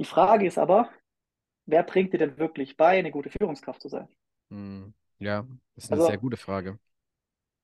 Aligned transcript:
Die 0.00 0.04
Frage 0.04 0.48
ist 0.48 0.58
aber, 0.58 0.90
wer 1.66 1.84
bringt 1.84 2.12
dir 2.12 2.18
denn 2.18 2.38
wirklich 2.38 2.76
bei, 2.76 2.98
eine 2.98 3.12
gute 3.12 3.30
Führungskraft 3.30 3.82
zu 3.82 3.88
sein? 3.88 4.08
Hm, 4.50 4.94
ja, 5.18 5.46
das 5.74 5.84
ist 5.84 5.90
eine 5.92 6.00
Also 6.00 6.06
sehr 6.06 6.18
gute 6.18 6.36
Frage. 6.36 6.78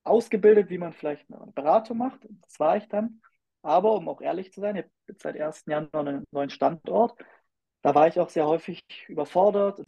ausgebildet, 0.03 0.69
wie 0.69 0.77
man 0.77 0.93
vielleicht 0.93 1.25
eine 1.31 1.51
Beratung 1.51 1.97
macht, 1.97 2.19
das 2.41 2.59
war 2.59 2.77
ich 2.77 2.87
dann. 2.87 3.21
Aber 3.61 3.93
um 3.95 4.07
auch 4.07 4.21
ehrlich 4.21 4.51
zu 4.53 4.61
sein, 4.61 4.75
ich 4.75 4.83
habe 4.83 4.91
jetzt 5.07 5.21
seit 5.21 5.35
1. 5.35 5.71
Januar 5.71 6.07
einen 6.07 6.23
neuen 6.31 6.49
Standort. 6.49 7.19
Da 7.81 7.95
war 7.95 8.07
ich 8.07 8.19
auch 8.19 8.29
sehr 8.29 8.47
häufig 8.47 8.81
überfordert. 9.07 9.83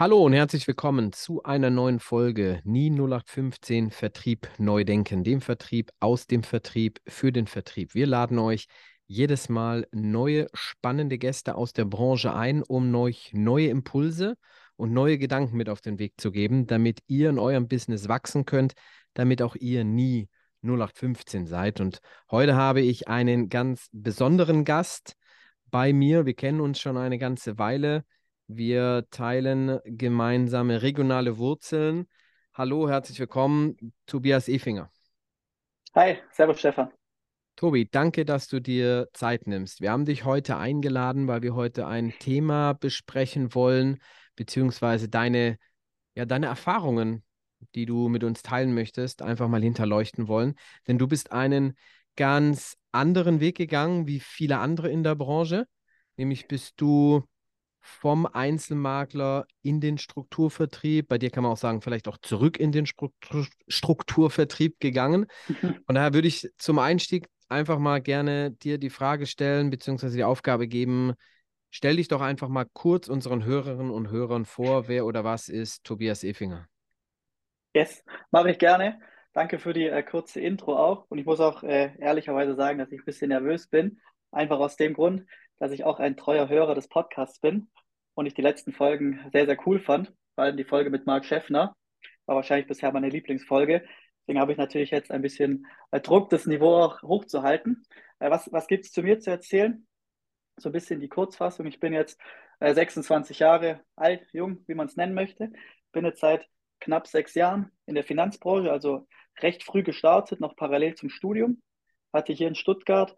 Hallo 0.00 0.24
und 0.24 0.32
herzlich 0.32 0.64
willkommen 0.68 1.12
zu 1.12 1.42
einer 1.42 1.70
neuen 1.70 1.98
Folge 1.98 2.60
Nie 2.62 2.88
0815 2.88 3.90
Vertrieb 3.90 4.48
neu 4.56 4.84
denken, 4.84 5.24
dem 5.24 5.40
Vertrieb 5.40 5.90
aus 5.98 6.28
dem 6.28 6.44
Vertrieb 6.44 7.00
für 7.08 7.32
den 7.32 7.48
Vertrieb. 7.48 7.94
Wir 7.94 8.06
laden 8.06 8.38
euch 8.38 8.68
jedes 9.08 9.48
Mal 9.48 9.88
neue 9.90 10.46
spannende 10.54 11.18
Gäste 11.18 11.56
aus 11.56 11.72
der 11.72 11.84
Branche 11.84 12.32
ein, 12.32 12.62
um 12.62 12.94
euch 12.94 13.32
neue 13.32 13.70
Impulse 13.70 14.36
und 14.76 14.92
neue 14.92 15.18
Gedanken 15.18 15.56
mit 15.56 15.68
auf 15.68 15.80
den 15.80 15.98
Weg 15.98 16.12
zu 16.16 16.30
geben, 16.30 16.68
damit 16.68 17.00
ihr 17.08 17.30
in 17.30 17.40
eurem 17.40 17.66
Business 17.66 18.06
wachsen 18.06 18.44
könnt, 18.44 18.74
damit 19.14 19.42
auch 19.42 19.56
ihr 19.56 19.82
nie 19.82 20.28
0815 20.62 21.48
seid. 21.48 21.80
Und 21.80 21.98
heute 22.30 22.54
habe 22.54 22.82
ich 22.82 23.08
einen 23.08 23.48
ganz 23.48 23.88
besonderen 23.90 24.64
Gast 24.64 25.14
bei 25.72 25.92
mir. 25.92 26.24
Wir 26.24 26.34
kennen 26.34 26.60
uns 26.60 26.78
schon 26.78 26.96
eine 26.96 27.18
ganze 27.18 27.58
Weile. 27.58 28.04
Wir 28.50 29.06
teilen 29.10 29.78
gemeinsame 29.84 30.80
regionale 30.80 31.36
Wurzeln. 31.36 32.08
Hallo, 32.54 32.88
herzlich 32.88 33.20
willkommen, 33.20 33.92
Tobias 34.06 34.48
Efinger. 34.48 34.90
Hi, 35.94 36.16
servus 36.32 36.58
Stefan. 36.58 36.90
Tobi, 37.56 37.86
danke, 37.90 38.24
dass 38.24 38.48
du 38.48 38.58
dir 38.58 39.08
Zeit 39.12 39.46
nimmst. 39.46 39.82
Wir 39.82 39.92
haben 39.92 40.06
dich 40.06 40.24
heute 40.24 40.56
eingeladen, 40.56 41.28
weil 41.28 41.42
wir 41.42 41.54
heute 41.54 41.86
ein 41.86 42.14
Thema 42.20 42.72
besprechen 42.72 43.54
wollen, 43.54 44.00
beziehungsweise 44.34 45.10
deine, 45.10 45.58
ja, 46.14 46.24
deine 46.24 46.46
Erfahrungen, 46.46 47.24
die 47.74 47.84
du 47.84 48.08
mit 48.08 48.24
uns 48.24 48.42
teilen 48.42 48.72
möchtest, 48.72 49.20
einfach 49.20 49.48
mal 49.48 49.62
hinterleuchten 49.62 50.26
wollen. 50.26 50.54
Denn 50.86 50.96
du 50.96 51.06
bist 51.06 51.32
einen 51.32 51.76
ganz 52.16 52.78
anderen 52.92 53.40
Weg 53.40 53.58
gegangen 53.58 54.06
wie 54.06 54.20
viele 54.20 54.58
andere 54.58 54.88
in 54.88 55.02
der 55.02 55.16
Branche. 55.16 55.66
Nämlich 56.16 56.48
bist 56.48 56.80
du 56.80 57.24
vom 57.88 58.26
Einzelmakler 58.26 59.46
in 59.62 59.80
den 59.80 59.98
Strukturvertrieb, 59.98 61.08
bei 61.08 61.18
dir 61.18 61.30
kann 61.30 61.42
man 61.42 61.52
auch 61.52 61.58
sagen, 61.58 61.80
vielleicht 61.80 62.06
auch 62.06 62.18
zurück 62.18 62.58
in 62.58 62.70
den 62.70 62.86
Struktur 62.86 63.46
Strukturvertrieb 63.66 64.78
gegangen. 64.78 65.26
Und 65.86 65.94
daher 65.94 66.14
würde 66.14 66.28
ich 66.28 66.48
zum 66.58 66.78
Einstieg 66.78 67.26
einfach 67.48 67.78
mal 67.78 68.00
gerne 68.00 68.50
dir 68.50 68.78
die 68.78 68.90
Frage 68.90 69.26
stellen, 69.26 69.70
beziehungsweise 69.70 70.16
die 70.16 70.24
Aufgabe 70.24 70.68
geben, 70.68 71.14
stell 71.70 71.96
dich 71.96 72.08
doch 72.08 72.20
einfach 72.20 72.48
mal 72.48 72.66
kurz 72.72 73.08
unseren 73.08 73.44
Hörerinnen 73.44 73.90
und 73.90 74.10
Hörern 74.10 74.44
vor, 74.44 74.86
wer 74.88 75.06
oder 75.06 75.24
was 75.24 75.48
ist 75.48 75.84
Tobias 75.84 76.24
Efinger. 76.24 76.68
Yes, 77.74 78.04
mache 78.30 78.50
ich 78.50 78.58
gerne. 78.58 79.00
Danke 79.32 79.58
für 79.58 79.72
die 79.72 79.86
äh, 79.86 80.02
kurze 80.02 80.40
Intro 80.40 80.76
auch. 80.76 81.06
Und 81.08 81.18
ich 81.18 81.26
muss 81.26 81.40
auch 81.40 81.62
äh, 81.62 81.92
ehrlicherweise 81.98 82.54
sagen, 82.54 82.78
dass 82.78 82.92
ich 82.92 83.00
ein 83.00 83.04
bisschen 83.04 83.28
nervös 83.28 83.68
bin. 83.68 84.00
Einfach 84.30 84.58
aus 84.58 84.76
dem 84.76 84.94
Grund, 84.94 85.24
dass 85.58 85.72
ich 85.72 85.84
auch 85.84 85.98
ein 85.98 86.16
treuer 86.16 86.48
Hörer 86.48 86.74
des 86.74 86.88
Podcasts 86.88 87.40
bin 87.40 87.70
und 88.14 88.26
ich 88.26 88.34
die 88.34 88.42
letzten 88.42 88.72
Folgen 88.72 89.28
sehr, 89.32 89.46
sehr 89.46 89.58
cool 89.66 89.80
fand. 89.80 90.12
Vor 90.34 90.44
allem 90.44 90.56
die 90.56 90.64
Folge 90.64 90.90
mit 90.90 91.06
Marc 91.06 91.24
Schäffner 91.24 91.76
war 92.26 92.36
wahrscheinlich 92.36 92.66
bisher 92.66 92.92
meine 92.92 93.08
Lieblingsfolge. 93.08 93.84
Deswegen 94.20 94.40
habe 94.40 94.52
ich 94.52 94.58
natürlich 94.58 94.90
jetzt 94.90 95.10
ein 95.10 95.22
bisschen 95.22 95.66
äh, 95.90 96.00
Druck, 96.00 96.28
das 96.30 96.46
Niveau 96.46 96.74
auch 96.74 97.02
hochzuhalten. 97.02 97.82
Äh, 98.18 98.30
was 98.30 98.52
was 98.52 98.66
gibt 98.66 98.84
es 98.84 98.92
zu 98.92 99.02
mir 99.02 99.20
zu 99.20 99.30
erzählen? 99.30 99.86
So 100.56 100.68
ein 100.68 100.72
bisschen 100.72 101.00
die 101.00 101.08
Kurzfassung. 101.08 101.66
Ich 101.66 101.80
bin 101.80 101.92
jetzt 101.92 102.20
äh, 102.60 102.74
26 102.74 103.38
Jahre 103.38 103.80
alt, 103.96 104.26
jung, 104.32 104.64
wie 104.66 104.74
man 104.74 104.86
es 104.86 104.96
nennen 104.96 105.14
möchte. 105.14 105.50
Bin 105.92 106.04
jetzt 106.04 106.20
seit 106.20 106.46
knapp 106.80 107.06
sechs 107.06 107.34
Jahren 107.34 107.72
in 107.86 107.94
der 107.94 108.04
Finanzbranche, 108.04 108.70
also 108.70 109.06
recht 109.40 109.64
früh 109.64 109.82
gestartet, 109.82 110.40
noch 110.40 110.56
parallel 110.56 110.94
zum 110.94 111.08
Studium. 111.08 111.62
Hatte 112.12 112.32
hier 112.32 112.48
in 112.48 112.54
Stuttgart 112.54 113.16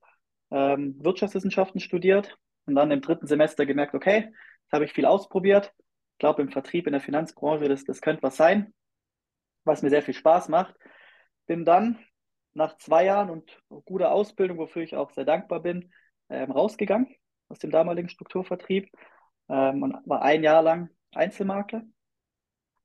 ähm, 0.50 0.96
Wirtschaftswissenschaften 1.02 1.80
studiert 1.80 2.36
und 2.66 2.74
dann 2.74 2.90
im 2.90 3.00
dritten 3.00 3.26
Semester 3.26 3.66
gemerkt, 3.66 3.94
okay, 3.94 4.32
jetzt 4.62 4.72
habe 4.72 4.84
ich 4.84 4.92
viel 4.92 5.06
ausprobiert. 5.06 5.72
Ich 6.12 6.18
glaube, 6.18 6.42
im 6.42 6.50
Vertrieb, 6.50 6.86
in 6.86 6.92
der 6.92 7.00
Finanzbranche, 7.00 7.68
das, 7.68 7.84
das 7.84 8.00
könnte 8.00 8.22
was 8.22 8.36
sein, 8.36 8.74
was 9.64 9.82
mir 9.82 9.90
sehr 9.90 10.02
viel 10.02 10.14
Spaß 10.14 10.48
macht. 10.48 10.74
Bin 11.46 11.64
dann 11.64 11.98
nach 12.52 12.76
zwei 12.78 13.04
Jahren 13.04 13.30
und 13.30 13.62
guter 13.84 14.12
Ausbildung, 14.12 14.58
wofür 14.58 14.82
ich 14.82 14.96
auch 14.96 15.10
sehr 15.10 15.24
dankbar 15.24 15.60
bin, 15.60 15.92
ähm, 16.28 16.50
rausgegangen 16.50 17.14
aus 17.48 17.58
dem 17.58 17.70
damaligen 17.70 18.08
Strukturvertrieb 18.08 18.90
ähm, 19.48 19.82
und 19.82 19.96
war 20.06 20.22
ein 20.22 20.42
Jahr 20.42 20.62
lang 20.62 20.90
Einzelmakler 21.12 21.82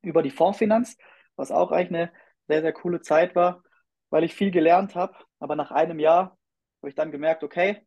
über 0.01 0.23
die 0.23 0.31
Fondsfinanz, 0.31 0.97
was 1.35 1.51
auch 1.51 1.71
eigentlich 1.71 1.89
eine 1.89 2.11
sehr, 2.47 2.61
sehr 2.61 2.73
coole 2.73 3.01
Zeit 3.01 3.35
war, 3.35 3.63
weil 4.09 4.23
ich 4.23 4.35
viel 4.35 4.51
gelernt 4.51 4.95
habe. 4.95 5.15
Aber 5.39 5.55
nach 5.55 5.71
einem 5.71 5.99
Jahr 5.99 6.37
habe 6.85 6.89
ich 6.91 6.95
dann 6.95 7.11
gemerkt, 7.11 7.43
okay, 7.43 7.81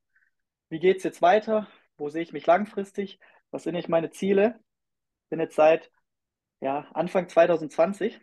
wie 0.71 0.81
geht 0.81 0.97
es 0.97 1.05
jetzt 1.05 1.23
weiter? 1.23 1.69
Wo 1.99 2.09
sehe 2.09 2.23
ich 2.23 2.33
mich 2.33 2.45
langfristig? 2.47 3.21
Was 3.53 3.63
sind 3.63 3.75
nicht 3.75 3.89
meine 3.89 4.11
Ziele? 4.11 4.59
Bin 5.29 5.39
jetzt 5.39 5.55
seit 5.55 5.93
ja, 6.61 6.81
Anfang 6.95 7.29
2020, 7.29 8.21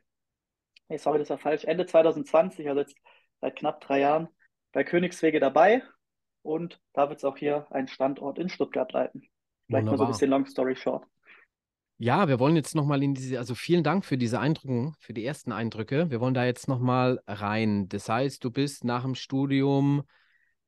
nee, 0.90 0.97
sorry, 0.97 1.19
das 1.19 1.30
war 1.30 1.38
falsch, 1.38 1.63
Ende 1.63 1.86
2020, 1.86 2.68
also 2.68 2.81
jetzt 2.81 2.97
seit 3.40 3.56
knapp 3.56 3.80
drei 3.80 4.02
Jahren 4.02 4.28
bei 4.74 4.84
Königswege 4.84 5.40
dabei 5.40 5.81
und 6.41 6.81
da 6.92 7.07
wird 7.07 7.19
es 7.19 7.24
auch 7.24 7.38
hier 7.38 7.68
einen 7.69 7.88
Standort 7.88 8.38
in 8.38 8.50
Stuttgart 8.50 8.92
leiten. 8.92 9.30
Vielleicht 9.68 9.86
mal 9.86 9.97
so 9.97 10.03
ein 10.03 10.12
bisschen 10.12 10.30
Long 10.30 10.46
Story 10.46 10.75
Short. 10.75 11.06
Ja, 12.00 12.28
wir 12.28 12.38
wollen 12.38 12.57
jetzt 12.57 12.75
nochmal 12.75 13.02
in 13.02 13.13
diese, 13.13 13.38
also 13.38 13.56
vielen 13.56 13.86
Dank 13.86 14.03
für 14.03 14.18
diese 14.18 14.42
Eindrücke, 14.42 14.92
für 15.00 15.13
die 15.13 15.24
ersten 15.24 15.53
Eindrücke. 15.53 16.12
Wir 16.12 16.19
wollen 16.19 16.34
da 16.34 16.44
jetzt 16.44 16.68
nochmal 16.68 17.22
rein. 17.28 17.88
Das 17.88 18.09
heißt, 18.09 18.44
du 18.44 18.52
bist 18.52 18.84
nach 18.84 19.03
dem 19.03 19.16
Studium 19.16 20.03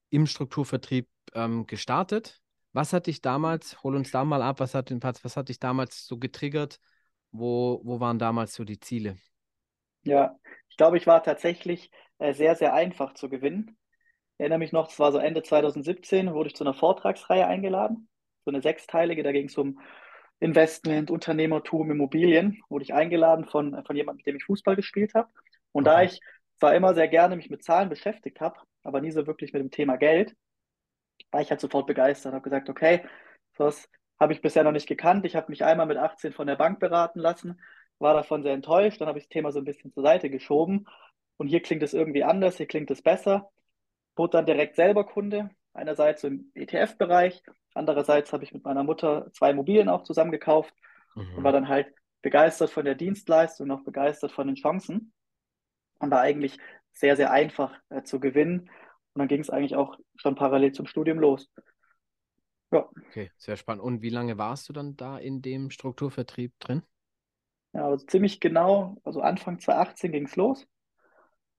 im 0.09 0.27
Strukturvertrieb 0.27 1.07
ähm, 1.33 1.67
gestartet. 1.67 2.41
Was 2.73 2.93
hat 2.93 3.07
dich 3.07 3.21
damals, 3.21 3.81
hol 3.83 3.95
uns 3.95 4.11
da 4.11 4.25
mal 4.25 4.41
ab, 4.41 4.59
was 4.59 4.73
hat, 4.75 4.91
was, 5.03 5.23
was 5.23 5.37
hat 5.37 5.49
dich 5.49 5.59
damals 5.59 6.05
so 6.05 6.17
getriggert? 6.17 6.79
Wo, 7.31 7.81
wo 7.83 7.99
waren 7.99 8.19
damals 8.19 8.53
so 8.55 8.63
die 8.63 8.79
Ziele? 8.79 9.17
Ja, 10.03 10.37
ich 10.69 10.77
glaube, 10.77 10.97
ich 10.97 11.07
war 11.07 11.23
tatsächlich 11.23 11.91
äh, 12.19 12.33
sehr, 12.33 12.55
sehr 12.55 12.73
einfach 12.73 13.13
zu 13.13 13.29
gewinnen. 13.29 13.77
Ich 14.37 14.41
erinnere 14.41 14.59
mich 14.59 14.71
noch, 14.71 14.91
es 14.91 14.99
war 14.99 15.11
so 15.11 15.19
Ende 15.19 15.43
2017, 15.43 16.33
wurde 16.33 16.49
ich 16.49 16.55
zu 16.55 16.63
einer 16.63 16.73
Vortragsreihe 16.73 17.47
eingeladen, 17.47 18.09
so 18.45 18.51
eine 18.51 18.61
sechsteilige, 18.61 19.23
da 19.23 19.31
ging 19.31 19.47
es 19.47 19.57
um 19.57 19.79
Investment, 20.39 21.11
Unternehmertum, 21.11 21.91
Immobilien, 21.91 22.61
wurde 22.69 22.83
ich 22.83 22.93
eingeladen 22.93 23.45
von, 23.45 23.83
von 23.85 23.95
jemandem, 23.95 24.17
mit 24.19 24.27
dem 24.27 24.37
ich 24.37 24.45
Fußball 24.45 24.75
gespielt 24.75 25.13
habe. 25.15 25.29
Und 25.73 25.85
da 25.85 26.01
Okay. 26.01 26.03
ich 26.03 26.19
zwar 26.59 26.75
immer 26.75 26.93
sehr 26.95 27.07
gerne 27.09 27.35
mich 27.37 27.49
mit 27.49 27.63
Zahlen 27.63 27.89
beschäftigt 27.89 28.41
habe, 28.41 28.57
aber 28.87 29.01
nie 29.01 29.11
so 29.11 29.27
wirklich 29.27 29.53
mit 29.53 29.61
dem 29.63 29.71
Thema 29.71 29.97
Geld, 29.97 30.35
war 31.31 31.41
ich 31.41 31.49
halt 31.49 31.61
sofort 31.61 31.87
begeistert, 31.87 32.33
habe 32.33 32.43
gesagt, 32.43 32.69
okay, 32.69 33.03
das 33.57 33.89
habe 34.19 34.33
ich 34.33 34.41
bisher 34.41 34.63
noch 34.63 34.71
nicht 34.71 34.87
gekannt. 34.87 35.25
Ich 35.25 35.35
habe 35.35 35.47
mich 35.51 35.63
einmal 35.63 35.85
mit 35.85 35.97
18 35.97 36.33
von 36.33 36.47
der 36.47 36.55
Bank 36.55 36.79
beraten 36.79 37.19
lassen, 37.19 37.61
war 37.99 38.13
davon 38.13 38.43
sehr 38.43 38.53
enttäuscht, 38.53 39.01
dann 39.01 39.07
habe 39.07 39.19
ich 39.19 39.25
das 39.25 39.29
Thema 39.29 39.51
so 39.51 39.59
ein 39.59 39.65
bisschen 39.65 39.91
zur 39.93 40.03
Seite 40.03 40.29
geschoben 40.29 40.87
und 41.37 41.47
hier 41.47 41.61
klingt 41.61 41.83
es 41.83 41.93
irgendwie 41.93 42.23
anders, 42.23 42.57
hier 42.57 42.67
klingt 42.67 42.91
es 42.91 43.01
besser. 43.01 43.49
Wurde 44.15 44.31
dann 44.37 44.45
direkt 44.45 44.75
selber 44.75 45.05
Kunde, 45.05 45.49
einerseits 45.73 46.21
so 46.21 46.27
im 46.27 46.51
ETF-Bereich, 46.55 47.43
andererseits 47.73 48.33
habe 48.33 48.43
ich 48.43 48.53
mit 48.53 48.63
meiner 48.65 48.83
Mutter 48.83 49.31
zwei 49.33 49.51
Immobilien 49.51 49.89
auch 49.89 50.03
zusammen 50.03 50.31
gekauft 50.31 50.73
und 51.35 51.43
war 51.43 51.51
Mhm. 51.51 51.53
dann 51.53 51.67
halt 51.69 51.93
begeistert 52.21 52.71
von 52.71 52.85
der 52.85 52.95
Dienstleistung, 52.95 53.71
auch 53.71 53.83
begeistert 53.83 54.31
von 54.31 54.47
den 54.47 54.55
Chancen 54.55 55.13
und 55.99 56.11
war 56.11 56.21
eigentlich 56.21 56.57
sehr, 56.99 57.15
sehr 57.15 57.31
einfach 57.31 57.77
äh, 57.89 58.03
zu 58.03 58.19
gewinnen. 58.19 58.69
Und 59.13 59.19
dann 59.19 59.27
ging 59.27 59.41
es 59.41 59.49
eigentlich 59.49 59.75
auch 59.75 59.97
schon 60.15 60.35
parallel 60.35 60.73
zum 60.73 60.87
Studium 60.87 61.19
los. 61.19 61.49
Ja, 62.71 62.89
Okay, 63.09 63.31
sehr 63.37 63.57
spannend. 63.57 63.83
Und 63.83 64.01
wie 64.01 64.09
lange 64.09 64.37
warst 64.37 64.69
du 64.69 64.73
dann 64.73 64.95
da 64.95 65.17
in 65.17 65.41
dem 65.41 65.69
Strukturvertrieb 65.71 66.53
drin? 66.59 66.83
ja 67.73 67.85
also 67.87 68.05
ziemlich 68.05 68.39
genau, 68.39 68.97
also 69.03 69.21
Anfang 69.21 69.59
2018 69.59 70.11
ging 70.11 70.25
es 70.25 70.35
los. 70.35 70.67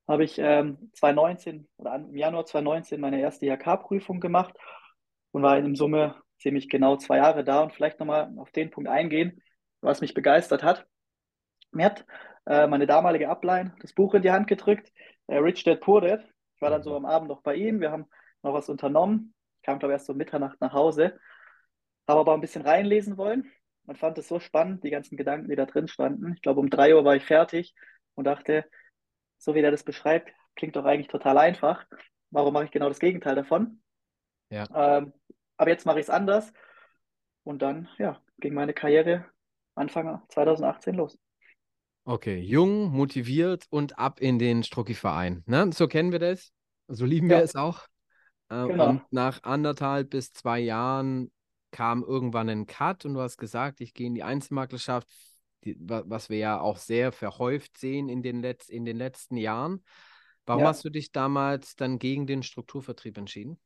Habe 0.06 0.24
ich 0.24 0.38
ähm, 0.38 0.90
2019 0.94 1.68
oder 1.76 1.94
im 1.96 2.16
Januar 2.16 2.46
2019 2.46 3.00
meine 3.00 3.20
erste 3.20 3.46
IHK-Prüfung 3.46 4.20
gemacht 4.20 4.54
und 5.32 5.42
war 5.42 5.58
in 5.58 5.74
Summe 5.74 6.16
ziemlich 6.40 6.68
genau 6.68 6.96
zwei 6.96 7.18
Jahre 7.18 7.44
da 7.44 7.62
und 7.62 7.72
vielleicht 7.74 8.00
nochmal 8.00 8.32
auf 8.38 8.50
den 8.52 8.70
Punkt 8.70 8.88
eingehen, 8.88 9.42
was 9.80 10.00
mich 10.00 10.14
begeistert 10.14 10.62
hat. 10.62 10.86
Mir 11.72 11.86
hat 11.86 12.06
äh, 12.46 12.66
meine 12.66 12.86
damalige 12.86 13.28
Upline 13.28 13.74
das 13.80 13.92
Buch 13.92 14.14
in 14.14 14.22
die 14.22 14.30
Hand 14.30 14.46
gedrückt, 14.46 14.92
äh, 15.28 15.38
Rich 15.38 15.64
Dad 15.64 15.80
Poor 15.82 16.02
Dad. 16.02 16.24
Ich 16.56 16.62
war 16.62 16.70
dann 16.70 16.84
so 16.84 16.90
Mhm. 16.90 16.96
am 16.96 17.06
Abend 17.06 17.28
noch 17.30 17.42
bei 17.42 17.56
ihm, 17.56 17.80
wir 17.80 17.92
haben 17.92 18.06
noch 18.44 18.54
was 18.54 18.70
unternommen. 18.70 19.34
Ich 19.58 19.64
kam, 19.64 19.80
glaube 19.80 19.94
ich, 19.94 19.96
erst 19.96 20.06
so 20.08 20.14
um 20.14 20.18
Mitternacht 20.18 20.60
nach 20.62 20.74
Hause, 20.74 21.20
habe 22.08 22.20
aber 22.20 22.34
ein 22.34 22.40
bisschen 22.40 22.62
reinlesen 22.62 23.16
wollen 23.16 23.50
und 23.86 23.98
fand 23.98 24.18
es 24.18 24.28
so 24.28 24.40
spannend, 24.40 24.84
die 24.84 24.90
ganzen 24.90 25.16
Gedanken, 25.16 25.50
die 25.50 25.56
da 25.56 25.66
drin 25.66 25.88
standen. 25.88 26.34
Ich 26.34 26.42
glaube, 26.42 26.60
um 26.60 26.70
drei 26.70 26.94
Uhr 26.94 27.04
war 27.04 27.16
ich 27.16 27.24
fertig 27.24 27.74
und 28.14 28.26
dachte, 28.26 28.66
so 29.38 29.54
wie 29.54 29.62
der 29.62 29.70
das 29.72 29.84
beschreibt, 29.84 30.32
klingt 30.56 30.76
doch 30.76 30.86
eigentlich 30.86 31.08
total 31.08 31.38
einfach. 31.38 31.86
Warum 32.30 32.54
mache 32.54 32.66
ich 32.66 32.70
genau 32.72 32.88
das 32.88 33.00
Gegenteil 33.00 33.36
davon? 33.36 33.82
Ja. 34.50 34.68
Ähm, 34.74 35.12
aber 35.56 35.70
jetzt 35.70 35.86
mache 35.86 36.00
ich 36.00 36.06
es 36.06 36.10
anders. 36.10 36.52
Und 37.44 37.62
dann, 37.62 37.88
ja, 37.98 38.22
ging 38.38 38.54
meine 38.54 38.74
Karriere 38.74 39.26
Anfang 39.74 40.22
2018 40.28 40.94
los. 40.94 41.18
Okay, 42.08 42.38
jung, 42.40 42.90
motiviert 42.90 43.66
und 43.68 43.98
ab 43.98 44.18
in 44.20 44.38
den 44.38 44.62
Strucki-Verein. 44.62 45.42
Ne? 45.46 45.70
So 45.74 45.86
kennen 45.88 46.10
wir 46.10 46.18
das. 46.18 46.52
So 46.88 47.04
lieben 47.04 47.28
wir 47.28 47.36
Ja, 47.36 47.42
es 47.42 47.54
auch. 47.54 47.82
Äh, 48.48 48.64
genau. 48.64 48.86
Und 48.86 49.12
nach 49.12 49.42
anderthalb 49.42 50.10
bis 50.10 50.32
zwei 50.32 50.58
Jahren 50.60 51.30
kam 51.70 52.02
irgendwann 52.02 52.48
ein 52.48 52.66
Cut 52.66 53.04
und 53.04 53.14
du 53.14 53.20
hast 53.20 53.36
gesagt, 53.36 53.82
ich 53.82 53.92
gehe 53.92 54.06
in 54.06 54.14
die 54.14 54.22
Einzelmaklerschaft, 54.22 55.06
die, 55.64 55.76
wa- 55.80 56.04
was 56.06 56.30
wir 56.30 56.38
ja 56.38 56.60
auch 56.60 56.78
sehr 56.78 57.12
verhäuft 57.12 57.76
sehen 57.78 58.08
in 58.08 58.22
den, 58.22 58.42
Letz-, 58.42 58.70
in 58.70 58.86
den 58.86 58.96
letzten 58.96 59.36
Jahren. 59.36 59.84
Warum 60.46 60.62
Ja, 60.62 60.68
hast 60.68 60.84
du 60.84 60.90
dich 60.90 61.12
damals 61.12 61.76
dann 61.76 61.98
gegen 61.98 62.26
den 62.26 62.42
Strukturvertrieb 62.42 63.18
entschieden? 63.18 63.60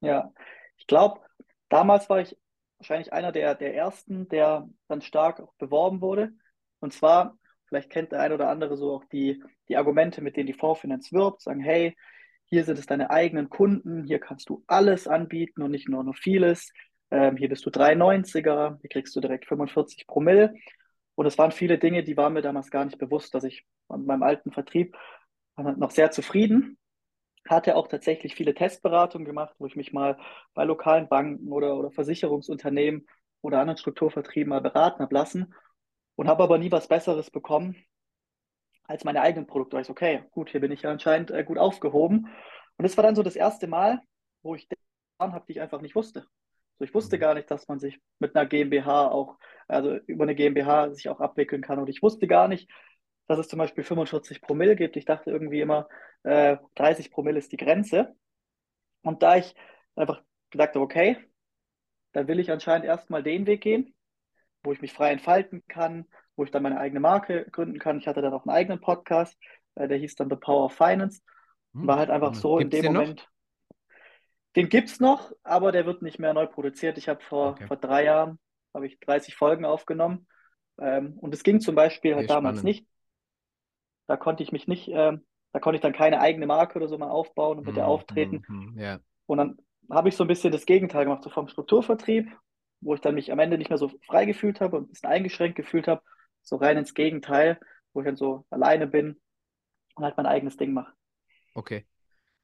ja. 0.00 0.32
Ich 0.76 0.86
glaube, 0.86 1.20
damals 1.68 2.08
war 2.10 2.20
ich 2.20 2.36
wahrscheinlich 2.78 3.12
einer 3.12 3.32
der, 3.32 3.54
der 3.54 3.74
ersten, 3.74 4.28
der 4.28 4.68
dann 4.88 5.00
stark 5.02 5.42
beworben 5.58 6.00
wurde. 6.00 6.32
Und 6.80 6.92
zwar, 6.92 7.38
vielleicht 7.72 7.90
kennt 7.90 8.12
der 8.12 8.20
ein 8.20 8.32
oder 8.32 8.50
andere 8.50 8.76
so 8.76 8.92
auch 8.92 9.04
die, 9.06 9.42
die 9.68 9.78
Argumente, 9.78 10.20
mit 10.20 10.36
denen 10.36 10.46
die 10.46 10.52
Fondsfinanz 10.52 11.10
wirbt, 11.10 11.40
sagen, 11.40 11.60
hey, 11.60 11.96
hier 12.44 12.64
sind 12.64 12.78
es 12.78 12.84
deine 12.84 13.08
eigenen 13.08 13.48
Kunden, 13.48 14.04
hier 14.04 14.18
kannst 14.18 14.50
du 14.50 14.62
alles 14.66 15.08
anbieten 15.08 15.62
und 15.62 15.70
nicht 15.70 15.88
nur 15.88 16.04
nur 16.04 16.12
vieles. 16.12 16.70
Ähm, 17.10 17.38
hier 17.38 17.48
bist 17.48 17.64
du 17.64 17.70
3,90er, 17.70 18.78
hier 18.78 18.90
kriegst 18.90 19.16
du 19.16 19.20
direkt 19.20 19.46
45 19.46 20.06
Promille. 20.06 20.52
Und 21.14 21.24
es 21.24 21.38
waren 21.38 21.50
viele 21.50 21.78
Dinge, 21.78 22.02
die 22.04 22.16
waren 22.18 22.34
mir 22.34 22.42
damals 22.42 22.70
gar 22.70 22.84
nicht 22.84 22.98
bewusst, 22.98 23.34
dass 23.34 23.44
ich 23.44 23.64
an 23.88 24.04
meinem 24.04 24.22
alten 24.22 24.52
Vertrieb 24.52 24.94
noch 25.56 25.90
sehr 25.90 26.10
zufrieden 26.10 26.78
hatte 27.48 27.74
auch 27.74 27.88
tatsächlich 27.88 28.34
viele 28.34 28.54
Testberatungen 28.54 29.26
gemacht, 29.26 29.54
wo 29.58 29.66
ich 29.66 29.74
mich 29.74 29.92
mal 29.92 30.16
bei 30.54 30.64
lokalen 30.64 31.08
Banken 31.08 31.50
oder, 31.52 31.76
oder 31.76 31.90
Versicherungsunternehmen 31.90 33.06
oder 33.40 33.58
anderen 33.58 33.78
Strukturvertrieben 33.78 34.50
mal 34.50 34.60
beraten 34.60 35.02
habe 35.02 35.14
lassen 35.14 35.52
und 36.16 36.28
habe 36.28 36.42
aber 36.44 36.58
nie 36.58 36.72
was 36.72 36.88
Besseres 36.88 37.30
bekommen 37.30 37.76
als 38.84 39.04
meine 39.04 39.22
eigenen 39.22 39.46
Produkte. 39.46 39.80
Ich 39.80 39.86
so, 39.86 39.92
okay, 39.92 40.24
gut, 40.32 40.50
hier 40.50 40.60
bin 40.60 40.72
ich 40.72 40.82
ja 40.82 40.90
anscheinend 40.90 41.30
äh, 41.30 41.44
gut 41.44 41.58
aufgehoben. 41.58 42.26
Und 42.76 42.82
das 42.82 42.96
war 42.96 43.04
dann 43.04 43.14
so 43.14 43.22
das 43.22 43.36
erste 43.36 43.66
Mal, 43.66 44.00
wo 44.42 44.54
ich 44.54 44.68
Dinge 44.68 45.32
habe, 45.32 45.44
die 45.46 45.52
ich 45.52 45.60
einfach 45.60 45.80
nicht 45.80 45.94
wusste. 45.94 46.26
So, 46.78 46.84
ich 46.84 46.94
wusste 46.94 47.18
Mhm. 47.18 47.20
gar 47.20 47.34
nicht, 47.34 47.50
dass 47.50 47.68
man 47.68 47.78
sich 47.78 48.00
mit 48.18 48.34
einer 48.34 48.46
GmbH 48.46 49.08
auch, 49.08 49.38
also 49.68 49.96
über 50.06 50.24
eine 50.24 50.34
GmbH 50.34 50.90
sich 50.94 51.08
auch 51.08 51.20
abwickeln 51.20 51.62
kann. 51.62 51.78
Und 51.78 51.88
ich 51.88 52.02
wusste 52.02 52.26
gar 52.26 52.48
nicht, 52.48 52.70
dass 53.28 53.38
es 53.38 53.48
zum 53.48 53.58
Beispiel 53.58 53.84
45 53.84 54.40
Promille 54.42 54.76
gibt. 54.76 54.96
Ich 54.96 55.04
dachte 55.04 55.30
irgendwie 55.30 55.60
immer, 55.60 55.88
äh, 56.24 56.56
30 56.74 57.10
Promille 57.12 57.38
ist 57.38 57.52
die 57.52 57.56
Grenze. 57.56 58.14
Und 59.02 59.22
da 59.22 59.36
ich 59.36 59.54
einfach 59.96 60.22
gesagt 60.50 60.74
habe, 60.74 60.84
okay, 60.84 61.16
dann 62.12 62.28
will 62.28 62.40
ich 62.40 62.50
anscheinend 62.50 62.86
erstmal 62.86 63.22
den 63.22 63.46
Weg 63.46 63.62
gehen, 63.62 63.94
wo 64.64 64.72
ich 64.72 64.80
mich 64.82 64.92
frei 64.92 65.12
entfalten 65.12 65.62
kann, 65.68 66.06
wo 66.36 66.44
ich 66.44 66.50
dann 66.50 66.62
meine 66.62 66.78
eigene 66.80 67.00
Marke 67.00 67.46
gründen 67.50 67.78
kann. 67.78 67.98
Ich 67.98 68.06
hatte 68.08 68.22
dann 68.22 68.34
auch 68.34 68.46
einen 68.46 68.56
eigenen 68.56 68.80
Podcast, 68.80 69.38
äh, 69.74 69.88
der 69.88 69.98
hieß 69.98 70.14
dann 70.16 70.30
The 70.30 70.36
Power 70.36 70.64
of 70.66 70.74
Finance 70.74 71.20
und 71.80 71.88
war 71.88 71.96
Hm, 71.96 71.98
halt 71.98 72.10
einfach 72.10 72.34
so 72.34 72.58
in 72.60 72.68
Gibt 72.68 72.74
es 72.74 72.80
dem 72.80 72.82
den 72.82 72.92
noch? 72.92 73.14
Moment. 73.14 73.28
Den 74.56 74.68
gibt's 74.68 75.00
noch, 75.00 75.32
aber 75.44 75.72
der 75.72 75.86
wird 75.86 76.02
nicht 76.02 76.18
mehr 76.18 76.34
neu 76.34 76.46
produziert. 76.46 76.98
Ich 76.98 77.08
habe 77.08 77.22
vor, 77.22 77.56
Okay, 77.56 77.68
vor 77.68 77.76
drei 77.76 78.04
Jahren 78.04 78.38
habe 78.74 78.86
ich 78.86 78.98
30 79.00 79.34
Folgen 79.34 79.64
aufgenommen. 79.64 80.26
Ähm, 80.80 81.18
und 81.18 81.34
es 81.34 81.42
ging 81.42 81.60
zum 81.60 81.74
Beispiel 81.74 82.14
halt 82.16 82.28
damals 82.30 82.62
spannend. 82.62 82.62
nicht. 82.62 82.86
Da 84.06 84.16
konnte 84.16 84.42
ich 84.42 84.52
mich 84.52 84.66
nicht, 84.68 84.88
ähm, 84.88 85.24
da 85.52 85.60
konnte 85.60 85.76
ich 85.76 85.82
dann 85.82 85.92
keine 85.92 86.20
eigene 86.20 86.46
Marke 86.46 86.76
oder 86.78 86.88
so 86.88 86.98
mal 86.98 87.10
aufbauen 87.10 87.58
und 87.58 87.64
mit 87.64 87.76
der 87.76 87.86
Hm, 87.86 87.88
auftreten. 87.88 88.42
hm, 88.44 88.44
hm, 88.48 88.78
ja, 88.78 89.00
Und 89.26 89.38
dann 89.38 89.58
habe 89.90 90.08
ich 90.10 90.16
so 90.16 90.24
ein 90.24 90.28
bisschen 90.28 90.52
das 90.52 90.66
Gegenteil 90.66 91.04
gemacht, 91.04 91.22
so 91.22 91.30
vom 91.30 91.48
Strukturvertrieb, 91.48 92.30
wo 92.82 92.94
ich 92.94 93.00
dann 93.00 93.14
mich 93.16 93.32
am 93.32 93.40
Ende 93.40 93.58
nicht 93.58 93.70
mehr 93.70 93.78
so 93.78 93.90
frei 94.06 94.26
gefühlt 94.26 94.60
habe 94.60 94.76
und 94.78 94.84
ein 94.84 94.88
bisschen 94.90 95.10
eingeschränkt 95.10 95.56
gefühlt 95.56 95.88
habe, 95.88 96.02
so 96.42 96.56
rein 96.56 96.78
ins 96.78 96.94
Gegenteil, 96.94 97.60
wo 97.94 98.00
ich 98.00 98.06
dann 98.06 98.16
so 98.16 98.46
alleine 98.50 98.86
bin 98.86 99.20
und 99.96 100.04
halt 100.04 100.16
mein 100.18 100.26
eigenes 100.26 100.56
Ding 100.58 100.74
mache. 100.74 100.92
okay. 101.54 101.86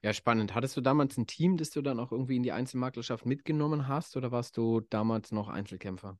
Ja, 0.02 0.12
spannend. 0.14 0.54
Hattest 0.54 0.76
du 0.76 0.80
damals 0.80 1.16
ein 1.18 1.26
Team, 1.26 1.56
das 1.56 1.70
du 1.70 1.82
dann 1.82 2.00
auch 2.00 2.12
irgendwie 2.12 2.36
in 2.36 2.44
die 2.44 2.52
Einzelmaklerschaft 2.52 3.26
mitgenommen 3.26 3.88
hast 3.88 4.16
oder 4.16 4.32
warst 4.32 4.56
du 4.56 4.80
damals 4.80 5.32
noch 5.32 5.48
Einzelkämpfer? 5.48 6.18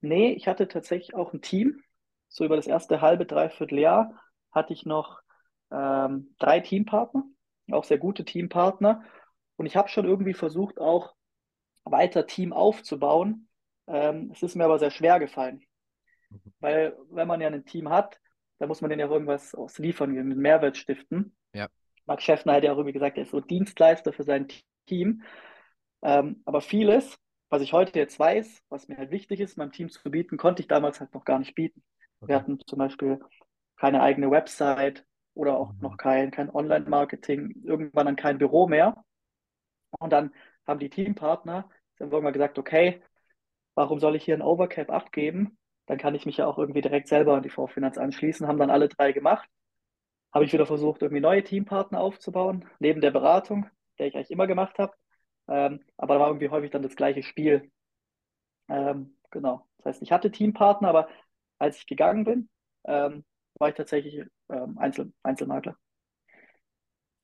Nee, 0.00 0.32
ich 0.32 0.46
hatte 0.48 0.68
tatsächlich 0.68 1.14
auch 1.14 1.32
ein 1.32 1.40
Team. 1.40 1.82
So 2.28 2.44
über 2.44 2.56
das 2.56 2.66
erste 2.66 3.00
halbe, 3.00 3.26
dreiviertel 3.26 3.78
Jahr 3.78 4.20
hatte 4.52 4.72
ich 4.72 4.84
noch 4.84 5.20
ähm, 5.70 6.34
drei 6.38 6.60
Teampartner, 6.60 7.24
auch 7.72 7.84
sehr 7.84 7.98
gute 7.98 8.24
Teampartner. 8.24 9.02
Und 9.56 9.66
ich 9.66 9.76
habe 9.76 9.88
schon 9.88 10.04
irgendwie 10.04 10.34
versucht, 10.34 10.78
auch 10.78 11.14
weiter 11.84 12.26
Team 12.26 12.52
aufzubauen. 12.52 13.48
Ähm, 13.86 14.30
es 14.32 14.42
ist 14.42 14.54
mir 14.56 14.64
aber 14.64 14.78
sehr 14.78 14.90
schwer 14.90 15.18
gefallen. 15.18 15.62
Mhm. 16.30 16.54
Weil 16.60 16.96
wenn 17.10 17.28
man 17.28 17.40
ja 17.40 17.48
ein 17.48 17.64
Team 17.64 17.88
hat, 17.90 18.20
dann 18.58 18.68
muss 18.68 18.80
man 18.80 18.88
denen 18.90 19.00
ja 19.00 19.06
auch 19.06 19.12
irgendwas 19.12 19.54
ausliefern, 19.54 20.10
einen 20.10 20.38
Mehrwert 20.38 20.76
stiften. 20.76 21.36
Ja, 21.52 21.68
Max 22.06 22.24
Schäffner 22.24 22.54
hat 22.54 22.64
ja 22.64 22.72
auch 22.72 22.76
irgendwie 22.76 22.92
gesagt, 22.92 23.16
er 23.16 23.24
ist 23.24 23.30
so 23.30 23.40
Dienstleister 23.40 24.12
für 24.12 24.24
sein 24.24 24.48
Team. 24.86 25.22
Ähm, 26.02 26.42
aber 26.44 26.60
vieles, 26.60 27.16
was 27.48 27.62
ich 27.62 27.72
heute 27.72 27.98
jetzt 27.98 28.18
weiß, 28.18 28.62
was 28.68 28.88
mir 28.88 28.96
halt 28.98 29.10
wichtig 29.10 29.40
ist, 29.40 29.56
meinem 29.56 29.72
Team 29.72 29.88
zu 29.88 30.10
bieten, 30.10 30.36
konnte 30.36 30.62
ich 30.62 30.68
damals 30.68 31.00
halt 31.00 31.14
noch 31.14 31.24
gar 31.24 31.38
nicht 31.38 31.54
bieten. 31.54 31.82
Wir 32.26 32.36
okay. 32.36 32.44
hatten 32.44 32.58
zum 32.66 32.78
Beispiel 32.78 33.20
keine 33.76 34.02
eigene 34.02 34.30
Website 34.30 35.04
oder 35.34 35.58
auch 35.58 35.74
noch 35.80 35.92
Mhm. 35.92 35.96
kein, 35.96 36.30
kein 36.30 36.50
Online-Marketing, 36.50 37.62
irgendwann 37.64 38.06
dann 38.06 38.16
kein 38.16 38.38
Büro 38.38 38.68
mehr. 38.68 39.04
Und 39.98 40.12
dann 40.12 40.32
haben 40.66 40.80
die 40.80 40.90
Teampartner 40.90 41.68
dann 41.98 42.10
irgendwann 42.10 42.32
gesagt, 42.32 42.58
okay, 42.58 43.02
warum 43.74 44.00
soll 44.00 44.16
ich 44.16 44.24
hier 44.24 44.36
ein 44.36 44.42
Overcap 44.42 44.90
abgeben? 44.90 45.58
Dann 45.86 45.98
kann 45.98 46.14
ich 46.14 46.26
mich 46.26 46.38
ja 46.38 46.46
auch 46.46 46.58
irgendwie 46.58 46.80
direkt 46.80 47.08
selber 47.08 47.36
an 47.36 47.42
die 47.42 47.50
Vorfinanz 47.50 47.98
anschließen. 47.98 48.46
Haben 48.46 48.58
dann 48.58 48.70
alle 48.70 48.88
drei 48.88 49.12
gemacht. 49.12 49.48
Habe 50.32 50.44
ich 50.44 50.52
wieder 50.52 50.66
versucht, 50.66 51.02
irgendwie 51.02 51.20
neue 51.20 51.44
Teampartner 51.44 52.00
aufzubauen, 52.00 52.68
neben 52.80 53.00
der 53.00 53.12
Beratung, 53.12 53.68
der 53.98 54.08
ich 54.08 54.16
eigentlich 54.16 54.30
immer 54.30 54.46
gemacht 54.46 54.78
habe. 54.78 54.94
Ähm, 55.48 55.80
aber 55.96 56.14
da 56.14 56.20
war 56.20 56.28
irgendwie 56.28 56.48
häufig 56.48 56.70
dann 56.70 56.82
das 56.82 56.96
gleiche 56.96 57.22
Spiel. 57.22 57.70
Ähm, 58.68 59.16
genau. 59.30 59.66
Das 59.78 59.86
heißt, 59.86 60.02
ich 60.02 60.12
hatte 60.12 60.30
Teampartner, 60.30 60.88
aber 60.88 61.08
als 61.58 61.78
ich 61.78 61.86
gegangen 61.86 62.24
bin, 62.24 62.48
ähm, 62.84 63.24
war 63.58 63.68
ich 63.68 63.74
tatsächlich 63.74 64.24
ähm, 64.48 64.78
Einzel 64.78 65.12
Einzelmakler. 65.22 65.76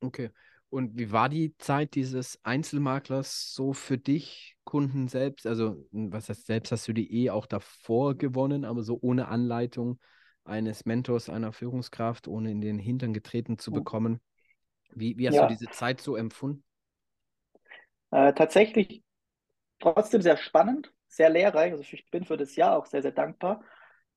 Okay. 0.02 0.31
Und 0.70 0.96
wie 0.99 1.11
war 1.12 1.28
die 1.28 1.56
Zeit 1.58 1.94
dieses 1.96 2.38
Einzelmaklers 2.44 3.52
so 3.54 3.73
für 3.73 3.99
dich, 3.99 4.56
Kunden 4.64 5.09
selbst? 5.09 5.47
Also, 5.47 5.87
was 5.90 6.28
heißt 6.28 6.47
selbst, 6.47 6.71
hast 6.73 6.87
du 6.88 6.92
die 6.92 7.12
eh 7.25 7.30
auch 7.30 7.47
davor 7.47 8.14
gewonnen, 8.16 8.64
aber 8.64 8.83
so 8.85 8.99
ohne 9.02 9.28
Anleitung 9.28 9.99
eines 10.45 10.85
Mentors, 10.87 11.28
einer 11.28 11.52
Führungskraft, 11.52 12.28
ohne 12.28 12.52
in 12.52 12.61
den 12.61 12.78
Hintern 12.78 13.12
getreten 13.12 13.59
zu 13.59 13.73
bekommen. 13.73 14.21
Wie, 14.90 15.18
wie 15.18 15.28
hast 15.28 15.40
du 15.40 15.47
Ja, 15.47 15.47
diese 15.47 15.71
Zeit 15.71 16.00
so 16.00 16.16
empfunden? 16.16 16.64
äh, 18.11 18.33
tatsächlich 18.33 19.02
trotzdem 19.80 20.23
sehr 20.23 20.37
spannend, 20.37 20.92
sehr 21.09 21.30
lehrreich. 21.30 21.73
Also 21.73 21.85
ich 21.92 22.11
bin 22.11 22.25
für 22.26 22.37
das 22.37 22.56
Jahr 22.56 22.76
auch 22.78 22.87
sehr, 22.87 23.02
sehr 23.02 23.12
dankbar, 23.12 23.64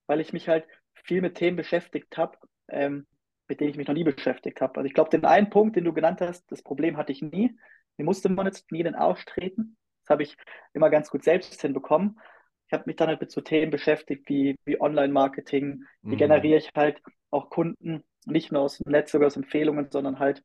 weil 0.08 0.22
ich 0.22 0.34
mich 0.34 0.48
halt 0.50 0.66
viel 1.06 1.22
mit 1.22 1.36
Themen 1.38 1.58
beschäftigt 1.58 2.18
habe, 2.18 2.38
ähm, 2.70 3.08
mit 3.54 3.60
denen 3.62 3.72
ich 3.72 3.78
mich 3.78 3.88
noch 3.88 3.96
nie 3.96 4.04
beschäftigt 4.04 4.62
habe. 4.62 4.78
Also 4.78 4.88
ich 4.88 4.94
glaube, 4.94 5.10
den 5.10 5.26
einen 5.26 5.50
Punkt, 5.50 5.76
den 5.76 5.86
du 5.86 5.94
genannt 5.94 6.22
hast, 6.22 6.52
das 6.52 6.64
Problem 6.64 6.98
hatte 6.98 7.12
ich 7.12 7.22
nie. 7.22 7.58
Mir 7.98 8.06
musste 8.06 8.30
man 8.30 8.46
jetzt 8.48 8.72
nie 8.72 8.80
in 8.80 8.86
den 8.86 8.96
Arsch 8.96 9.26
treten. 9.26 9.78
Das 10.04 10.12
habe 10.12 10.24
ich 10.24 10.36
immer 10.74 10.90
ganz 10.90 11.10
gut 11.10 11.24
selbst 11.24 11.62
hinbekommen. 11.62 12.20
Ich 12.68 12.74
habe 12.74 12.84
mich 12.88 12.96
dann 12.96 13.08
halt 13.10 13.22
mit 13.22 13.32
so 13.32 13.42
Themen 13.42 13.72
beschäftigt 13.72 14.28
wie, 14.30 14.58
wie 14.66 14.82
Online-Marketing. 14.82 15.84
Wie 16.10 16.16
Mhm. 16.16 16.18
generiere 16.18 16.58
ich 16.58 16.72
halt 16.76 17.02
auch 17.32 17.50
Kunden, 17.50 18.04
nicht 18.26 18.52
nur 18.52 18.62
aus 18.64 18.78
dem 18.80 18.92
Netz, 18.92 19.12
sogar 19.12 19.28
aus 19.28 19.38
Empfehlungen, 19.38 19.90
sondern 19.92 20.20
halt 20.20 20.44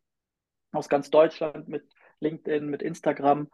aus 0.73 0.89
ganz 0.89 1.11
Deutschland 1.11 1.69
mit 1.69 1.85
LinkedIn, 2.21 2.67
mit 2.69 2.83
Instagram. 2.83 3.49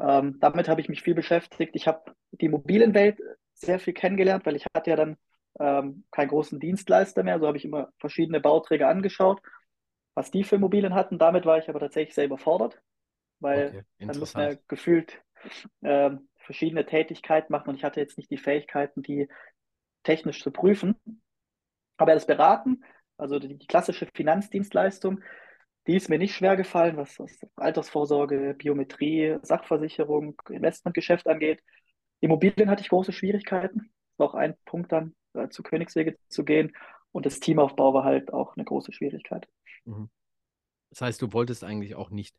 Ähm, 0.00 0.38
damit 0.40 0.68
habe 0.68 0.80
ich 0.80 0.88
mich 0.88 1.02
viel 1.02 1.14
beschäftigt. 1.14 1.76
Ich 1.76 1.86
habe 1.86 2.14
die 2.32 2.46
Immobilienwelt 2.46 3.18
sehr 3.54 3.78
viel 3.78 3.94
kennengelernt, 3.94 4.46
weil 4.46 4.56
ich 4.56 4.66
hatte 4.74 4.90
ja 4.90 4.96
dann 4.96 5.16
ähm, 5.60 6.04
keinen 6.10 6.28
großen 6.28 6.60
Dienstleister 6.60 7.22
mehr. 7.22 7.38
So 7.40 7.46
habe 7.46 7.56
ich 7.56 7.64
immer 7.64 7.92
verschiedene 7.98 8.40
Bauträger 8.40 8.88
angeschaut, 8.88 9.40
was 10.14 10.30
die 10.30 10.44
für 10.44 10.56
Immobilien 10.56 10.94
hatten. 10.94 11.18
Damit 11.18 11.46
war 11.46 11.58
ich 11.58 11.68
aber 11.68 11.80
tatsächlich 11.80 12.14
sehr 12.14 12.26
überfordert, 12.26 12.80
weil 13.40 13.68
Okay, 13.68 13.84
dann 14.06 14.18
muss 14.18 14.34
man 14.34 14.50
ja 14.52 14.58
gefühlt 14.68 15.22
ähm, 15.82 16.28
verschiedene 16.38 16.86
Tätigkeiten 16.86 17.52
machen 17.52 17.70
und 17.70 17.76
ich 17.76 17.84
hatte 17.84 18.00
jetzt 18.00 18.18
nicht 18.18 18.30
die 18.30 18.38
Fähigkeiten, 18.38 19.02
die 19.02 19.28
technisch 20.04 20.42
zu 20.42 20.50
prüfen. 20.50 20.96
Aber 21.96 22.14
das 22.14 22.26
Beraten, 22.26 22.84
also 23.16 23.38
die, 23.38 23.56
die 23.58 23.66
klassische 23.66 24.08
Finanzdienstleistung, 24.14 25.20
die 25.86 25.96
ist 25.96 26.08
mir 26.08 26.18
nicht 26.18 26.34
schwer 26.34 26.56
gefallen, 26.56 26.96
was, 26.96 27.18
was 27.18 27.38
Altersvorsorge, 27.56 28.54
Biometrie, 28.56 29.38
Sachversicherung, 29.42 30.40
Investmentgeschäft 30.48 31.26
angeht. 31.26 31.60
Immobilien 32.20 32.70
hatte 32.70 32.82
ich 32.82 32.88
große 32.88 33.12
Schwierigkeiten. 33.12 33.78
Das 34.10 34.18
war 34.18 34.28
auch 34.28 34.34
ein 34.34 34.56
Punkt 34.64 34.92
dann, 34.92 35.14
äh, 35.34 35.48
zu 35.48 35.62
Königswege 35.62 36.16
zu 36.28 36.44
gehen. 36.44 36.72
Und 37.12 37.26
das 37.26 37.40
Teamaufbau 37.40 37.94
war 37.94 38.04
halt 38.04 38.32
auch 38.32 38.56
eine 38.56 38.64
große 38.64 38.92
Schwierigkeit. 38.92 39.48
Mhm. 39.84 40.10
Das 40.90 41.00
heißt, 41.02 41.22
du 41.22 41.32
wolltest 41.32 41.64
eigentlich 41.64 41.94
auch 41.94 42.10
nicht 42.10 42.36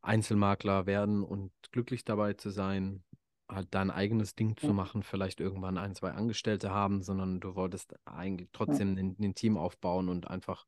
Einzelmakler 0.00 0.86
werden 0.86 1.22
und 1.22 1.52
glücklich 1.72 2.04
dabei 2.04 2.34
zu 2.34 2.50
sein, 2.50 3.04
halt 3.48 3.68
dein 3.70 3.90
eigenes 3.90 4.34
Ding 4.34 4.56
zu 4.56 4.72
machen, 4.72 5.02
vielleicht 5.02 5.40
irgendwann 5.40 5.78
ein, 5.78 5.94
zwei 5.94 6.10
Angestellte 6.12 6.70
haben, 6.70 7.02
sondern 7.02 7.40
du 7.40 7.54
wolltest 7.54 7.94
eigentlich 8.04 8.48
trotzdem 8.52 8.96
ein, 8.96 9.16
ein 9.20 9.34
Team 9.34 9.56
aufbauen 9.56 10.08
und 10.08 10.28
einfach 10.28 10.66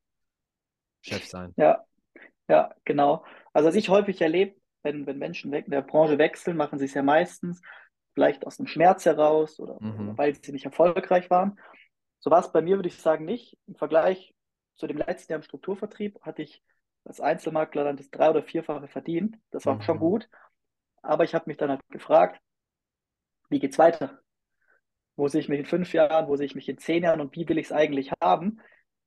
Chef 1.00 1.24
sein. 1.26 1.52
Ja, 1.56 1.84
ja, 2.48 2.74
genau. 2.84 3.24
Also 3.52 3.68
was 3.68 3.76
ich 3.76 3.88
häufig 3.88 4.20
erlebe, 4.20 4.56
wenn, 4.82 5.06
wenn 5.06 5.18
Menschen 5.18 5.52
in 5.52 5.70
der 5.70 5.82
Branche 5.82 6.18
wechseln, 6.18 6.56
machen 6.56 6.78
sie 6.78 6.84
es 6.84 6.94
ja 6.94 7.02
meistens 7.02 7.60
vielleicht 8.16 8.46
aus 8.48 8.58
dem 8.58 8.68
Schmerz 8.68 9.06
heraus 9.06 9.60
oder, 9.60 9.80
Mhm. 9.80 9.92
oder 9.98 10.18
weil 10.18 10.36
sie 10.36 10.52
nicht 10.52 10.66
erfolgreich 10.66 11.30
waren. 11.30 11.60
So 12.20 12.30
war 12.32 12.40
es 12.40 12.52
bei 12.52 12.62
mir, 12.62 12.76
würde 12.78 12.88
ich 12.90 12.98
sagen, 13.00 13.26
nicht. 13.26 13.58
Im 13.68 13.76
Vergleich 13.76 14.34
zu 14.76 14.88
dem 14.88 14.98
letzten 14.98 15.32
Jahr 15.32 15.38
im 15.40 15.44
Strukturvertrieb 15.44 16.20
hatte 16.22 16.42
ich 16.42 16.64
als 17.04 17.20
Einzelmakler 17.20 17.84
dann 17.84 17.98
das 17.98 18.10
drei- 18.10 18.30
oder 18.30 18.44
vierfache 18.44 18.88
verdient. 18.88 19.38
Das 19.52 19.66
war 19.66 19.82
schon 19.82 19.98
Mhm. 19.98 20.00
gut. 20.00 20.28
Aber 21.02 21.24
ich 21.24 21.34
habe 21.34 21.46
mich 21.48 21.58
dann 21.58 21.70
halt 21.70 21.82
gefragt, 21.90 22.40
wie 23.48 23.58
geht's 23.58 23.78
weiter? 23.78 24.20
Wo 25.16 25.28
sehe 25.28 25.40
ich 25.42 25.48
mich 25.48 25.60
in 25.60 25.66
fünf 25.66 25.92
Jahren? 25.94 26.28
Wo 26.28 26.36
sehe 26.36 26.46
ich 26.46 26.54
mich 26.54 26.68
in 26.68 26.78
zehn 26.78 27.02
Jahren? 27.04 27.20
Und 27.20 27.34
wie 27.36 27.48
will 27.48 27.58
ich 27.58 27.66
es 27.66 27.72
eigentlich 27.72 28.12
haben? 28.22 28.60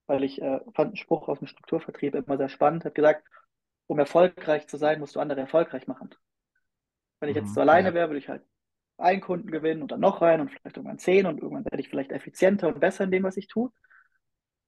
Weil 0.07 0.23
ich 0.23 0.41
äh, 0.41 0.59
fand 0.75 0.89
einen 0.89 0.95
Spruch 0.97 1.29
aus 1.29 1.39
dem 1.39 1.47
Strukturvertrieb 1.47 2.15
immer 2.15 2.37
sehr 2.37 2.49
spannend. 2.49 2.85
Hat 2.85 2.95
gesagt, 2.95 3.25
um 3.87 3.99
erfolgreich 3.99 4.67
zu 4.67 4.77
sein, 4.77 4.99
musst 4.99 5.15
du 5.15 5.19
andere 5.19 5.41
erfolgreich 5.41 5.87
machen. 5.87 6.11
Wenn 7.19 7.29
ich 7.29 7.35
jetzt 7.35 7.53
Mhm. 7.53 7.53
so 7.53 7.61
alleine 7.61 7.93
wäre, 7.93 8.09
würde 8.09 8.19
ich 8.19 8.27
halt 8.29 8.43
einen 8.99 9.21
Kunden 9.21 9.49
gewinnen 9.51 9.81
und 9.81 9.91
dann 9.91 9.99
noch 9.99 10.21
rein 10.21 10.41
und 10.41 10.49
vielleicht 10.49 10.77
irgendwann 10.77 10.99
zehn 10.99 11.25
und 11.25 11.39
irgendwann 11.39 11.65
werde 11.65 11.79
ich 11.79 11.89
vielleicht 11.89 12.11
effizienter 12.11 12.67
und 12.67 12.79
besser 12.79 13.05
in 13.05 13.11
dem, 13.11 13.23
was 13.23 13.37
ich 13.37 13.47
tue. 13.47 13.71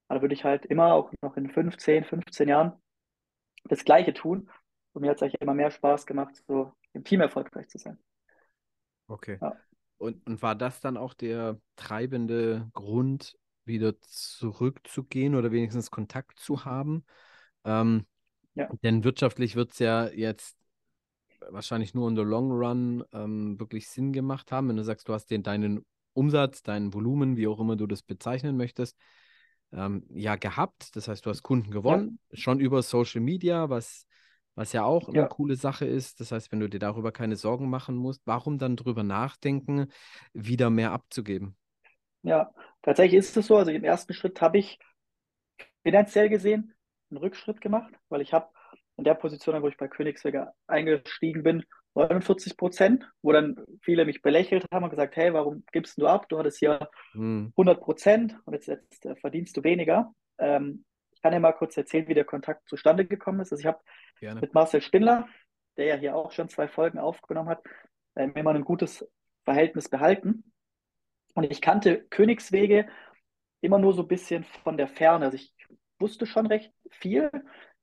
Aber 0.07 0.19
da 0.19 0.21
würde 0.23 0.33
ich 0.33 0.43
halt 0.43 0.65
immer 0.65 0.93
auch 0.93 1.11
noch 1.21 1.37
in 1.37 1.49
15, 1.49 2.03
15 2.03 2.47
Jahren 2.47 2.73
das 3.65 3.85
Gleiche 3.85 4.13
tun. 4.13 4.49
Und 4.93 5.01
mir 5.01 5.09
hat 5.09 5.17
es 5.17 5.23
eigentlich 5.23 5.41
immer 5.41 5.53
mehr 5.53 5.71
Spaß 5.71 6.05
gemacht, 6.05 6.35
so 6.47 6.73
im 6.93 7.03
Team 7.03 7.21
erfolgreich 7.21 7.69
zu 7.69 7.77
sein. 7.77 7.97
Okay. 9.07 9.37
Ja. 9.41 9.55
Und, 9.97 10.25
und 10.25 10.41
war 10.41 10.55
das 10.55 10.81
dann 10.81 10.97
auch 10.97 11.13
der 11.13 11.59
treibende 11.75 12.69
Grund, 12.73 13.37
wieder 13.63 13.99
zurückzugehen 14.01 15.35
oder 15.35 15.51
wenigstens 15.51 15.91
Kontakt 15.91 16.39
zu 16.39 16.65
haben? 16.65 17.05
Ähm, 17.63 18.05
Ja. 18.53 18.67
Denn 18.83 19.03
wirtschaftlich 19.03 19.55
wird 19.55 19.71
es 19.71 19.79
ja 19.79 20.07
jetzt 20.09 20.57
wahrscheinlich 21.53 21.93
nur 21.93 22.09
in 22.09 22.15
the 22.15 22.21
long 22.23 22.51
run 22.51 23.03
ähm, 23.13 23.59
wirklich 23.59 23.89
Sinn 23.89 24.13
gemacht 24.13 24.51
haben, 24.51 24.69
wenn 24.69 24.77
du 24.77 24.83
sagst, 24.83 25.07
du 25.09 25.13
hast 25.13 25.27
den, 25.31 25.43
deinen 25.43 25.85
Umsatz, 26.13 26.63
dein 26.63 26.93
Volumen, 26.93 27.37
wie 27.37 27.47
auch 27.47 27.59
immer 27.59 27.75
du 27.75 27.87
das 27.87 28.03
bezeichnen 28.03 28.57
möchtest, 28.57 28.97
ähm, 29.71 30.05
ja 30.09 30.35
gehabt. 30.35 30.95
Das 30.95 31.07
heißt, 31.07 31.25
du 31.25 31.29
hast 31.29 31.43
Kunden 31.43 31.71
gewonnen, 31.71 32.19
schon 32.33 32.59
über 32.59 32.81
Social 32.83 33.21
Media, 33.21 33.69
was, 33.69 34.05
was 34.55 34.73
ja 34.73 34.83
auch 34.83 35.09
eine 35.09 35.25
Ja. 35.25 35.27
coole 35.27 35.55
Sache 35.55 35.85
ist. 35.85 36.19
Das 36.19 36.31
heißt, 36.31 36.51
wenn 36.51 36.59
du 36.59 36.69
dir 36.69 36.79
darüber 36.79 37.11
keine 37.11 37.35
Sorgen 37.35 37.69
machen 37.69 37.95
musst, 37.95 38.21
warum 38.25 38.57
dann 38.57 38.75
drüber 38.75 39.03
nachdenken, 39.03 39.87
wieder 40.33 40.69
mehr 40.69 40.91
abzugeben? 40.91 41.55
Ja, 42.23 42.51
tatsächlich 42.81 43.19
ist 43.19 43.37
es 43.37 43.47
so. 43.47 43.57
Also 43.57 43.71
im 43.71 43.83
ersten 43.83 44.13
Schritt 44.13 44.41
habe 44.41 44.57
ich 44.59 44.79
finanziell 45.83 46.29
gesehen 46.29 46.73
einen 47.09 47.17
Rückschritt 47.17 47.61
gemacht, 47.61 47.93
weil 48.09 48.21
ich 48.21 48.33
habe 48.33 48.49
in 48.97 49.03
der 49.03 49.15
Position, 49.15 49.61
wo 49.61 49.67
ich 49.67 49.77
bei 49.77 49.87
Königswege 49.87 50.51
eingestiegen 50.67 51.43
bin, 51.43 51.63
49 51.95 52.55
Prozent, 52.55 53.09
wo 53.21 53.31
dann 53.31 53.57
viele 53.81 54.05
mich 54.05 54.21
belächelt 54.21 54.65
haben 54.71 54.83
und 54.83 54.91
gesagt, 54.91 55.15
hey, 55.15 55.33
warum 55.33 55.63
gibst 55.71 55.99
du 55.99 56.07
ab? 56.07 56.29
Du 56.29 56.37
hattest 56.37 56.59
hier 56.59 56.89
Hm, 57.13 57.51
100 57.57 57.81
Prozent 57.81 58.37
und 58.45 58.53
jetzt, 58.53 58.67
jetzt 58.67 59.05
äh, 59.05 59.15
verdienst 59.15 59.57
du 59.57 59.63
weniger. 59.63 60.13
Ähm, 60.37 60.85
ich 61.13 61.21
kann 61.21 61.33
ja 61.33 61.39
mal 61.39 61.51
kurz 61.51 61.75
erzählen, 61.77 62.07
wie 62.07 62.13
der 62.13 62.25
Kontakt 62.25 62.67
zustande 62.67 63.05
gekommen 63.05 63.41
ist. 63.41 63.51
Also 63.51 63.61
ich 63.61 63.67
habe 63.67 63.79
mit 64.41 64.53
Marcel 64.53 64.81
Spindler, 64.81 65.27
der 65.77 65.85
ja 65.85 65.95
hier 65.95 66.15
auch 66.15 66.31
schon 66.31 66.49
zwei 66.49 66.67
Folgen 66.67 66.97
aufgenommen 66.97 67.49
hat, 67.49 67.63
ähm, 68.15 68.33
immer 68.35 68.53
ein 68.53 68.63
gutes 68.63 69.07
Verhältnis 69.43 69.89
behalten. 69.89 70.51
Und 71.33 71.49
ich 71.49 71.61
kannte 71.61 72.03
Königswege 72.09 72.87
immer 73.61 73.79
nur 73.79 73.93
so 73.93 74.01
ein 74.03 74.07
bisschen 74.07 74.43
von 74.63 74.77
der 74.77 74.87
Ferne. 74.87 75.25
Also 75.25 75.35
ich 75.35 75.53
wusste 75.99 76.25
schon 76.25 76.47
recht 76.47 76.73
viel, 76.89 77.29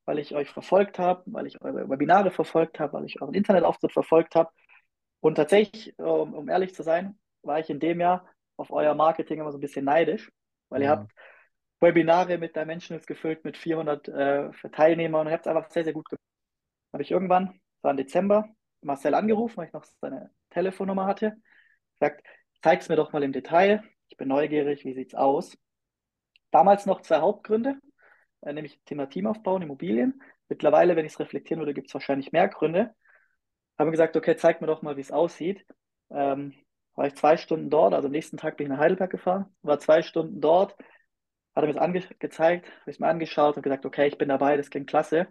weil 0.09 0.19
ich 0.19 0.35
euch 0.35 0.49
verfolgt 0.49 0.99
habe, 0.99 1.21
weil 1.27 1.45
ich 1.47 1.61
eure 1.61 1.87
Webinare 1.87 2.31
verfolgt 2.31 2.81
habe, 2.81 2.93
weil 2.93 3.05
ich 3.05 3.21
euren 3.21 3.35
Internetauftritt 3.35 3.93
verfolgt 3.93 4.33
habe. 4.35 4.51
Und 5.21 5.35
tatsächlich, 5.35 5.97
um, 5.99 6.33
um 6.33 6.49
ehrlich 6.49 6.73
zu 6.75 6.83
sein, 6.83 7.19
war 7.43 7.59
ich 7.59 7.69
in 7.69 7.79
dem 7.79 8.01
Jahr 8.01 8.27
auf 8.57 8.71
euer 8.71 8.95
Marketing 8.95 9.39
immer 9.39 9.51
so 9.51 9.59
ein 9.59 9.61
bisschen 9.61 9.85
neidisch, 9.85 10.31
weil 10.69 10.81
ihr 10.81 10.89
Mhm. 10.89 10.89
habt 10.89 11.13
Webinare 11.81 12.39
mit 12.39 12.55
Dimensionals 12.55 13.05
gefüllt 13.07 13.45
mit 13.45 13.57
400 13.57 14.07
äh, 14.09 14.49
Teilnehmern 14.71 15.21
und 15.21 15.27
ihr 15.27 15.33
habt 15.33 15.45
es 15.45 15.51
einfach 15.55 15.69
sehr, 15.71 15.85
sehr 15.85 15.93
gut 15.93 16.09
gemacht. 16.09 16.23
Habe 16.93 17.03
ich 17.03 17.11
irgendwann, 17.11 17.47
das 17.47 17.83
war 17.83 17.91
im 17.91 17.97
Dezember, 17.97 18.49
Marcel 18.81 19.13
angerufen, 19.15 19.57
weil 19.57 19.67
ich 19.67 19.73
noch 19.73 19.85
seine 20.01 20.31
Telefonnummer 20.51 21.05
hatte, 21.07 21.37
gesagt, 21.99 22.25
zeig's 22.63 22.89
mir 22.89 22.97
doch 22.97 23.13
mal 23.13 23.23
im 23.23 23.33
Detail. 23.33 23.83
Ich 24.09 24.17
bin 24.17 24.29
neugierig, 24.29 24.85
wie 24.85 24.93
sieht's 24.95 25.15
aus? 25.15 25.57
Damals 26.51 26.85
noch 26.85 27.01
zwei 27.01 27.19
Hauptgründe, 27.21 27.79
äh, 28.41 28.53
nämlich 28.53 28.79
Thema 28.85 29.07
Teamaufbau 29.07 29.55
und 29.55 29.61
Immobilien. 29.63 30.21
Mittlerweile, 30.47 30.95
wenn 30.95 31.05
ich 31.05 31.13
es 31.13 31.19
reflektieren 31.19 31.59
würde, 31.59 31.73
gibt 31.73 31.87
es 31.87 31.93
wahrscheinlich 31.93 32.31
mehr 32.31 32.47
Gründe. 32.47 32.95
Habe 33.77 33.91
gesagt, 33.91 34.17
okay, 34.17 34.35
zeig 34.35 34.61
mir 34.61 34.67
doch 34.67 34.81
mal, 34.81 34.97
wie 34.97 35.01
es 35.01 35.11
aussieht. 35.11 35.65
Ähm, 36.09 36.53
war 36.95 37.07
ich 37.07 37.15
zwei 37.15 37.37
Stunden 37.37 37.69
dort, 37.69 37.93
also 37.93 38.07
am 38.07 38.11
nächsten 38.11 38.37
Tag 38.37 38.57
bin 38.57 38.65
ich 38.65 38.71
nach 38.71 38.79
Heidelberg 38.79 39.09
gefahren, 39.09 39.45
war 39.61 39.79
zwei 39.79 40.01
Stunden 40.01 40.41
dort, 40.41 40.77
hat 41.55 41.63
er 41.63 41.67
mir 41.67 41.73
das 41.73 41.81
angezeigt, 41.81 42.65
habe 42.65 42.91
ich 42.91 42.95
es 42.95 42.99
mir 42.99 43.07
angeschaut 43.07 43.55
und 43.55 43.63
gesagt, 43.63 43.85
okay, 43.85 44.07
ich 44.07 44.17
bin 44.17 44.27
dabei, 44.29 44.57
das 44.57 44.69
klingt 44.69 44.89
klasse 44.89 45.27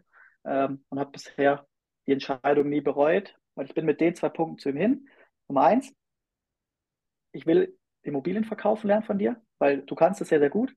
ähm, 0.47 0.85
und 0.89 0.99
habe 0.99 1.11
bisher 1.11 1.67
die 2.07 2.13
Entscheidung 2.13 2.71
nie 2.71 2.81
bereut, 2.81 3.37
weil 3.55 3.67
ich 3.67 3.75
bin 3.75 3.85
mit 3.85 4.01
den 4.01 4.15
zwei 4.15 4.31
Punkten 4.31 4.59
zu 4.59 4.71
ihm 4.71 4.77
hin. 4.77 5.09
Nummer 5.47 5.65
eins, 5.65 5.93
ich 7.33 7.47
will 7.47 7.77
Immobilien 8.03 8.45
verkaufen 8.45 8.87
lernen 8.87 9.05
von 9.05 9.19
dir, 9.19 9.41
weil 9.59 9.83
du 9.83 9.95
kannst 9.95 10.21
es 10.23 10.29
sehr, 10.29 10.41
sehr 10.41 10.51
gut. 10.51 10.75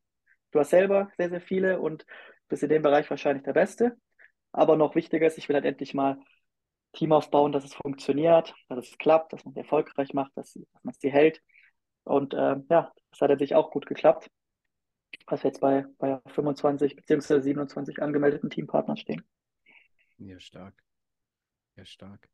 Du 0.51 0.59
hast 0.59 0.69
selber 0.69 1.11
sehr, 1.17 1.29
sehr 1.29 1.41
viele 1.41 1.79
und 1.79 2.05
bist 2.47 2.63
in 2.63 2.69
dem 2.69 2.81
Bereich 2.81 3.09
wahrscheinlich 3.09 3.43
der 3.43 3.53
Beste. 3.53 3.97
Aber 4.51 4.75
noch 4.75 4.95
wichtiger 4.95 5.25
ist, 5.25 5.37
ich 5.37 5.47
will 5.47 5.55
halt 5.55 5.65
endlich 5.65 5.93
mal 5.93 6.19
Team 6.93 7.13
aufbauen, 7.13 7.51
dass 7.53 7.63
es 7.63 7.73
funktioniert, 7.73 8.53
dass 8.67 8.89
es 8.89 8.97
klappt, 8.97 9.31
dass 9.33 9.45
man 9.45 9.53
es 9.53 9.57
erfolgreich 9.57 10.13
macht, 10.13 10.31
dass, 10.35 10.53
dass 10.53 10.83
man 10.83 10.91
es 10.91 10.99
die 10.99 11.11
hält. 11.11 11.41
Und 12.03 12.33
ähm, 12.33 12.65
ja, 12.69 12.91
das 13.11 13.21
hat 13.21 13.29
natürlich 13.29 13.55
auch 13.55 13.71
gut 13.71 13.85
geklappt, 13.85 14.29
dass 15.27 15.43
wir 15.43 15.49
jetzt 15.49 15.61
bei, 15.61 15.85
bei 15.97 16.19
25 16.27 16.95
bzw. 16.95 17.39
27 17.39 18.01
angemeldeten 18.01 18.49
Teampartnern 18.49 18.97
stehen. 18.97 19.23
Ja, 20.17 20.39
stark. 20.39 20.75
Ja, 21.77 21.85
stark. 21.85 22.29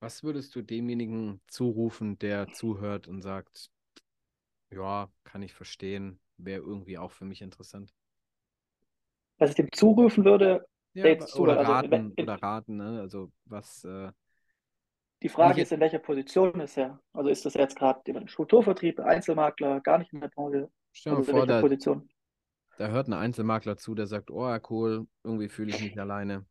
Was 0.00 0.22
würdest 0.22 0.54
du 0.56 0.62
demjenigen 0.62 1.42
zurufen, 1.46 2.18
der 2.18 2.48
zuhört 2.48 3.06
und 3.06 3.20
sagt, 3.20 3.70
ja, 4.70 5.12
kann 5.24 5.42
ich 5.42 5.52
verstehen, 5.52 6.18
wäre 6.44 6.62
irgendwie 6.62 6.98
auch 6.98 7.12
für 7.12 7.24
mich 7.24 7.42
interessant? 7.42 7.92
Was 9.38 9.50
ich 9.50 9.56
dem 9.56 9.72
zurufen 9.72 10.24
würde, 10.24 10.66
Ja, 10.92 11.08
jetzt 11.08 11.34
oder 11.36 11.56
zuhört, 11.56 11.58
also 11.58 11.72
raten, 11.72 11.90
in, 11.90 12.12
in, 12.16 12.30
oder 12.30 12.34
raten, 12.42 12.76
ne? 12.76 13.00
Also 13.00 13.32
was, 13.44 13.84
äh, 13.84 14.12
die 15.22 15.28
ich 15.30 15.30
Frage 15.30 15.62
ist, 15.62 15.72
in 15.72 15.80
welcher 15.80 15.98
Position 15.98 16.60
ist 16.60 16.76
er? 16.76 17.00
Also 17.14 17.30
ist 17.30 17.44
das 17.46 17.54
jetzt 17.54 17.76
gerade 17.76 18.00
im 18.04 18.28
Strukturvertrieb, 18.28 19.00
Einzelmakler, 19.00 19.80
gar 19.80 19.96
nicht 19.98 20.12
in 20.12 20.20
der 20.20 20.28
Branche? 20.28 20.70
stell 20.92 21.16
dir 21.16 21.22
Also 21.22 21.32
vor, 21.32 21.46
da, 21.46 21.54
Position? 21.54 22.08
da 22.78 22.88
hört 22.88 23.06
ein 23.08 23.12
Einzelmakler 23.12 23.76
zu, 23.76 23.94
der 23.94 24.06
sagt, 24.08 24.30
oh 24.32 24.48
ja, 24.48 24.60
cool, 24.70 25.06
irgendwie 25.22 25.48
fühle 25.48 25.70
ich 25.70 25.78
mich 25.78 25.98
alleine. 26.00 26.46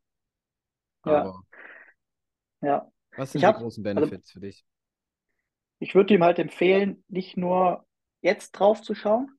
Ja, 1.06 1.26
Aber 1.26 1.44
ja. 2.62 2.90
was 3.16 3.34
Ich 3.34 3.34
sind 3.34 3.46
die 3.46 3.52
habe, 3.52 3.60
großen 3.60 3.84
also 3.94 4.12
Benefits 4.12 4.32
für 4.32 4.40
dich? 4.40 4.66
ich 5.80 5.94
würde 5.96 6.14
ihm 6.14 6.24
halt 6.24 6.40
empfehlen, 6.40 7.04
nicht 7.10 7.36
nur 7.38 7.86
jetzt 8.22 8.52
drauf 8.52 8.82
zu 8.82 8.96
schauen. 8.96 9.38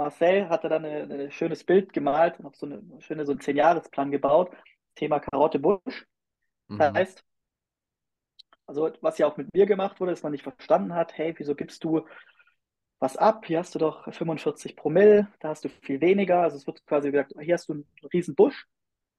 Marcel 0.00 0.48
hatte 0.48 0.68
dann 0.70 0.84
ein, 0.84 1.30
schönes 1.30 1.62
Bild 1.64 1.92
gemalt 1.92 2.38
und 2.40 2.46
auch 2.46 2.54
so 2.54 2.66
eine 2.66 2.82
schöne 3.00 3.26
so 3.26 3.32
einen 3.32 3.40
Zehn-Jahres-Plan 3.40 4.10
gebaut. 4.10 4.50
Thema 4.94 5.20
Karotte 5.20 5.58
Busch. 5.58 6.06
Das 6.68 6.90
Mhm. 6.90 6.96
heißt, 6.96 7.24
also 8.66 8.90
was 9.02 9.18
ja 9.18 9.26
auch 9.26 9.36
mit 9.36 9.52
mir 9.54 9.66
gemacht 9.66 10.00
wurde, 10.00 10.12
dass 10.12 10.22
man 10.22 10.32
nicht 10.32 10.42
verstanden 10.44 10.94
hat, 10.94 11.16
hey, 11.18 11.34
wieso 11.36 11.54
gibst 11.54 11.84
du 11.84 12.06
was 12.98 13.16
ab? 13.16 13.46
Hier 13.46 13.58
hast 13.58 13.74
du 13.74 13.78
doch 13.78 14.12
45 14.12 14.76
Promille, 14.76 15.28
da 15.40 15.48
hast 15.50 15.64
du 15.64 15.68
viel 15.68 16.00
weniger. 16.00 16.42
Also 16.42 16.56
es 16.56 16.66
wird 16.66 16.84
quasi 16.86 17.10
gesagt, 17.10 17.34
hier 17.40 17.54
hast 17.54 17.68
du 17.68 17.74
einen 17.74 17.86
riesen 18.12 18.34
Busch. 18.34 18.66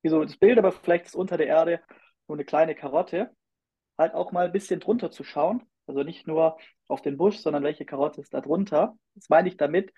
Wie 0.02 0.10
so 0.10 0.24
das 0.24 0.38
Bild, 0.38 0.58
aber 0.58 0.72
vielleicht 0.72 1.06
ist 1.06 1.16
unter 1.16 1.38
der 1.38 1.48
Erde 1.48 1.82
nur 2.28 2.38
eine 2.38 2.46
kleine 2.46 2.74
Karotte. 2.76 3.32
Halt 3.98 4.14
auch 4.16 4.32
mal 4.32 4.46
ein 4.46 4.52
bisschen 4.52 4.80
drunter 4.80 5.12
zu 5.12 5.24
schauen. 5.24 5.64
Also 5.86 6.04
nicht 6.04 6.28
nur 6.28 6.58
auf 6.88 7.02
den 7.02 7.18
Busch, 7.18 7.38
sondern 7.38 7.64
welche 7.64 7.86
Karotte 7.86 8.22
ist 8.22 8.34
da 8.34 8.42
drunter. 8.42 8.98
Das 9.16 9.30
meine 9.30 9.48
ich 9.50 9.58
damit, 9.58 9.94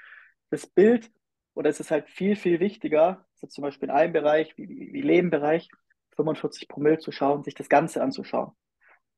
das 0.54 0.68
Bild, 0.68 1.12
oder 1.56 1.70
es 1.70 1.80
ist 1.80 1.92
halt 1.92 2.08
viel, 2.10 2.36
viel 2.36 2.60
wichtiger, 2.60 3.26
jetzt 3.42 3.56
zum 3.56 3.64
Beispiel 3.64 3.90
in 3.90 3.96
einem 3.96 4.14
Bereich, 4.14 4.56
wie, 4.58 4.70
wie, 4.70 4.94
wie 4.94 5.02
Lebenbereich, 5.02 5.68
45 6.16 6.68
Promille 6.68 7.00
zu 7.00 7.12
schauen, 7.12 7.44
sich 7.44 7.56
das 7.56 7.70
Ganze 7.70 8.02
anzuschauen. 8.02 8.52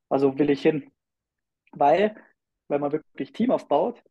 Also 0.09 0.37
will 0.39 0.49
ich 0.49 0.61
hin. 0.61 0.91
Weil, 1.71 2.15
wenn 2.69 2.81
man 2.81 2.91
wirklich 2.93 3.33
Team 3.33 3.51
aufbaut, 3.51 4.01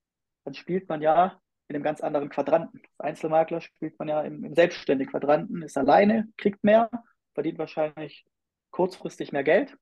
dann 0.45 0.55
spielt 0.55 0.89
man 0.89 1.01
ja 1.01 1.41
in 1.69 1.77
einem 1.77 1.83
ganz 1.83 2.03
anderen 2.03 2.29
Quadranten. 2.29 2.83
Als 2.99 3.09
Einzelmakler 3.09 3.63
spielt 3.63 3.99
man 3.99 4.09
ja 4.09 4.21
im, 4.21 4.45
im 4.45 4.55
selbstständigen 4.55 5.11
Quadranten, 5.11 5.63
ist 5.63 5.79
alleine, 5.79 6.29
kriegt 6.37 6.63
mehr, 6.63 6.91
verdient 7.33 7.59
wahrscheinlich 7.59 8.27
kurzfristig 8.71 9.33
mehr 9.33 9.45
Geld. 9.45 9.77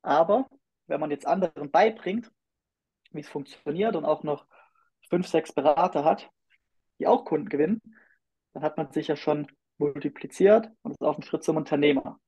Aber 0.00 0.48
wenn 0.86 1.00
man 1.00 1.10
jetzt 1.10 1.26
anderen 1.26 1.70
beibringt, 1.70 2.30
wie 3.10 3.20
es 3.20 3.28
funktioniert 3.28 3.96
und 3.96 4.06
auch 4.06 4.22
noch 4.22 4.46
fünf, 5.10 5.28
sechs 5.28 5.52
Berater 5.52 6.04
hat, 6.04 6.30
die 6.98 7.06
auch 7.06 7.24
Kunden 7.24 7.48
gewinnen, 7.48 7.80
dann 8.52 8.62
hat 8.62 8.76
man 8.76 8.92
sich 8.92 9.08
ja 9.08 9.16
schon 9.16 9.46
multipliziert 9.78 10.70
und 10.82 10.92
ist 10.92 11.02
auf 11.02 11.16
dem 11.16 11.24
Schritt 11.24 11.44
zum 11.44 11.56
Unternehmer. 11.56 12.20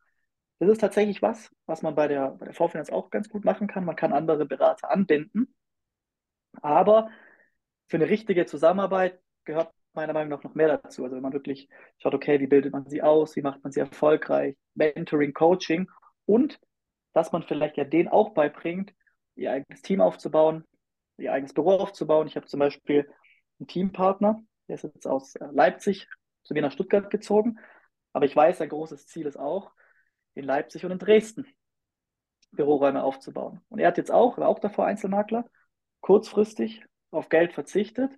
Das 0.59 0.69
ist 0.71 0.81
tatsächlich 0.81 1.23
was, 1.23 1.51
was 1.67 1.83
man 1.83 1.95
bei 1.95 2.09
der, 2.09 2.31
bei 2.31 2.47
der 2.47 2.55
Vorfinanz 2.55 2.91
auch 2.91 3.11
ganz 3.11 3.29
gut 3.29 3.45
machen 3.45 3.67
kann. 3.67 3.85
Man 3.85 3.97
kann 3.97 4.13
andere 4.13 4.47
Berater 4.47 4.91
anbinden. 4.91 5.55
Aber 6.63 7.11
für 7.89 7.99
eine 7.99 8.09
richtige 8.09 8.47
Zusammenarbeit 8.47 9.21
gehört 9.45 9.73
meiner 9.93 10.13
Meinung 10.13 10.31
nach 10.31 10.45
noch 10.45 10.55
mehr 10.55 10.69
dazu. 10.69 11.05
Also 11.05 11.17
wenn 11.17 11.23
man 11.23 11.33
wirklich 11.33 11.69
schaut, 11.99 12.15
okay, 12.15 12.41
wie 12.41 12.47
bildet 12.47 12.73
man 12.73 12.89
sie 12.89 13.03
aus, 13.03 13.37
wie 13.37 13.43
macht 13.43 13.63
man 13.63 13.73
sie 13.73 13.81
erfolgreich, 13.81 14.57
Mentoring, 14.75 15.33
Coaching 15.33 15.89
und 16.25 16.59
dass 17.13 17.33
man 17.33 17.43
vielleicht 17.43 17.77
ja 17.77 17.85
denen 17.85 18.09
auch 18.09 18.31
beibringt, 18.35 18.93
ihr 19.37 19.53
eigenes 19.53 19.83
Team 19.83 20.01
aufzubauen, 20.01 20.65
ihr 21.19 21.33
eigenes 21.33 21.55
Büro 21.55 21.77
aufzubauen. 21.77 22.27
Ich 22.27 22.37
habe 22.37 22.47
zum 22.47 22.61
Beispiel 22.61 23.11
einen 23.59 23.69
Teampartner, 23.69 24.43
der 24.69 24.77
ist 24.77 24.85
jetzt 24.85 25.07
aus 25.07 25.35
äh, 25.37 25.47
Leipzig 25.53 26.09
zu 26.43 26.55
mir 26.55 26.63
nach 26.63 26.73
Stuttgart 26.73 27.11
gezogen, 27.11 27.59
aber 28.13 28.27
ich 28.27 28.35
weiß, 28.35 28.61
ein 28.61 28.69
großes 28.69 29.07
Ziel 29.07 29.27
ist 29.27 29.39
auch, 29.39 29.73
in 30.35 30.45
Leipzig 30.45 30.85
und 30.85 30.93
in 30.93 30.99
Dresden 30.99 31.47
Büroräume 32.53 33.03
aufzubauen. 33.03 33.61
Und 33.69 33.79
er 33.79 33.89
hat 33.89 33.99
jetzt 33.99 34.11
auch, 34.11 34.39
war 34.39 34.49
auch 34.49 34.59
davor 34.59 34.87
Einzelmakler, 34.87 35.45
kurzfristig 36.01 36.85
auf 37.11 37.29
Geld 37.29 37.53
verzichtet, 37.53 38.13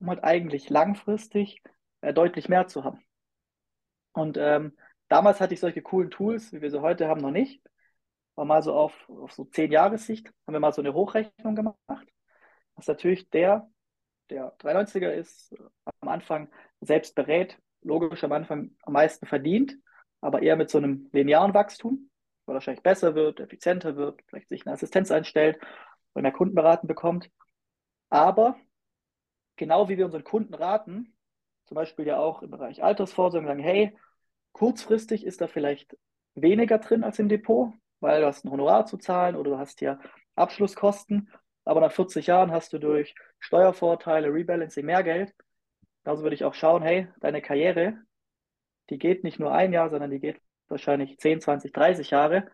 um 0.00 0.08
halt 0.08 0.24
eigentlich 0.24 0.70
langfristig 0.70 1.62
äh, 2.00 2.12
deutlich 2.12 2.48
mehr 2.48 2.66
zu 2.66 2.84
haben. 2.84 3.04
Und 4.12 4.36
ähm, 4.38 4.76
damals 5.08 5.40
hatte 5.40 5.54
ich 5.54 5.60
solche 5.60 5.82
coolen 5.82 6.10
Tools, 6.10 6.52
wie 6.52 6.62
wir 6.62 6.70
sie 6.70 6.80
heute 6.80 7.08
haben, 7.08 7.20
noch 7.20 7.30
nicht. 7.30 7.62
War 8.36 8.44
mal 8.44 8.62
so 8.62 8.74
auf, 8.74 9.08
auf 9.08 9.32
so 9.32 9.44
zehn 9.44 9.70
Jahressicht, 9.70 10.28
haben 10.46 10.54
wir 10.54 10.60
mal 10.60 10.72
so 10.72 10.82
eine 10.82 10.94
Hochrechnung 10.94 11.54
gemacht. 11.54 12.08
Was 12.74 12.86
natürlich 12.86 13.30
der, 13.30 13.70
der 14.30 14.56
93er 14.58 15.10
ist, 15.10 15.54
am 16.00 16.08
Anfang 16.08 16.48
selbst 16.80 17.14
berät, 17.14 17.58
logisch 17.82 18.24
am 18.24 18.32
Anfang 18.32 18.70
am 18.82 18.92
meisten 18.92 19.26
verdient, 19.26 19.76
aber 20.20 20.42
eher 20.42 20.56
mit 20.56 20.70
so 20.70 20.78
einem 20.78 21.08
linearen 21.12 21.54
Wachstum, 21.54 22.10
weil 22.46 22.54
wahrscheinlich 22.54 22.82
besser 22.82 23.14
wird, 23.14 23.40
effizienter 23.40 23.96
wird, 23.96 24.22
vielleicht 24.26 24.48
sich 24.48 24.66
eine 24.66 24.74
Assistenz 24.74 25.10
einstellt 25.10 25.58
und 26.14 26.22
mehr 26.22 26.32
Kunden 26.32 26.54
beraten 26.54 26.86
bekommt. 26.86 27.30
Aber 28.08 28.56
genau 29.56 29.88
wie 29.88 29.98
wir 29.98 30.06
unseren 30.06 30.24
Kunden 30.24 30.54
raten, 30.54 31.16
zum 31.66 31.74
Beispiel 31.74 32.06
ja 32.06 32.18
auch 32.18 32.42
im 32.42 32.50
Bereich 32.50 32.82
Altersvorsorge, 32.82 33.46
sagen, 33.46 33.62
hey, 33.62 33.96
kurzfristig 34.52 35.24
ist 35.24 35.40
da 35.40 35.46
vielleicht 35.46 35.96
weniger 36.34 36.78
drin 36.78 37.04
als 37.04 37.18
im 37.18 37.28
Depot, 37.28 37.72
weil 38.00 38.20
du 38.20 38.26
hast 38.26 38.44
ein 38.44 38.50
Honorar 38.50 38.86
zu 38.86 38.98
zahlen 38.98 39.36
oder 39.36 39.52
du 39.52 39.58
hast 39.58 39.80
ja 39.80 39.98
Abschlusskosten, 40.36 41.30
aber 41.64 41.80
nach 41.80 41.92
40 41.92 42.26
Jahren 42.26 42.50
hast 42.52 42.72
du 42.72 42.78
durch 42.78 43.14
Steuervorteile, 43.40 44.32
Rebalancing 44.32 44.86
mehr 44.86 45.02
Geld. 45.02 45.34
Also 46.04 46.22
würde 46.22 46.34
ich 46.34 46.44
auch 46.44 46.54
schauen, 46.54 46.82
hey, 46.82 47.08
deine 47.20 47.40
Karriere, 47.40 47.98
die 48.90 48.98
geht 48.98 49.24
nicht 49.24 49.38
nur 49.38 49.52
ein 49.52 49.72
Jahr, 49.72 49.88
sondern 49.88 50.10
die 50.10 50.20
geht 50.20 50.40
wahrscheinlich 50.68 51.18
10, 51.18 51.40
20, 51.40 51.72
30 51.72 52.10
Jahre. 52.10 52.50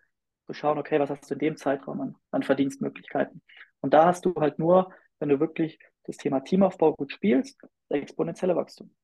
Zu 0.46 0.54
schauen, 0.54 0.78
okay, 0.78 0.98
was 0.98 1.10
hast 1.10 1.28
du 1.30 1.34
in 1.34 1.40
dem 1.40 1.56
Zeitraum 1.56 2.00
an, 2.00 2.16
an 2.30 2.42
Verdienstmöglichkeiten? 2.42 3.42
Und 3.80 3.94
da 3.94 4.06
hast 4.06 4.24
du 4.24 4.34
halt 4.34 4.58
nur, 4.58 4.92
wenn 5.18 5.28
du 5.28 5.40
wirklich 5.40 5.78
das 6.04 6.16
Thema 6.16 6.40
Teamaufbau 6.40 6.94
gut 6.94 7.12
spielst, 7.12 7.60
exponentielle 7.88 8.56
Wachstum. 8.56 8.94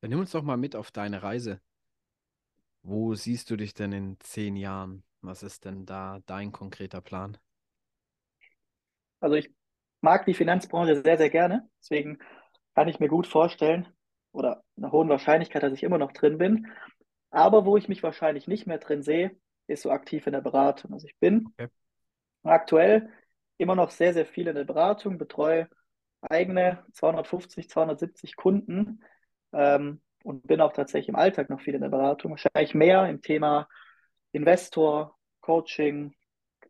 Dann 0.00 0.10
nimm 0.10 0.20
uns 0.20 0.30
doch 0.30 0.42
mal 0.42 0.56
mit 0.56 0.76
auf 0.76 0.90
deine 0.90 1.22
Reise. 1.22 1.60
Wo 2.82 3.14
siehst 3.14 3.50
du 3.50 3.56
dich 3.56 3.74
denn 3.74 3.92
in 3.92 4.20
zehn 4.20 4.56
Jahren? 4.56 5.02
Was 5.20 5.42
ist 5.42 5.64
denn 5.64 5.84
da 5.84 6.20
dein 6.26 6.52
konkreter 6.52 7.00
Plan? 7.00 7.36
Also 9.20 9.36
ich 9.36 9.50
mag 10.00 10.26
die 10.26 10.34
Finanzbranche 10.34 11.02
sehr, 11.02 11.18
sehr 11.18 11.30
gerne. 11.30 11.68
Deswegen 11.80 12.18
kann 12.74 12.88
ich 12.88 13.00
mir 13.00 13.08
gut 13.08 13.26
vorstellen 13.26 13.88
oder 14.32 14.62
einer 14.76 14.92
hohen 14.92 15.08
Wahrscheinlichkeit, 15.08 15.62
dass 15.62 15.72
ich 15.72 15.82
immer 15.82 15.98
noch 15.98 16.12
drin 16.12 16.38
bin. 16.38 16.68
Aber 17.30 17.64
wo 17.64 17.76
ich 17.76 17.88
mich 17.88 18.02
wahrscheinlich 18.02 18.46
nicht 18.46 18.66
mehr 18.66 18.78
drin 18.78 19.02
sehe, 19.02 19.36
ist 19.66 19.82
so 19.82 19.90
aktiv 19.90 20.26
in 20.26 20.32
der 20.32 20.40
Beratung. 20.40 20.92
Also 20.92 21.06
ich 21.06 21.16
bin 21.18 21.48
okay. 21.58 21.68
aktuell 22.42 23.10
immer 23.58 23.74
noch 23.74 23.90
sehr, 23.90 24.14
sehr 24.14 24.26
viel 24.26 24.46
in 24.46 24.54
der 24.54 24.64
Beratung, 24.64 25.18
betreue 25.18 25.68
eigene 26.20 26.84
250, 26.92 27.68
270 27.68 28.36
Kunden 28.36 29.04
ähm, 29.52 30.00
und 30.24 30.46
bin 30.46 30.60
auch 30.60 30.72
tatsächlich 30.72 31.08
im 31.08 31.16
Alltag 31.16 31.50
noch 31.50 31.60
viel 31.60 31.74
in 31.74 31.80
der 31.80 31.90
Beratung. 31.90 32.32
Wahrscheinlich 32.32 32.74
mehr 32.74 33.08
im 33.08 33.22
Thema 33.22 33.68
Investor, 34.32 35.16
Coaching, 35.40 36.14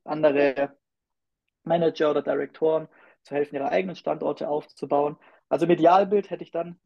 andere 0.04 0.76
Manager 1.68 2.11
oder 2.11 2.22
Direktoren 2.22 2.88
zu 3.22 3.35
helfen, 3.35 3.57
ihre 3.57 3.70
eigenen 3.70 3.96
Standorte 3.96 4.48
aufzubauen. 4.48 5.16
Also 5.48 5.66
im 5.66 5.70
Idealbild 5.70 6.31
hätte 6.31 6.44
ich 6.44 6.50
dann 6.50 6.78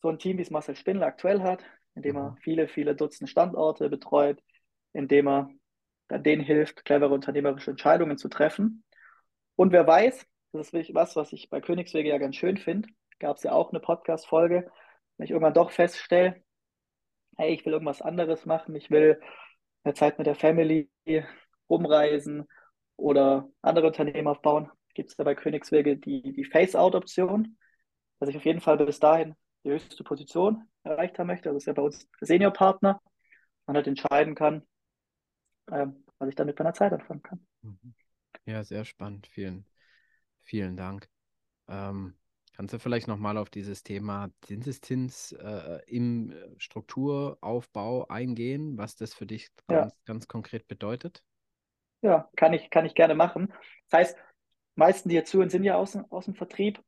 so 0.00 0.08
ein 0.08 0.18
Team, 0.18 0.38
wie 0.38 0.42
es 0.42 0.50
Marcel 0.50 0.74
Spindler 0.76 1.06
aktuell 1.06 1.42
hat, 1.42 1.64
indem 1.94 2.16
er 2.16 2.30
mhm. 2.30 2.36
viele, 2.38 2.68
viele 2.68 2.94
Dutzend 2.94 3.30
Standorte 3.30 3.88
betreut, 3.88 4.42
indem 4.92 5.28
er 5.28 5.50
dann 6.08 6.22
denen 6.22 6.42
hilft, 6.42 6.84
clevere 6.84 7.14
unternehmerische 7.14 7.70
Entscheidungen 7.70 8.18
zu 8.18 8.28
treffen. 8.28 8.84
Und 9.56 9.72
wer 9.72 9.86
weiß, 9.86 10.26
das 10.52 10.66
ist 10.66 10.72
wirklich 10.72 10.94
was, 10.94 11.16
was 11.16 11.32
ich 11.32 11.48
bei 11.48 11.60
Königswege 11.60 12.08
ja 12.08 12.18
ganz 12.18 12.36
schön 12.36 12.56
finde, 12.58 12.88
gab 13.18 13.36
es 13.36 13.42
ja 13.42 13.52
auch 13.52 13.70
eine 13.70 13.80
Podcast-Folge, 13.80 14.70
wenn 15.16 15.24
ich 15.24 15.30
irgendwann 15.30 15.54
doch 15.54 15.70
feststelle, 15.70 16.42
hey, 17.36 17.54
ich 17.54 17.64
will 17.64 17.72
irgendwas 17.72 18.02
anderes 18.02 18.44
machen, 18.44 18.74
ich 18.74 18.90
will 18.90 19.20
eine 19.84 19.94
Zeit 19.94 20.18
mit 20.18 20.26
der 20.26 20.34
Family 20.34 20.90
rumreisen 21.70 22.48
oder 23.02 23.50
andere 23.62 23.88
Unternehmen 23.88 24.28
aufbauen, 24.28 24.70
gibt 24.94 25.10
es 25.10 25.16
da 25.16 25.24
bei 25.24 25.34
Königswege 25.34 25.96
die, 25.96 26.32
die 26.32 26.44
Face-Out-Option, 26.44 27.58
dass 28.20 28.28
ich 28.28 28.36
auf 28.36 28.44
jeden 28.44 28.60
Fall 28.60 28.76
bis 28.78 29.00
dahin 29.00 29.34
die 29.64 29.70
höchste 29.70 30.04
Position 30.04 30.68
erreicht 30.84 31.18
haben 31.18 31.26
möchte. 31.26 31.48
Also 31.48 31.58
ist 31.58 31.66
ja 31.66 31.72
bei 31.72 31.82
uns 31.82 32.08
Senior-Partner, 32.20 33.00
man 33.66 33.76
halt 33.76 33.88
entscheiden 33.88 34.34
kann, 34.34 34.62
ähm, 35.70 36.04
was 36.18 36.28
ich 36.28 36.34
damit 36.36 36.56
bei 36.56 36.64
einer 36.64 36.74
Zeit 36.74 36.92
anfangen 36.92 37.22
kann. 37.22 37.46
Mhm. 37.62 37.94
Ja, 38.46 38.62
sehr 38.62 38.84
spannend. 38.84 39.26
Vielen, 39.26 39.66
vielen 40.42 40.76
Dank. 40.76 41.08
Ähm, 41.68 42.14
kannst 42.52 42.74
du 42.74 42.78
vielleicht 42.78 43.08
nochmal 43.08 43.36
auf 43.36 43.50
dieses 43.50 43.82
Thema 43.82 44.30
Zinseszins 44.42 45.32
äh, 45.32 45.80
im 45.86 46.34
Strukturaufbau 46.56 48.06
eingehen, 48.06 48.78
was 48.78 48.94
das 48.94 49.14
für 49.14 49.26
dich 49.26 49.50
ganz, 49.66 49.92
ja. 49.92 49.98
ganz 50.04 50.28
konkret 50.28 50.68
bedeutet? 50.68 51.24
Ja, 52.02 52.28
kann 52.36 52.52
ich, 52.52 52.68
kann 52.70 52.84
ich 52.84 52.94
gerne 52.94 53.14
machen. 53.14 53.52
Das 53.88 54.00
heißt, 54.00 54.18
meisten, 54.74 55.08
die 55.08 55.14
hier 55.14 55.24
zuhören, 55.24 55.50
sind 55.50 55.64
ja 55.64 55.76
aus, 55.76 55.96
aus 56.10 56.24
dem 56.26 56.34
Vertrieb. 56.34 56.82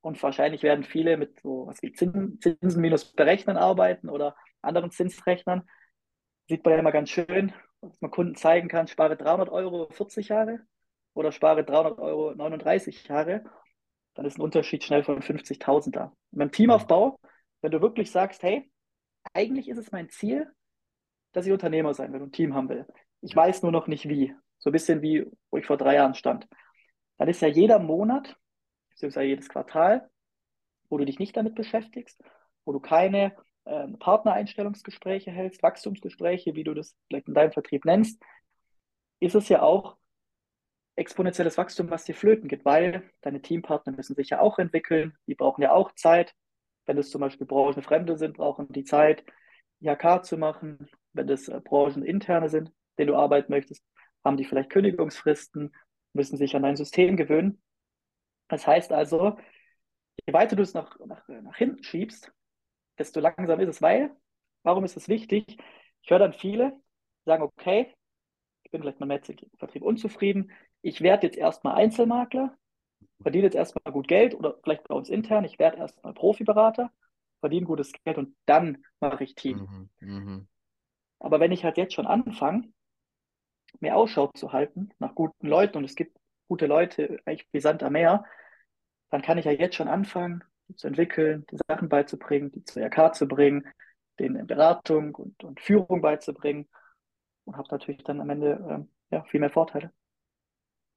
Und 0.00 0.22
wahrscheinlich 0.22 0.62
werden 0.62 0.84
viele 0.84 1.16
mit 1.16 1.40
so 1.40 1.66
was 1.66 1.82
wie 1.82 1.92
Zinsen, 1.92 2.40
Zinsen 2.40 2.80
minus 2.80 3.12
Berechnen 3.12 3.56
arbeiten 3.56 4.08
oder 4.08 4.36
anderen 4.62 4.90
Zinsrechnern. 4.90 5.62
Sieht 6.48 6.64
man 6.64 6.74
ja 6.74 6.80
immer 6.80 6.92
ganz 6.92 7.10
schön, 7.10 7.52
dass 7.80 8.00
man 8.00 8.10
Kunden 8.10 8.36
zeigen 8.36 8.68
kann, 8.68 8.86
spare 8.88 9.16
300 9.16 9.48
Euro 9.48 9.88
40 9.90 10.28
Jahre 10.28 10.60
oder 11.14 11.32
spare 11.32 11.64
300 11.64 11.98
Euro 11.98 12.34
39 12.34 13.06
Jahre. 13.08 13.44
Dann 14.14 14.26
ist 14.26 14.38
ein 14.38 14.42
Unterschied 14.42 14.84
schnell 14.84 15.02
von 15.02 15.22
50.000 15.22 15.90
da. 15.90 16.12
Beim 16.30 16.52
Teamaufbau, 16.52 17.18
wenn 17.60 17.72
du 17.72 17.80
wirklich 17.80 18.10
sagst, 18.10 18.42
hey, 18.42 18.70
eigentlich 19.34 19.68
ist 19.68 19.78
es 19.78 19.92
mein 19.92 20.08
Ziel, 20.08 20.50
dass 21.32 21.46
ich 21.46 21.52
Unternehmer 21.52 21.94
sein 21.94 22.12
will 22.12 22.22
und 22.22 22.28
ein 22.28 22.32
Team 22.32 22.54
haben 22.54 22.68
will. 22.68 22.86
Ich 23.20 23.34
weiß 23.34 23.62
nur 23.62 23.72
noch 23.72 23.86
nicht 23.86 24.08
wie. 24.08 24.34
So 24.58 24.70
ein 24.70 24.72
bisschen 24.72 25.02
wie, 25.02 25.26
wo 25.50 25.58
ich 25.58 25.66
vor 25.66 25.76
drei 25.76 25.94
Jahren 25.94 26.14
stand. 26.14 26.46
Dann 27.18 27.28
ist 27.28 27.42
ja 27.42 27.48
jeder 27.48 27.78
Monat 27.78 28.36
beziehungsweise 28.90 29.26
jedes 29.26 29.48
Quartal, 29.48 30.08
wo 30.88 30.96
du 30.96 31.04
dich 31.04 31.18
nicht 31.18 31.36
damit 31.36 31.54
beschäftigst, 31.54 32.22
wo 32.64 32.72
du 32.72 32.80
keine 32.80 33.36
äh, 33.64 33.88
Partnereinstellungsgespräche 33.98 35.30
hältst, 35.30 35.62
Wachstumsgespräche, 35.62 36.54
wie 36.54 36.64
du 36.64 36.72
das 36.72 36.96
vielleicht 37.06 37.28
in 37.28 37.34
deinem 37.34 37.52
Vertrieb 37.52 37.84
nennst, 37.84 38.22
ist 39.20 39.34
es 39.34 39.48
ja 39.48 39.62
auch 39.62 39.96
exponentielles 40.96 41.58
Wachstum, 41.58 41.90
was 41.90 42.04
dir 42.04 42.14
flöten 42.14 42.48
geht, 42.48 42.64
weil 42.64 43.10
deine 43.20 43.42
Teampartner 43.42 43.92
müssen 43.92 44.16
sich 44.16 44.30
ja 44.30 44.40
auch 44.40 44.58
entwickeln, 44.58 45.16
die 45.26 45.34
brauchen 45.34 45.62
ja 45.62 45.72
auch 45.72 45.92
Zeit. 45.94 46.34
Wenn 46.86 46.96
es 46.96 47.10
zum 47.10 47.20
Beispiel 47.20 47.46
Branchenfremde 47.46 48.16
sind, 48.16 48.38
brauchen 48.38 48.72
die 48.72 48.84
Zeit, 48.84 49.24
IHK 49.80 50.24
zu 50.24 50.38
machen. 50.38 50.88
Wenn 51.12 51.26
das 51.26 51.48
äh, 51.48 51.60
Brancheninterne 51.62 52.48
sind, 52.48 52.72
denen 52.98 53.08
du 53.08 53.16
arbeiten 53.16 53.52
möchtest, 53.52 53.84
haben 54.24 54.36
die 54.36 54.44
vielleicht 54.44 54.70
Kündigungsfristen, 54.70 55.74
müssen 56.12 56.36
sich 56.36 56.56
an 56.56 56.62
dein 56.62 56.76
System 56.76 57.16
gewöhnen. 57.16 57.62
Das 58.48 58.66
heißt 58.66 58.92
also, 58.92 59.36
je 60.26 60.32
weiter 60.32 60.56
du 60.56 60.62
es 60.62 60.74
nach, 60.74 60.98
nach, 61.06 61.26
nach 61.28 61.56
hinten 61.56 61.82
schiebst, 61.82 62.32
desto 62.98 63.20
langsamer 63.20 63.62
ist 63.62 63.68
es, 63.68 63.82
weil, 63.82 64.14
warum 64.62 64.84
ist 64.84 64.96
es 64.96 65.08
wichtig? 65.08 65.58
Ich 66.02 66.10
höre 66.10 66.18
dann 66.18 66.32
viele 66.32 66.80
sagen, 67.24 67.42
okay, 67.42 67.94
ich 68.64 68.70
bin 68.70 68.80
vielleicht 68.80 69.00
mit 69.00 69.08
meinem 69.08 69.22
Vertrieb 69.58 69.82
unzufrieden, 69.82 70.50
ich 70.82 71.00
werde 71.00 71.26
jetzt 71.26 71.36
erstmal 71.36 71.74
Einzelmakler, 71.76 72.56
verdiene 73.20 73.44
jetzt 73.44 73.56
erstmal 73.56 73.92
gut 73.92 74.08
Geld 74.08 74.34
oder 74.34 74.58
vielleicht 74.62 74.84
bei 74.84 74.94
uns 74.94 75.08
intern, 75.08 75.44
ich 75.44 75.58
werde 75.58 75.78
erstmal 75.78 76.14
Profiberater, 76.14 76.90
verdiene 77.40 77.66
gutes 77.66 77.92
Geld 78.04 78.18
und 78.18 78.36
dann 78.46 78.84
mache 79.00 79.24
ich 79.24 79.34
Team. 79.34 79.90
Mhm. 80.00 80.08
Mhm. 80.08 80.48
Aber 81.18 81.40
wenn 81.40 81.52
ich 81.52 81.64
halt 81.64 81.76
jetzt 81.76 81.94
schon 81.94 82.06
anfange, 82.06 82.72
mehr 83.80 83.96
Ausschau 83.96 84.28
zu 84.28 84.52
halten 84.52 84.90
nach 84.98 85.14
guten 85.14 85.46
Leuten 85.46 85.78
und 85.78 85.84
es 85.84 85.94
gibt 85.94 86.16
gute 86.48 86.66
Leute, 86.66 87.20
eigentlich 87.24 87.48
wie 87.52 87.60
Sand 87.60 87.82
am 87.82 87.92
Meer, 87.92 88.24
dann 89.10 89.22
kann 89.22 89.38
ich 89.38 89.44
ja 89.44 89.52
jetzt 89.52 89.76
schon 89.76 89.88
anfangen, 89.88 90.44
die 90.68 90.76
zu 90.76 90.86
entwickeln, 90.86 91.44
die 91.50 91.58
Sachen 91.68 91.88
beizubringen, 91.88 92.52
die 92.52 92.64
zur 92.64 92.82
RK 92.82 93.14
zu 93.14 93.26
bringen, 93.26 93.66
denen 94.18 94.46
Beratung 94.46 95.14
und, 95.14 95.42
und 95.44 95.60
Führung 95.60 96.00
beizubringen 96.00 96.68
und 97.44 97.56
habe 97.56 97.68
natürlich 97.70 98.02
dann 98.04 98.20
am 98.20 98.30
Ende 98.30 98.64
ähm, 98.68 98.90
ja, 99.10 99.24
viel 99.24 99.40
mehr 99.40 99.50
Vorteile. 99.50 99.92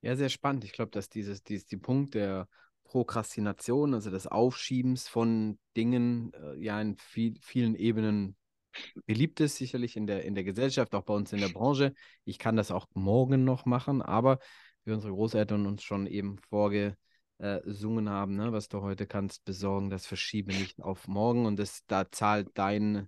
Ja, 0.01 0.15
sehr 0.15 0.29
spannend. 0.29 0.63
Ich 0.63 0.71
glaube, 0.71 0.91
dass 0.91 1.09
dieses, 1.09 1.43
dieses, 1.43 1.65
die 1.65 1.77
Punkt 1.77 2.15
der 2.15 2.47
Prokrastination, 2.85 3.93
also 3.93 4.09
des 4.09 4.27
Aufschiebens 4.27 5.07
von 5.07 5.59
Dingen, 5.75 6.33
äh, 6.33 6.55
ja 6.57 6.79
in 6.81 6.97
viel, 6.97 7.35
vielen 7.41 7.75
Ebenen 7.75 8.35
beliebt 9.05 9.39
ist, 9.39 9.57
sicherlich 9.57 9.95
in 9.95 10.07
der, 10.07 10.23
in 10.23 10.35
der 10.35 10.43
Gesellschaft, 10.43 10.93
auch 10.95 11.03
bei 11.03 11.13
uns 11.13 11.33
in 11.33 11.39
der 11.39 11.49
Branche. 11.49 11.93
Ich 12.25 12.39
kann 12.39 12.55
das 12.55 12.71
auch 12.71 12.87
morgen 12.93 13.43
noch 13.43 13.65
machen, 13.65 14.01
aber 14.01 14.39
wie 14.85 14.91
unsere 14.91 15.13
Großeltern 15.13 15.65
uns 15.65 15.83
schon 15.83 16.07
eben 16.07 16.37
vorgesungen 16.49 18.09
haben, 18.09 18.35
ne, 18.35 18.51
was 18.51 18.69
du 18.69 18.81
heute 18.81 19.07
kannst 19.07 19.45
besorgen, 19.45 19.89
das 19.89 20.05
verschiebe 20.05 20.53
nicht 20.53 20.81
auf 20.81 21.07
morgen 21.07 21.45
und 21.45 21.57
das, 21.57 21.85
da 21.87 22.11
zahlt 22.11 22.49
dein, 22.53 23.07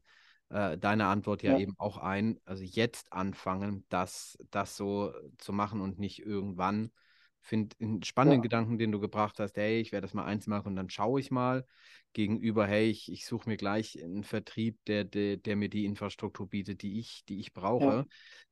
äh, 0.49 0.77
deine 0.77 1.05
Antwort 1.05 1.43
ja, 1.43 1.53
ja, 1.53 1.59
eben 1.59 1.75
auch 1.77 1.97
ein. 1.97 2.39
Also 2.45 2.63
jetzt 2.63 3.11
anfangen, 3.13 3.85
das, 3.89 4.37
das 4.51 4.75
so 4.77 5.13
zu 5.37 5.53
machen 5.53 5.81
und 5.81 5.99
nicht 5.99 6.19
irgendwann. 6.19 6.91
Finde 7.41 7.75
einen 7.81 8.03
spannenden 8.03 8.39
ja. 8.39 8.43
Gedanken, 8.43 8.77
den 8.77 8.91
du 8.91 8.99
gebracht 8.99 9.39
hast, 9.39 9.57
hey, 9.57 9.79
ich 9.79 9.91
werde 9.91 10.05
das 10.05 10.13
mal 10.13 10.25
eins 10.25 10.47
machen 10.47 10.69
und 10.69 10.75
dann 10.75 10.89
schaue 10.89 11.19
ich 11.19 11.31
mal 11.31 11.65
gegenüber, 12.13 12.67
hey, 12.67 12.89
ich, 12.89 13.11
ich 13.11 13.25
suche 13.25 13.49
mir 13.49 13.57
gleich 13.57 14.01
einen 14.03 14.23
Vertrieb, 14.23 14.77
der, 14.85 15.03
der, 15.03 15.37
der 15.37 15.55
mir 15.55 15.69
die 15.69 15.85
Infrastruktur 15.85 16.47
bietet, 16.47 16.81
die 16.81 16.99
ich, 16.99 17.23
die 17.27 17.39
ich 17.39 17.53
brauche. 17.53 18.05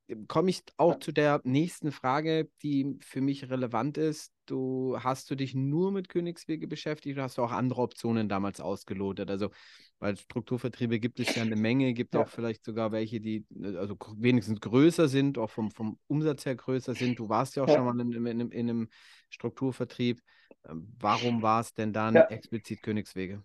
Ja. 0.07 0.15
Komme 0.27 0.49
ich 0.49 0.63
auch 0.77 0.93
ja. 0.93 0.99
zu 0.99 1.11
der 1.11 1.41
nächsten 1.43 1.91
Frage, 1.91 2.49
die 2.63 2.97
für 3.01 3.21
mich 3.21 3.49
relevant 3.49 3.97
ist. 3.97 4.33
Du 4.49 4.97
hast 4.99 5.29
du 5.29 5.35
dich 5.35 5.53
nur 5.53 5.91
mit 5.91 6.09
Königswege 6.09 6.67
beschäftigt 6.67 7.15
oder 7.15 7.23
hast 7.23 7.37
du 7.37 7.43
auch 7.43 7.51
andere 7.51 7.81
Optionen 7.81 8.29
damals 8.29 8.59
ausgelotet? 8.59 9.29
Also, 9.29 9.51
weil 9.99 10.17
Strukturvertriebe 10.17 10.99
gibt 10.99 11.19
es 11.19 11.35
ja 11.35 11.43
eine 11.43 11.55
Menge, 11.55 11.93
gibt 11.93 12.15
ja. 12.15 12.21
auch 12.21 12.27
vielleicht 12.27 12.63
sogar 12.63 12.91
welche, 12.91 13.19
die 13.19 13.45
also 13.63 13.95
wenigstens 14.17 14.59
größer 14.61 15.07
sind, 15.07 15.37
auch 15.37 15.49
vom, 15.49 15.69
vom 15.71 15.99
Umsatz 16.07 16.45
her 16.45 16.55
größer 16.55 16.95
sind. 16.95 17.19
Du 17.19 17.29
warst 17.29 17.55
ja 17.55 17.63
auch 17.63 17.67
ja. 17.67 17.75
schon 17.75 17.85
mal 17.85 17.99
in, 17.99 18.13
in, 18.13 18.25
in, 18.25 18.51
in, 18.51 18.69
einem 18.69 18.89
Strukturvertrieb. 19.29 20.21
Ähm, 20.67 20.95
warum 20.99 21.41
war 21.41 21.61
es 21.61 21.73
denn 21.73 21.93
dann 21.93 22.15
explizit 22.15 22.81
Königswege? 22.81 23.43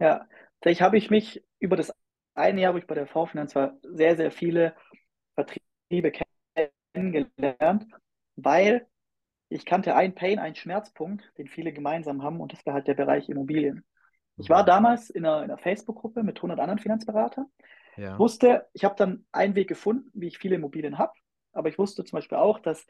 Ja, 0.00 0.28
vielleicht 0.60 0.80
habe 0.80 0.98
ich 0.98 1.08
mich 1.08 1.42
über 1.58 1.76
das 1.76 1.92
eine 2.34 2.60
Jahr, 2.60 2.74
wo 2.74 2.78
ich 2.78 2.86
bei 2.86 2.94
der 2.94 3.06
V-Finanz 3.06 3.54
war, 3.54 3.78
sehr, 3.82 4.16
sehr 4.16 4.30
viele 4.30 4.76
Vertriebe 5.34 6.12
kennengelernt, 6.92 7.86
weil 8.36 8.86
ich 9.48 9.64
kannte 9.64 9.94
einen 9.94 10.14
Pain, 10.14 10.38
einen 10.38 10.54
Schmerzpunkt, 10.54 11.32
den 11.38 11.48
viele 11.48 11.72
gemeinsam 11.72 12.22
haben, 12.22 12.40
und 12.40 12.52
das 12.52 12.64
war 12.66 12.74
halt 12.74 12.86
der 12.86 12.94
Bereich 12.94 13.28
Immobilien. 13.28 13.84
Ich 14.36 14.50
war 14.50 14.62
mhm. 14.62 14.66
damals 14.66 15.10
in 15.10 15.24
einer, 15.24 15.38
einer 15.38 15.58
Facebook-Gruppe 15.58 16.22
mit 16.22 16.36
100 16.36 16.60
anderen 16.60 16.78
Finanzberatern. 16.78 17.46
Ja. 17.96 18.12
Ich 18.12 18.18
wusste, 18.18 18.66
ich 18.72 18.84
habe 18.84 18.94
dann 18.96 19.26
einen 19.32 19.54
Weg 19.54 19.68
gefunden, 19.68 20.10
wie 20.14 20.28
ich 20.28 20.38
viele 20.38 20.56
Immobilien 20.56 20.98
habe, 20.98 21.12
aber 21.52 21.68
ich 21.68 21.78
wusste 21.78 22.04
zum 22.04 22.18
Beispiel 22.18 22.38
auch, 22.38 22.58
dass 22.58 22.86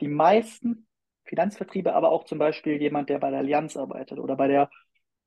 die 0.00 0.08
meisten 0.08 0.86
Finanzvertriebe, 1.24 1.94
aber 1.94 2.10
auch 2.10 2.24
zum 2.24 2.38
Beispiel 2.38 2.80
jemand, 2.80 3.08
der 3.08 3.18
bei 3.18 3.30
der 3.30 3.38
Allianz 3.38 3.76
arbeitet 3.76 4.18
oder 4.18 4.36
bei 4.36 4.48
der, 4.48 4.70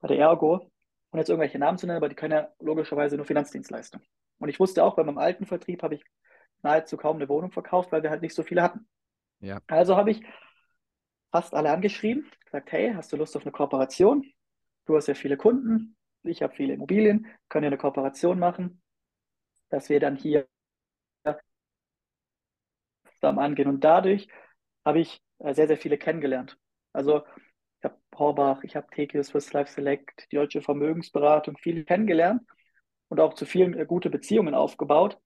bei 0.02 0.10
der 0.10 0.20
Ergo, 0.20 0.70
und 1.16 1.20
jetzt 1.20 1.30
irgendwelche 1.30 1.60
Namen 1.60 1.78
zu 1.78 1.88
nennen, 1.88 1.98
aber 1.98 2.10
die 2.10 2.16
können 2.16 2.34
ja 2.34 2.50
logischerweise 2.60 3.16
nur 3.16 3.26
Finanzdienstleistungen. 3.26 4.06
Und 4.38 4.50
ich 4.50 4.60
wusste 4.60 4.84
auch, 4.84 4.98
bei 4.98 5.04
meinem 5.06 5.18
alten 5.18 5.46
Vertrieb 5.46 5.82
habe 5.82 5.96
ich 5.96 6.04
nahezu 6.62 6.98
kaum 6.98 7.16
eine 7.16 7.30
Wohnung 7.30 7.52
verkauft, 7.52 7.94
weil 7.94 8.04
wir 8.04 8.10
halt 8.10 8.22
nicht 8.22 8.36
so 8.36 8.44
viele 8.44 8.62
hatten. 8.62 8.86
Ja. 9.40 9.62
Also 9.68 9.96
habe 9.96 10.12
ich 10.12 10.26
fast 11.32 11.54
alle 11.54 11.72
angeschrieben, 11.72 12.30
gesagt, 12.46 12.72
hey, 12.72 12.94
hast 12.94 13.12
du 13.12 13.18
Lust 13.18 13.36
auf 13.36 13.44
eine 13.44 13.52
Kooperation? 13.52 14.26
Du 14.86 14.96
hast 14.96 15.08
ja 15.08 15.16
viele 15.16 15.38
Kunden, 15.38 15.98
ich 16.24 16.42
habe 16.42 16.56
viele 16.56 16.74
Immobilien, 16.74 17.28
können 17.50 17.64
ja 17.64 17.70
eine 17.70 17.78
Kooperation 17.78 18.40
machen, 18.40 18.82
dass 19.70 19.90
wir 19.90 20.00
dann 20.00 20.16
hier 20.16 20.48
zusammen 23.16 23.40
angehen. 23.40 23.68
Und 23.68 23.84
dadurch 23.84 24.28
habe 24.86 25.00
ich 25.00 25.22
äh, 25.40 25.54
sehr, 25.54 25.68
sehr 25.68 25.78
viele 25.78 25.98
kennengelernt. 25.98 26.58
Also 26.94 27.24
ich 27.80 27.84
habe 27.86 27.98
Horbach, 28.16 28.64
ich 28.64 28.76
habe 28.76 28.88
Tekius 28.94 29.28
Swiss 29.28 29.52
Life 29.54 29.72
Select, 29.72 30.28
die 30.32 30.36
deutsche 30.36 30.62
Vermögensberatung, 30.62 31.58
viel 31.58 31.84
kennengelernt 31.86 32.42
und 33.10 33.20
auch 33.20 33.34
zu 33.34 33.46
vielen 33.46 33.78
äh, 33.78 33.86
gute 33.86 34.10
Beziehungen 34.10 34.54
aufgebaut. 34.56 35.20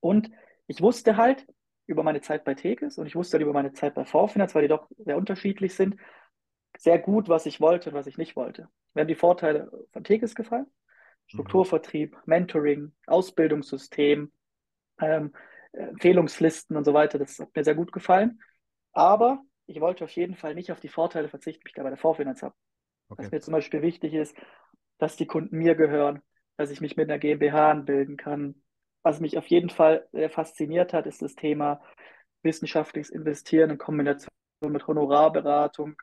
Und 0.00 0.30
ich 0.66 0.80
wusste 0.82 1.16
halt 1.16 1.46
über 1.88 2.02
meine 2.02 2.20
Zeit 2.20 2.44
bei 2.44 2.54
Tekis 2.54 2.98
und 2.98 3.06
ich 3.06 3.16
wusste 3.16 3.34
halt 3.34 3.42
über 3.42 3.52
meine 3.52 3.72
Zeit 3.72 3.94
bei 3.94 4.04
Vorfinanz, 4.04 4.54
weil 4.54 4.62
die 4.62 4.68
doch 4.68 4.88
sehr 4.98 5.16
unterschiedlich 5.16 5.74
sind, 5.74 5.96
sehr 6.76 6.98
gut, 6.98 7.28
was 7.28 7.46
ich 7.46 7.60
wollte 7.60 7.90
und 7.90 7.96
was 7.96 8.06
ich 8.06 8.18
nicht 8.18 8.36
wollte. 8.36 8.68
Mir 8.94 9.00
haben 9.00 9.08
die 9.08 9.14
Vorteile 9.14 9.70
von 9.92 10.04
Tekis 10.04 10.34
gefallen. 10.34 10.66
Strukturvertrieb, 11.26 12.16
Mentoring, 12.24 12.92
Ausbildungssystem, 13.06 14.32
ähm, 15.00 15.32
Empfehlungslisten 15.72 16.76
und 16.76 16.84
so 16.84 16.94
weiter. 16.94 17.18
Das 17.18 17.38
hat 17.38 17.54
mir 17.54 17.64
sehr 17.64 17.74
gut 17.74 17.92
gefallen. 17.92 18.40
Aber 18.92 19.42
ich 19.66 19.80
wollte 19.80 20.04
auf 20.04 20.10
jeden 20.10 20.34
Fall 20.34 20.54
nicht 20.54 20.72
auf 20.72 20.80
die 20.80 20.88
Vorteile 20.88 21.28
verzichten, 21.28 21.62
die 21.64 21.68
ich 21.68 21.74
da 21.74 21.82
bei 21.82 21.90
der 21.90 21.98
Vorfinanz 21.98 22.42
habe. 22.42 22.54
Okay. 23.08 23.24
Was 23.24 23.30
mir 23.30 23.40
zum 23.40 23.52
Beispiel 23.52 23.82
wichtig 23.82 24.14
ist, 24.14 24.36
dass 24.98 25.16
die 25.16 25.26
Kunden 25.26 25.56
mir 25.56 25.74
gehören, 25.74 26.22
dass 26.56 26.70
ich 26.70 26.80
mich 26.80 26.96
mit 26.96 27.10
einer 27.10 27.18
GmbH 27.18 27.70
anbilden 27.70 28.16
kann. 28.16 28.62
Was 29.02 29.20
mich 29.20 29.38
auf 29.38 29.46
jeden 29.46 29.70
Fall 29.70 30.06
sehr 30.12 30.30
fasziniert 30.30 30.92
hat, 30.92 31.06
ist 31.06 31.22
das 31.22 31.34
Thema 31.34 31.80
wissenschaftliches 32.42 33.10
Investieren 33.10 33.70
in 33.70 33.78
Kombination 33.78 34.30
mit 34.66 34.86
Honorarberatung. 34.86 35.96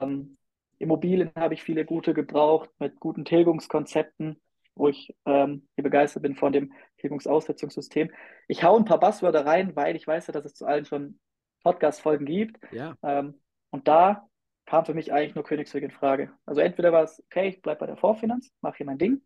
Ähm, 0.00 0.36
Immobilien 0.78 1.32
habe 1.36 1.54
ich 1.54 1.62
viele 1.62 1.84
gute 1.84 2.14
gebraucht 2.14 2.70
mit 2.78 3.00
guten 3.00 3.24
Tilgungskonzepten, 3.24 4.40
wo 4.74 4.88
ich 4.88 5.14
ähm, 5.26 5.66
begeistert 5.76 6.22
bin 6.22 6.36
von 6.36 6.52
dem 6.52 6.72
Tilgungsaussetzungssystem. 6.98 8.10
Ich 8.46 8.62
hau 8.62 8.76
ein 8.76 8.84
paar 8.84 9.00
Buzzwörter 9.00 9.44
rein, 9.44 9.74
weil 9.76 9.96
ich 9.96 10.06
weiß 10.06 10.28
ja, 10.28 10.32
dass 10.32 10.44
es 10.44 10.54
zu 10.54 10.66
allen 10.66 10.84
schon 10.84 11.18
Podcast-Folgen 11.64 12.26
gibt. 12.26 12.58
Ja. 12.72 12.94
Ähm, 13.02 13.40
und 13.70 13.88
da 13.88 14.28
kam 14.66 14.84
für 14.84 14.94
mich 14.94 15.12
eigentlich 15.12 15.34
nur 15.34 15.44
Königsweg 15.44 15.82
in 15.82 15.90
Frage. 15.90 16.32
Also 16.46 16.60
entweder 16.60 16.92
war 16.92 17.02
es, 17.02 17.22
okay, 17.24 17.48
ich 17.48 17.62
bleibe 17.62 17.80
bei 17.80 17.86
der 17.86 17.96
Vorfinanz, 17.96 18.52
mache 18.60 18.76
hier 18.78 18.86
mein 18.86 18.98
Ding, 18.98 19.20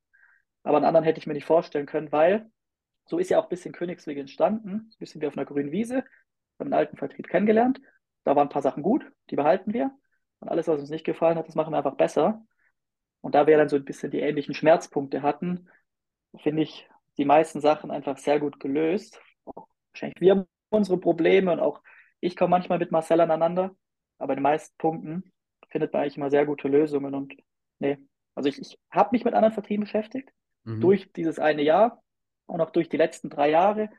aber 0.62 0.77
einen 0.77 0.87
anderen 0.87 1.05
hätte 1.05 1.18
ich 1.18 1.27
mir 1.27 1.35
nicht 1.35 1.44
vorstellen 1.44 1.87
können, 1.87 2.12
weil 2.12 2.51
so 3.07 3.18
ist 3.18 3.31
ja 3.31 3.38
auch 3.38 3.44
ein 3.44 3.48
bisschen 3.48 3.72
Königsweg 3.72 4.18
entstanden, 4.18 4.70
ein 4.70 4.98
bisschen 4.98 5.20
wie 5.20 5.27
auf 5.27 5.37
einer 5.37 5.46
grünen 5.46 5.72
Wiese, 5.72 5.96
wir 5.96 6.05
haben 6.59 6.66
einen 6.66 6.75
alten 6.75 6.96
Vertrieb 6.96 7.29
kennengelernt, 7.29 7.81
da 8.25 8.37
waren 8.37 8.46
ein 8.46 8.53
paar 8.53 8.62
Sachen 8.62 8.83
gut, 8.83 9.11
die 9.31 9.37
behalten 9.37 9.72
wir 9.72 9.90
und 10.40 10.48
alles, 10.48 10.68
was 10.68 10.81
uns 10.81 10.90
nicht 10.90 11.05
gefallen 11.05 11.38
hat, 11.38 11.48
das 11.48 11.55
machen 11.55 11.72
wir 11.72 11.79
einfach 11.79 11.96
besser. 11.96 12.44
Und 13.20 13.35
da 13.37 13.46
wir 13.46 13.57
dann 13.57 13.68
so 13.68 13.77
ein 13.77 13.85
bisschen 13.85 14.11
die 14.11 14.20
ähnlichen 14.20 14.55
Schmerzpunkte 14.55 15.22
hatten, 15.22 15.68
finde 16.38 16.62
ich 16.62 16.88
die 17.16 17.25
meisten 17.25 17.61
Sachen 17.61 17.90
einfach 17.90 18.18
sehr 18.18 18.40
gut 18.40 18.59
gelöst. 18.59 19.20
Wahrscheinlich 19.92 20.20
wir 20.20 20.33
haben 20.33 20.46
unsere 20.70 20.98
Probleme 20.98 21.53
und 21.53 21.61
auch 21.61 21.83
ich 22.20 22.37
komme 22.37 22.51
manchmal 22.51 22.79
mit 22.79 22.90
Marcel 22.90 23.20
aneinander, 23.20 23.77
aber 24.18 24.33
in 24.33 24.38
den 24.38 24.42
meisten 24.42 24.77
Punkten 24.79 25.33
findet 25.68 25.92
man 25.92 26.03
eigentlich 26.03 26.16
immer 26.16 26.31
sehr 26.31 26.46
gute 26.46 26.68
Lösungen. 26.68 27.14
Und 27.14 27.35
nee, 27.79 27.98
also 28.35 28.48
ich, 28.48 28.61
ich 28.61 28.79
habe 28.90 29.11
mich 29.12 29.25
mit 29.25 29.35
anderen 29.35 29.55
Vertrieben 29.55 29.85
beschäftigt. 29.85 30.31
Mhm. 30.64 30.81
Durch 30.81 31.12
dieses 31.12 31.38
eine 31.38 31.62
Jahr 31.62 32.03
und 32.46 32.61
auch 32.61 32.70
durch 32.70 32.88
die 32.88 32.96
letzten 32.96 33.31
drei 33.31 33.51
Jahre 33.51 33.90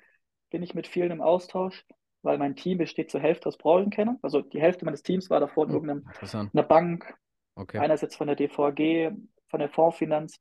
bin 0.50 0.64
ich 0.64 0.76
mit 0.76 0.88
vielen 0.88 1.12
im 1.12 1.22
Austausch, 1.22 1.86
weil 2.22 2.38
mein 2.38 2.56
Team 2.56 2.78
besteht 2.78 3.12
zur 3.12 3.22
Hälfte 3.22 3.48
aus 3.48 3.58
Branchenkennern. 3.58 4.20
Also 4.22 4.42
die 4.42 4.62
Hälfte 4.62 4.86
meines 4.86 5.04
Teams 5.04 5.30
war 5.30 5.40
davor 5.40 5.66
in 5.66 5.72
mhm. 5.72 5.76
irgendeiner 5.88 6.64
Bank. 6.64 7.14
Okay. 7.56 7.80
Einer 7.80 7.94
ist 7.94 8.02
jetzt 8.02 8.16
von 8.16 8.28
der 8.28 8.36
DVG, 8.36 9.12
von 9.50 9.60
der 9.60 9.70
Fondsfinanz, 9.70 10.40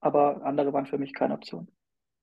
aber 0.00 0.42
andere 0.44 0.72
waren 0.72 0.86
für 0.86 0.98
mich 0.98 1.12
keine 1.12 1.34
Option. 1.34 1.68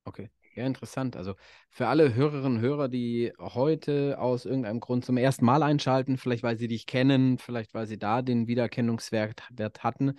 Okay. 0.04 0.30
Ja, 0.58 0.66
interessant. 0.66 1.16
Also 1.16 1.34
für 1.70 1.86
alle 1.86 2.14
Hörerinnen 2.14 2.56
und 2.56 2.60
Hörer, 2.60 2.88
die 2.88 3.32
heute 3.38 4.18
aus 4.18 4.44
irgendeinem 4.44 4.80
Grund 4.80 5.04
zum 5.04 5.16
ersten 5.16 5.44
Mal 5.44 5.62
einschalten, 5.62 6.16
vielleicht 6.16 6.42
weil 6.42 6.58
sie 6.58 6.66
dich 6.66 6.86
kennen, 6.86 7.38
vielleicht 7.38 7.74
weil 7.74 7.86
sie 7.86 7.96
da 7.96 8.22
den 8.22 8.48
Wiedererkennungswert 8.48 9.50
hatten, 9.78 10.18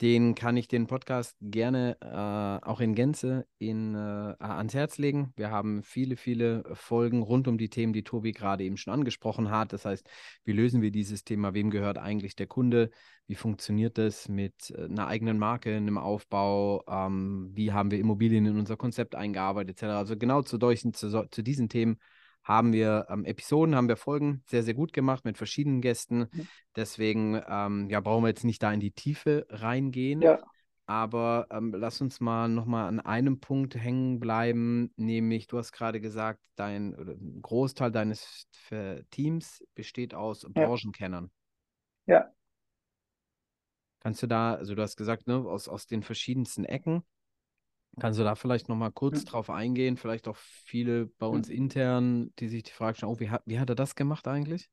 den 0.00 0.34
kann 0.34 0.56
ich 0.56 0.66
den 0.66 0.86
Podcast 0.86 1.36
gerne 1.42 1.96
äh, 2.00 2.66
auch 2.66 2.80
in 2.80 2.94
Gänze 2.94 3.46
in, 3.58 3.94
äh, 3.94 3.98
ans 4.38 4.72
Herz 4.72 4.96
legen. 4.96 5.34
Wir 5.36 5.50
haben 5.50 5.82
viele, 5.82 6.16
viele 6.16 6.64
Folgen 6.72 7.22
rund 7.22 7.46
um 7.48 7.58
die 7.58 7.68
Themen, 7.68 7.92
die 7.92 8.02
Tobi 8.02 8.32
gerade 8.32 8.64
eben 8.64 8.78
schon 8.78 8.94
angesprochen 8.94 9.50
hat. 9.50 9.74
Das 9.74 9.84
heißt, 9.84 10.08
wie 10.44 10.52
lösen 10.52 10.80
wir 10.80 10.90
dieses 10.90 11.24
Thema? 11.24 11.52
Wem 11.52 11.70
gehört 11.70 11.98
eigentlich 11.98 12.34
der 12.34 12.46
Kunde? 12.46 12.90
Wie 13.26 13.34
funktioniert 13.34 13.98
das 13.98 14.28
mit 14.28 14.70
äh, 14.70 14.84
einer 14.84 15.06
eigenen 15.06 15.38
Marke, 15.38 15.76
einem 15.76 15.98
Aufbau? 15.98 16.82
Ähm, 16.88 17.50
wie 17.52 17.72
haben 17.72 17.90
wir 17.90 17.98
Immobilien 17.98 18.46
in 18.46 18.58
unser 18.58 18.78
Konzept 18.78 19.14
eingearbeitet, 19.14 19.82
etc. 19.82 19.84
Also 19.92 20.16
genau 20.16 20.40
zu, 20.40 20.58
solchen, 20.58 20.94
zu, 20.94 21.28
zu 21.30 21.42
diesen 21.42 21.68
Themen 21.68 21.98
haben 22.42 22.72
wir 22.72 23.06
ähm, 23.10 23.24
Episoden, 23.24 23.74
haben 23.74 23.88
wir 23.88 23.96
Folgen 23.96 24.42
sehr, 24.46 24.62
sehr 24.62 24.74
gut 24.74 24.92
gemacht 24.92 25.24
mit 25.24 25.36
verschiedenen 25.36 25.80
Gästen. 25.80 26.26
Mhm. 26.32 26.48
Deswegen 26.74 27.40
ähm, 27.48 27.88
ja, 27.90 28.00
brauchen 28.00 28.24
wir 28.24 28.28
jetzt 28.28 28.44
nicht 28.44 28.62
da 28.62 28.72
in 28.72 28.80
die 28.80 28.92
Tiefe 28.92 29.46
reingehen. 29.50 30.22
Ja, 30.22 30.40
Aber 30.86 31.46
ähm, 31.50 31.72
lass 31.76 32.00
uns 32.00 32.20
mal 32.20 32.48
nochmal 32.48 32.88
an 32.88 32.98
einem 32.98 33.40
Punkt 33.40 33.74
hängen 33.76 34.18
bleiben, 34.18 34.92
nämlich 34.96 35.46
du 35.46 35.58
hast 35.58 35.72
gerade 35.72 36.00
gesagt, 36.00 36.40
dein 36.56 36.94
ein 36.94 37.42
Großteil 37.42 37.92
deines 37.92 38.48
Teams 39.10 39.64
besteht 39.74 40.14
aus 40.14 40.42
ja, 40.42 40.66
Branchenkennern. 40.66 41.30
ja. 42.06 42.32
Kannst 44.00 44.22
du 44.22 44.26
da, 44.26 44.54
also 44.54 44.74
du 44.74 44.82
hast 44.82 44.96
gesagt, 44.96 45.26
ne, 45.26 45.36
aus, 45.36 45.68
aus 45.68 45.86
den 45.86 46.02
verschiedensten 46.02 46.64
Ecken, 46.64 47.02
kannst 47.98 48.18
du 48.18 48.24
da 48.24 48.34
vielleicht 48.34 48.68
nochmal 48.68 48.92
kurz 48.92 49.24
Mhm. 49.24 49.26
drauf 49.26 49.50
eingehen? 49.50 49.96
Vielleicht 49.96 50.28
auch 50.28 50.36
viele 50.36 51.06
bei 51.06 51.26
uns 51.26 51.48
Mhm. 51.48 51.50
intern, 51.50 52.32
die 52.38 52.48
sich 52.48 52.62
die 52.64 52.72
Frage 52.72 52.96
stellen, 52.96 53.12
oh, 53.12 53.20
wie 53.20 53.30
hat, 53.30 53.42
wie 53.46 53.58
hat 53.58 53.68
er 53.70 53.74
das 53.76 53.94
gemacht 53.94 54.26
eigentlich? 54.28 54.70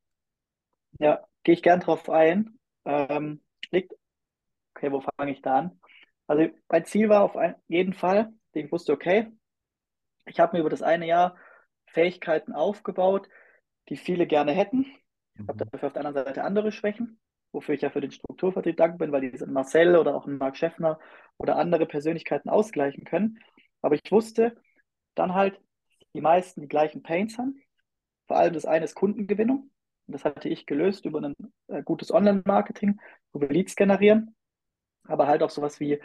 Ja, 1.00 1.28
gehe 1.44 1.54
ich 1.56 1.64
gern 1.64 1.80
drauf 1.80 2.10
ein. 2.10 2.60
Ähm, 2.86 3.42
liegt, 3.72 3.94
okay, 4.76 4.92
wo 4.92 5.02
fange 5.02 5.32
ich 5.32 5.42
da 5.42 5.60
an? 5.60 5.82
Also 6.28 6.50
mein 6.70 6.86
Ziel 6.86 7.10
war 7.10 7.24
auf 7.24 7.38
ein, 7.38 7.56
jeden 7.68 7.94
Fall, 7.94 8.34
ich 8.54 8.72
wusste, 8.72 8.94
okay, 8.94 9.32
ich 10.26 10.40
habe 10.40 10.56
mir 10.58 10.62
über 10.62 10.70
das 10.70 10.82
eine 10.84 11.08
Jahr 11.08 11.38
Fähigkeiten 11.88 12.54
aufgebaut, 12.54 13.30
die 13.90 13.98
viele 13.98 14.28
gerne 14.28 14.54
hätten. 14.54 14.86
Ich 14.86 15.50
habe 15.50 15.58
Mhm. 15.58 15.70
dafür 15.72 15.88
auf 15.88 15.94
der 15.94 16.06
anderen 16.06 16.26
Seite 16.28 16.44
andere 16.44 16.72
Schwächen, 16.72 17.20
wofür 17.58 17.74
ich 17.74 17.82
ja 17.82 17.90
für 17.90 18.02
den 18.02 18.12
Strukturvertrieb 18.12 18.78
dankbar 18.78 19.08
bin, 19.08 19.12
weil 19.12 19.22
die 19.22 19.32
diesen 19.32 19.52
Marcel 19.52 19.98
oder 19.98 20.16
auch 20.16 20.28
einen 20.28 20.38
Marc 20.38 20.58
Schäffner 20.58 21.00
oder 21.38 21.56
andere 21.56 21.88
Persönlichkeiten 21.88 22.50
ausgleichen 22.50 23.04
können. 23.04 23.40
Aber 23.82 23.96
ich 23.96 24.12
wusste 24.12 24.56
dann 25.16 25.34
halt, 25.34 25.60
die 26.14 26.22
meisten 26.22 26.62
die 26.62 26.68
gleichen 26.68 27.02
Pains 27.02 27.38
haben. 27.40 27.60
Vor 28.28 28.38
allem 28.38 28.54
das 28.54 28.66
eine 28.66 28.86
ist 28.86 28.94
Kundengewinnung. 28.94 29.72
Und 30.06 30.14
das 30.14 30.24
hatte 30.24 30.50
ich 30.50 30.68
gelöst 30.68 31.06
über 31.06 31.20
ein 31.20 31.34
äh, 31.68 31.82
gutes 31.82 32.14
Online-Marketing, 32.14 33.00
wir 33.34 33.50
Leads 33.50 33.76
generieren. 33.76 34.36
Aber 35.08 35.28
halt 35.28 35.42
auch 35.42 35.50
sowas 35.50 35.80
wie, 35.80 36.00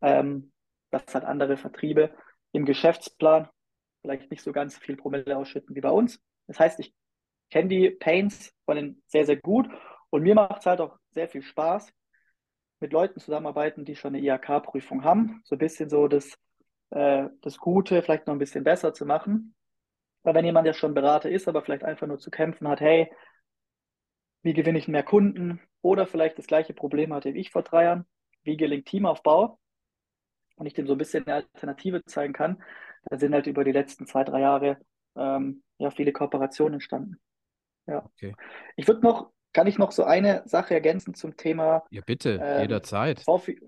ähm, 0.00 0.52
dass 0.90 1.12
halt 1.12 1.24
andere 1.24 1.56
Vertriebe 1.56 2.14
im 2.52 2.64
Geschäftsplan 2.64 3.48
vielleicht 4.00 4.30
nicht 4.30 4.42
so 4.42 4.52
ganz 4.52 4.78
viel 4.78 4.96
Promille 4.96 5.36
ausschütten 5.36 5.74
wie 5.74 5.80
bei 5.80 5.90
uns. 5.90 6.20
Das 6.46 6.60
heißt, 6.60 6.78
ich 6.78 6.94
kenne 7.50 7.68
die 7.68 7.90
Pains 7.90 8.52
von 8.64 8.76
denen 8.76 9.02
sehr, 9.06 9.26
sehr 9.26 9.36
gut. 9.36 9.68
Und 10.14 10.22
mir 10.22 10.36
macht 10.36 10.60
es 10.60 10.66
halt 10.66 10.80
auch 10.80 10.96
sehr 11.10 11.28
viel 11.28 11.42
Spaß, 11.42 11.92
mit 12.78 12.92
Leuten 12.92 13.18
zusammenarbeiten, 13.18 13.84
die 13.84 13.96
schon 13.96 14.14
eine 14.14 14.24
IHK-Prüfung 14.24 15.02
haben. 15.02 15.40
So 15.42 15.56
ein 15.56 15.58
bisschen 15.58 15.90
so 15.90 16.06
das, 16.06 16.38
äh, 16.90 17.26
das 17.40 17.58
Gute 17.58 18.00
vielleicht 18.00 18.28
noch 18.28 18.34
ein 18.34 18.38
bisschen 18.38 18.62
besser 18.62 18.94
zu 18.94 19.06
machen. 19.06 19.56
Weil 20.22 20.34
wenn 20.36 20.44
jemand 20.44 20.68
ja 20.68 20.72
schon 20.72 20.94
Berater 20.94 21.28
ist, 21.28 21.48
aber 21.48 21.62
vielleicht 21.62 21.82
einfach 21.82 22.06
nur 22.06 22.20
zu 22.20 22.30
kämpfen 22.30 22.68
hat, 22.68 22.80
hey, 22.80 23.10
wie 24.42 24.52
gewinne 24.52 24.78
ich 24.78 24.86
mehr 24.86 25.02
Kunden? 25.02 25.60
Oder 25.82 26.06
vielleicht 26.06 26.38
das 26.38 26.46
gleiche 26.46 26.74
Problem 26.74 27.12
hatte 27.12 27.34
wie 27.34 27.40
ich 27.40 27.50
vor 27.50 27.64
drei 27.64 27.82
Jahren, 27.82 28.06
wie 28.44 28.56
gelingt 28.56 28.86
Teamaufbau? 28.86 29.58
Und 30.54 30.66
ich 30.66 30.74
dem 30.74 30.86
so 30.86 30.92
ein 30.92 30.98
bisschen 30.98 31.26
eine 31.26 31.34
Alternative 31.34 32.04
zeigen 32.04 32.34
kann, 32.34 32.62
da 33.06 33.18
sind 33.18 33.34
halt 33.34 33.48
über 33.48 33.64
die 33.64 33.72
letzten 33.72 34.06
zwei, 34.06 34.22
drei 34.22 34.42
Jahre 34.42 34.78
ähm, 35.16 35.64
ja 35.78 35.90
viele 35.90 36.12
Kooperationen 36.12 36.74
entstanden. 36.74 37.18
Ja. 37.86 38.04
Okay. 38.04 38.36
Ich 38.76 38.86
würde 38.86 39.00
noch, 39.00 39.33
kann 39.54 39.66
ich 39.66 39.78
noch 39.78 39.92
so 39.92 40.04
eine 40.04 40.42
Sache 40.46 40.74
ergänzen 40.74 41.14
zum 41.14 41.36
Thema 41.38 41.84
Ja, 41.90 42.02
bitte, 42.04 42.42
ähm, 42.42 42.62
jederzeit. 42.62 43.20
Vorfi- 43.20 43.60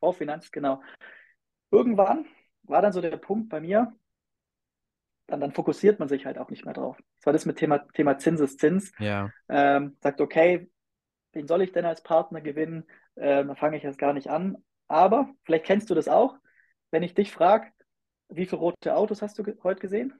Vorfinanz, 0.00 0.50
genau. 0.50 0.82
Irgendwann 1.70 2.26
war 2.64 2.82
dann 2.82 2.92
so 2.92 3.00
der 3.00 3.16
Punkt 3.16 3.48
bei 3.50 3.60
mir, 3.60 3.92
dann, 5.26 5.40
dann 5.40 5.52
fokussiert 5.52 5.98
man 5.98 6.08
sich 6.08 6.26
halt 6.26 6.38
auch 6.38 6.50
nicht 6.50 6.64
mehr 6.64 6.74
drauf. 6.74 6.96
Das 7.16 7.26
war 7.26 7.32
das 7.32 7.46
mit 7.46 7.56
Thema, 7.56 7.78
Thema 7.92 8.18
Zinseszins. 8.18 8.92
Ja. 8.98 9.30
Ähm, 9.48 9.96
sagt, 10.00 10.20
okay, 10.20 10.70
wen 11.32 11.46
soll 11.46 11.62
ich 11.62 11.72
denn 11.72 11.84
als 11.84 12.02
Partner 12.02 12.40
gewinnen? 12.40 12.84
Ähm, 13.16 13.48
da 13.48 13.54
fange 13.54 13.76
ich 13.76 13.82
jetzt 13.82 13.98
gar 13.98 14.12
nicht 14.12 14.28
an. 14.28 14.58
Aber 14.88 15.28
vielleicht 15.44 15.66
kennst 15.66 15.90
du 15.90 15.94
das 15.94 16.08
auch, 16.08 16.36
wenn 16.90 17.02
ich 17.02 17.14
dich 17.14 17.32
frage, 17.32 17.68
wie 18.28 18.46
viele 18.46 18.60
rote 18.60 18.96
Autos 18.96 19.22
hast 19.22 19.38
du 19.38 19.42
ge 19.42 19.56
heute 19.62 19.80
gesehen? 19.80 20.14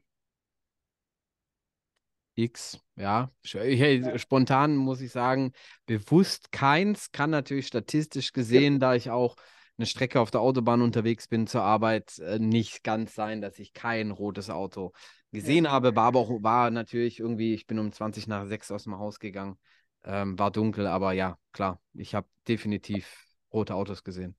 X, 2.34 2.80
ja. 2.96 3.30
Sch- 3.44 3.58
Hey, 3.60 4.02
Ja. 4.02 4.18
spontan 4.18 4.76
muss 4.76 5.00
ich 5.00 5.12
sagen, 5.12 5.52
bewusst 5.86 6.52
keins, 6.52 7.12
kann 7.12 7.30
natürlich 7.30 7.66
statistisch 7.66 8.32
gesehen, 8.32 8.80
da 8.80 8.94
ich 8.94 9.10
auch 9.10 9.36
eine 9.76 9.86
Strecke 9.86 10.20
auf 10.20 10.30
der 10.30 10.40
Autobahn 10.40 10.82
unterwegs 10.82 11.26
bin 11.28 11.46
zur 11.46 11.62
Arbeit, 11.62 12.18
äh, 12.18 12.38
nicht 12.38 12.84
ganz 12.84 13.14
sein, 13.14 13.40
dass 13.40 13.58
ich 13.58 13.72
kein 13.72 14.10
rotes 14.10 14.50
Auto 14.50 14.92
gesehen 15.32 15.70
habe. 15.70 15.94
War 15.96 16.06
aber 16.06 16.20
auch, 16.20 16.30
war 16.42 16.70
natürlich 16.70 17.18
irgendwie, 17.20 17.54
ich 17.54 17.66
bin 17.66 17.78
um 17.78 17.92
20 17.92 18.26
nach 18.28 18.46
6 18.46 18.70
aus 18.70 18.84
dem 18.84 18.98
Haus 18.98 19.18
gegangen, 19.18 19.58
ähm, 20.04 20.38
war 20.38 20.50
dunkel, 20.50 20.86
aber 20.86 21.12
ja, 21.12 21.38
klar, 21.52 21.80
ich 21.94 22.14
habe 22.14 22.28
definitiv 22.46 23.24
rote 23.52 23.74
Autos 23.74 24.04
gesehen. 24.04 24.36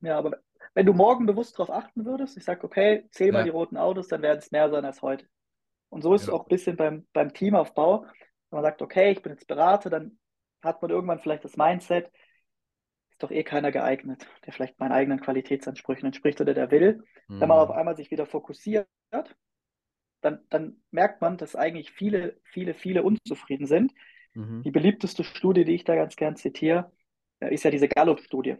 Ja, 0.00 0.18
aber 0.18 0.38
wenn 0.74 0.86
du 0.86 0.92
morgen 0.92 1.26
bewusst 1.26 1.54
darauf 1.58 1.70
achten 1.70 2.04
würdest, 2.04 2.36
ich 2.36 2.44
sage, 2.44 2.62
okay, 2.64 3.06
zähl 3.10 3.32
mal 3.32 3.38
Ja. 3.38 3.44
die 3.44 3.50
roten 3.50 3.76
Autos, 3.76 4.08
dann 4.08 4.22
werden 4.22 4.38
es 4.38 4.50
mehr 4.50 4.70
sein 4.70 4.84
als 4.84 5.02
heute. 5.02 5.26
Und 5.94 6.02
so 6.02 6.12
ist 6.12 6.22
es 6.22 6.26
Ja. 6.26 6.34
auch 6.34 6.42
ein 6.46 6.48
bisschen 6.48 6.76
beim, 6.76 7.06
beim 7.12 7.32
Teamaufbau. 7.32 8.02
Wenn 8.02 8.10
man 8.50 8.64
sagt, 8.64 8.82
okay, 8.82 9.12
ich 9.12 9.22
bin 9.22 9.30
jetzt 9.30 9.46
Berater, 9.46 9.90
dann 9.90 10.18
hat 10.60 10.82
man 10.82 10.90
irgendwann 10.90 11.20
vielleicht 11.20 11.44
das 11.44 11.56
Mindset, 11.56 12.10
ist 13.10 13.22
doch 13.22 13.30
eh 13.30 13.44
keiner 13.44 13.70
geeignet, 13.70 14.26
der 14.44 14.52
vielleicht 14.52 14.80
meinen 14.80 14.90
eigenen 14.90 15.20
Qualitätsansprüchen 15.20 16.06
entspricht 16.06 16.40
oder 16.40 16.52
der 16.52 16.72
will. 16.72 17.04
Wenn 17.28 17.48
man 17.48 17.58
auf 17.60 17.68
Mhm. 17.68 17.76
einmal 17.76 17.96
sich 17.96 18.10
wieder 18.10 18.26
fokussiert, 18.26 18.88
dann, 20.20 20.40
dann 20.50 20.82
merkt 20.90 21.20
man, 21.20 21.36
dass 21.36 21.54
eigentlich 21.54 21.92
viele, 21.92 22.40
viele, 22.42 22.74
viele 22.74 23.04
unzufrieden 23.04 23.68
sind. 23.68 23.92
Mhm. 24.34 24.62
Die 24.64 24.72
beliebteste 24.72 25.22
Studie, 25.22 25.64
die 25.64 25.76
ich 25.76 25.84
da 25.84 25.94
ganz 25.94 26.16
gern 26.16 26.34
zitiere, 26.34 26.90
äh, 27.38 27.54
ist 27.54 27.62
ja 27.62 27.70
diese 27.70 27.86
Gallup-Studie, 27.86 28.56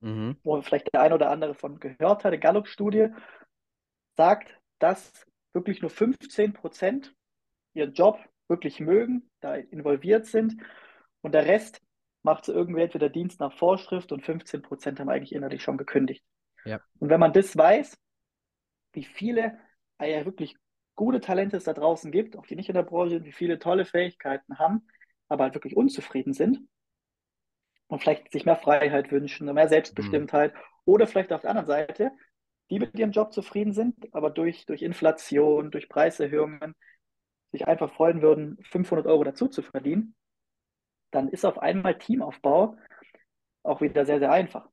Mhm. 0.00 0.36
wo 0.42 0.60
vielleicht 0.62 0.92
der 0.92 1.02
ein 1.02 1.12
oder 1.12 1.30
andere 1.30 1.54
von 1.54 1.78
gehört 1.78 2.24
hat. 2.24 2.32
Die 2.32 2.40
Gallup-Studie 2.40 3.10
sagt, 4.16 4.58
dass 4.80 5.12
wirklich 5.52 5.80
nur 5.80 5.90
15 5.90 6.52
Prozent 6.52 7.14
ihren 7.74 7.92
Job 7.94 8.18
wirklich 8.48 8.80
mögen, 8.80 9.30
da 9.40 9.54
involviert 9.54 10.26
sind 10.26 10.56
und 11.20 11.32
der 11.32 11.46
Rest 11.46 11.80
macht 12.22 12.44
so 12.44 12.52
irgendwie 12.52 12.82
entweder 12.82 13.08
Dienst 13.08 13.40
nach 13.40 13.52
Vorschrift 13.52 14.12
und 14.12 14.24
15 14.24 14.62
Prozent 14.62 15.00
haben 15.00 15.08
eigentlich 15.08 15.32
innerlich 15.32 15.62
schon 15.62 15.78
gekündigt. 15.78 16.24
Ja. 16.64 16.80
Und 16.98 17.08
wenn 17.08 17.20
man 17.20 17.32
das 17.32 17.56
weiß, 17.56 17.98
wie 18.92 19.04
viele 19.04 19.58
äh, 19.98 20.12
ja 20.12 20.24
wirklich 20.24 20.56
gute 20.94 21.20
Talente 21.20 21.56
es 21.56 21.64
da 21.64 21.72
draußen 21.72 22.12
gibt, 22.12 22.36
auch 22.36 22.46
die 22.46 22.56
nicht 22.56 22.68
in 22.68 22.74
der 22.74 22.82
Branche 22.82 23.14
sind, 23.14 23.24
wie 23.24 23.32
viele 23.32 23.58
tolle 23.58 23.84
Fähigkeiten 23.84 24.58
haben, 24.58 24.86
aber 25.28 25.44
halt 25.44 25.54
wirklich 25.54 25.76
unzufrieden 25.76 26.34
sind 26.34 26.60
und 27.88 28.00
vielleicht 28.00 28.30
sich 28.30 28.44
mehr 28.44 28.56
Freiheit 28.56 29.10
wünschen, 29.10 29.52
mehr 29.52 29.68
Selbstbestimmtheit 29.68 30.54
oder 30.84 31.06
vielleicht 31.06 31.32
auf 31.32 31.40
der 31.40 31.50
anderen 31.50 31.66
Seite, 31.66 32.12
die 32.70 32.78
mit 32.78 32.98
ihrem 32.98 33.12
Job 33.12 33.32
zufrieden 33.32 33.72
sind, 33.72 33.94
aber 34.14 34.30
durch, 34.30 34.66
durch 34.66 34.82
Inflation, 34.82 35.70
durch 35.70 35.88
Preiserhöhungen 35.88 36.74
sich 37.52 37.66
einfach 37.68 37.92
freuen 37.94 38.22
würden, 38.22 38.58
500 38.64 39.06
Euro 39.06 39.24
dazu 39.24 39.48
zu 39.48 39.62
verdienen, 39.62 40.14
dann 41.12 41.28
ist 41.28 41.44
auf 41.44 41.58
einmal 41.58 41.98
Teamaufbau 41.98 42.76
auch 43.64 43.80
wieder 43.80 44.06
sehr, 44.06 44.20
sehr 44.20 44.32
einfach. 44.32 44.68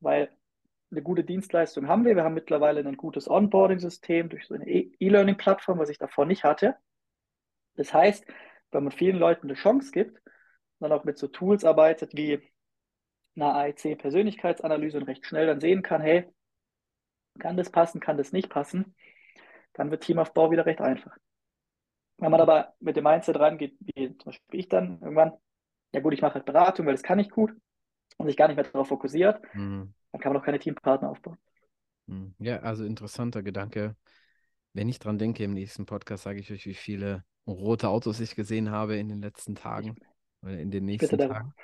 Weil 0.00 0.30
eine 0.90 1.02
gute 1.02 1.24
Dienstleistung 1.24 1.88
haben 1.88 2.04
wir. 2.04 2.16
Wir 2.16 2.24
haben 2.24 2.34
mittlerweile 2.34 2.80
ein 2.80 2.96
gutes 2.96 3.28
Onboarding-System 3.28 4.28
durch 4.28 4.46
so 4.46 4.54
eine 4.54 4.66
E- 4.68 4.92
E-Learning-Plattform, 5.00 5.78
was 5.78 5.90
ich 5.90 5.98
davor 5.98 6.26
nicht 6.26 6.44
hatte. 6.44 6.76
Das 7.76 7.94
heißt, 7.94 8.26
wenn 8.72 8.84
man 8.84 8.92
vielen 8.92 9.16
Leuten 9.18 9.46
eine 9.46 9.54
Chance 9.54 9.92
gibt, 9.92 10.20
dann 10.80 10.92
auch 10.92 11.04
mit 11.04 11.18
so 11.18 11.28
Tools 11.28 11.64
arbeitet 11.64 12.16
wie 12.16 12.40
einer 13.36 13.54
AEC-Persönlichkeitsanalyse 13.54 14.98
und 14.98 15.04
recht 15.04 15.26
schnell 15.26 15.46
dann 15.46 15.60
sehen 15.60 15.82
kann, 15.82 16.02
hey, 16.02 16.26
kann 17.38 17.56
das 17.56 17.70
passen, 17.70 18.00
kann 18.00 18.16
das 18.18 18.32
nicht 18.32 18.48
passen, 18.50 18.94
dann 19.74 19.90
wird 19.90 20.04
Teamaufbau 20.04 20.50
wieder 20.50 20.66
recht 20.66 20.80
einfach. 20.80 21.16
Wenn 22.18 22.30
man 22.30 22.40
aber 22.40 22.74
mit 22.80 22.96
dem 22.96 23.04
Mindset 23.04 23.38
rangeht, 23.38 23.76
wie 23.80 24.16
zum 24.18 24.26
Beispiel 24.26 24.60
ich 24.60 24.68
dann 24.68 25.00
irgendwann, 25.00 25.32
ja 25.92 26.00
gut, 26.00 26.14
ich 26.14 26.22
mache 26.22 26.34
halt 26.34 26.44
Beratung, 26.46 26.86
weil 26.86 26.94
das 26.94 27.02
kann 27.02 27.18
ich 27.18 27.30
gut 27.30 27.52
und 28.18 28.26
sich 28.28 28.36
gar 28.36 28.48
nicht 28.48 28.56
mehr 28.56 28.64
darauf 28.64 28.88
fokussiert, 28.88 29.40
Mhm. 29.54 29.92
dann 30.12 30.20
kann 30.20 30.32
man 30.32 30.42
auch 30.42 30.46
keine 30.46 30.58
Teampartner 30.58 31.10
aufbauen. 31.10 31.38
Mhm. 32.06 32.34
Ja, 32.38 32.60
also 32.60 32.84
interessanter 32.84 33.42
Gedanke. 33.42 33.96
Wenn 34.72 34.88
ich 34.88 34.98
dran 34.98 35.18
denke, 35.18 35.44
im 35.44 35.54
nächsten 35.54 35.86
Podcast 35.86 36.24
sage 36.24 36.40
ich 36.40 36.50
euch, 36.52 36.66
wie 36.66 36.74
viele 36.74 37.24
rote 37.46 37.88
Autos 37.88 38.20
ich 38.20 38.34
gesehen 38.34 38.70
habe 38.70 38.96
in 38.96 39.08
den 39.08 39.20
letzten 39.22 39.54
Tagen 39.54 39.96
oder 40.42 40.58
in 40.58 40.70
den 40.70 40.84
nächsten. 40.84 41.18
Tagen. 41.18 41.54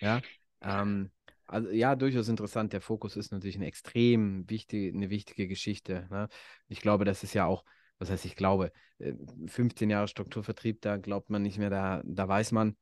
Ja, 0.00 0.20
ähm, 0.62 1.10
also 1.52 1.70
ja, 1.70 1.94
durchaus 1.96 2.28
interessant. 2.28 2.72
Der 2.72 2.80
Fokus 2.80 3.16
ist 3.16 3.30
natürlich 3.30 3.56
eine 3.56 3.66
extrem 3.66 4.48
wichtige, 4.48 4.96
eine 4.96 5.10
wichtige 5.10 5.46
Geschichte. 5.48 6.06
Ne? 6.10 6.28
Ich 6.68 6.80
glaube, 6.80 7.04
das 7.04 7.22
ist 7.22 7.34
ja 7.34 7.46
auch, 7.46 7.64
was 7.98 8.10
heißt 8.10 8.24
ich 8.24 8.36
glaube, 8.36 8.72
äh, 8.98 9.14
15 9.46 9.90
Jahre 9.90 10.08
Strukturvertrieb, 10.08 10.80
da 10.80 10.96
glaubt 10.96 11.30
man 11.30 11.42
nicht 11.42 11.58
mehr, 11.58 11.70
da, 11.70 12.02
da 12.04 12.26
weiß 12.26 12.52
man, 12.52 12.76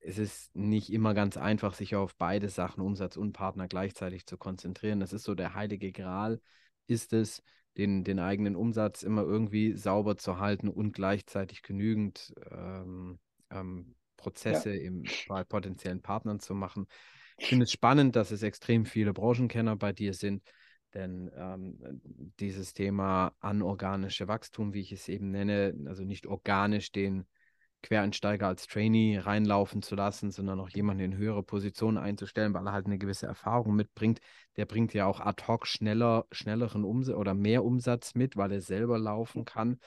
es 0.00 0.18
ist 0.18 0.54
nicht 0.54 0.92
immer 0.92 1.14
ganz 1.14 1.36
einfach, 1.36 1.74
sich 1.74 1.96
auf 1.96 2.14
beide 2.16 2.48
Sachen, 2.48 2.80
Umsatz 2.80 3.16
und 3.16 3.32
Partner 3.32 3.66
gleichzeitig 3.66 4.24
zu 4.24 4.38
konzentrieren. 4.38 5.00
Das 5.00 5.12
ist 5.12 5.24
so 5.24 5.34
der 5.34 5.54
heilige 5.54 5.90
Gral, 5.90 6.40
ist 6.86 7.12
es, 7.12 7.42
den, 7.76 8.04
den 8.04 8.20
eigenen 8.20 8.56
Umsatz 8.56 9.02
immer 9.02 9.22
irgendwie 9.22 9.72
sauber 9.72 10.16
zu 10.16 10.38
halten 10.38 10.68
und 10.68 10.92
gleichzeitig 10.92 11.62
genügend 11.62 12.32
ähm, 12.50 13.18
ähm, 13.50 13.96
Prozesse 14.16 14.74
ja. 14.74 14.82
im, 14.82 15.04
bei 15.28 15.44
potenziellen 15.44 16.02
Partnern 16.02 16.40
zu 16.40 16.54
machen. 16.54 16.86
Ich 17.38 17.48
finde 17.48 17.64
es 17.64 17.72
spannend, 17.72 18.16
dass 18.16 18.30
es 18.30 18.42
extrem 18.42 18.86
viele 18.86 19.12
Branchenkenner 19.12 19.76
bei 19.76 19.92
dir 19.92 20.14
sind, 20.14 20.42
denn 20.94 21.30
ähm, 21.36 22.00
dieses 22.40 22.72
Thema 22.72 23.34
anorganische 23.40 24.28
Wachstum, 24.28 24.72
wie 24.72 24.80
ich 24.80 24.92
es 24.92 25.08
eben 25.08 25.30
nenne, 25.30 25.74
also 25.86 26.04
nicht 26.04 26.26
organisch 26.26 26.92
den 26.92 27.26
Quereinsteiger 27.82 28.48
als 28.48 28.66
Trainee 28.66 29.18
reinlaufen 29.18 29.82
zu 29.82 29.94
lassen, 29.94 30.30
sondern 30.30 30.58
auch 30.60 30.70
jemanden 30.70 31.04
in 31.04 31.16
höhere 31.16 31.42
Positionen 31.42 31.98
einzustellen, 31.98 32.54
weil 32.54 32.66
er 32.66 32.72
halt 32.72 32.86
eine 32.86 32.98
gewisse 32.98 33.26
Erfahrung 33.26 33.76
mitbringt. 33.76 34.20
Der 34.56 34.64
bringt 34.64 34.94
ja 34.94 35.06
auch 35.06 35.20
ad 35.20 35.44
hoc 35.46 35.66
schneller, 35.66 36.26
schnelleren 36.32 36.84
Umsatz 36.84 37.14
oder 37.16 37.34
mehr 37.34 37.64
Umsatz 37.64 38.14
mit, 38.14 38.36
weil 38.36 38.50
er 38.50 38.60
selber 38.60 38.98
laufen 38.98 39.44
kann. 39.44 39.78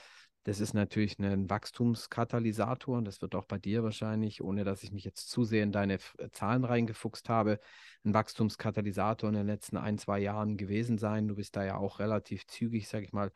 Das 0.49 0.59
ist 0.59 0.73
natürlich 0.73 1.19
ein 1.19 1.47
Wachstumskatalysator 1.47 2.97
und 2.97 3.05
das 3.05 3.21
wird 3.21 3.35
auch 3.35 3.45
bei 3.45 3.59
dir 3.59 3.83
wahrscheinlich, 3.83 4.41
ohne 4.41 4.63
dass 4.63 4.81
ich 4.81 4.91
mich 4.91 5.03
jetzt 5.03 5.29
zu 5.29 5.43
sehr 5.43 5.61
in 5.61 5.71
deine 5.71 5.99
äh, 6.17 6.31
Zahlen 6.31 6.63
reingefuchst 6.65 7.29
habe, 7.29 7.59
ein 8.03 8.15
Wachstumskatalysator 8.15 9.29
in 9.29 9.35
den 9.35 9.45
letzten 9.45 9.77
ein, 9.77 9.99
zwei 9.99 10.17
Jahren 10.17 10.57
gewesen 10.57 10.97
sein. 10.97 11.27
Du 11.27 11.35
bist 11.35 11.55
da 11.55 11.63
ja 11.63 11.77
auch 11.77 11.99
relativ 11.99 12.47
zügig, 12.47 12.87
sage 12.87 13.05
ich 13.05 13.13
mal, 13.13 13.31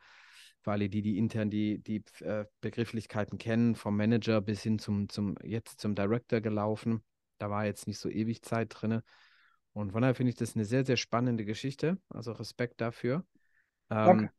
für 0.62 0.72
alle 0.72 0.88
die, 0.88 1.02
die 1.02 1.16
intern 1.16 1.50
die, 1.50 1.78
die 1.78 2.02
äh, 2.18 2.46
Begrifflichkeiten 2.60 3.38
kennen, 3.38 3.76
vom 3.76 3.96
Manager 3.96 4.40
bis 4.40 4.64
hin 4.64 4.80
zum, 4.80 5.08
zum 5.08 5.36
jetzt 5.44 5.80
zum 5.80 5.94
Director 5.94 6.40
gelaufen. 6.40 7.04
Da 7.38 7.48
war 7.48 7.64
jetzt 7.64 7.86
nicht 7.86 8.00
so 8.00 8.08
ewig 8.08 8.42
Zeit 8.42 8.74
drin. 8.74 9.02
Und 9.72 9.92
von 9.92 10.02
daher 10.02 10.16
finde 10.16 10.30
ich 10.30 10.36
das 10.36 10.56
eine 10.56 10.64
sehr, 10.64 10.84
sehr 10.84 10.96
spannende 10.96 11.44
Geschichte. 11.44 11.96
Also 12.08 12.32
Respekt 12.32 12.80
dafür. 12.80 13.24
Ähm, 13.88 14.30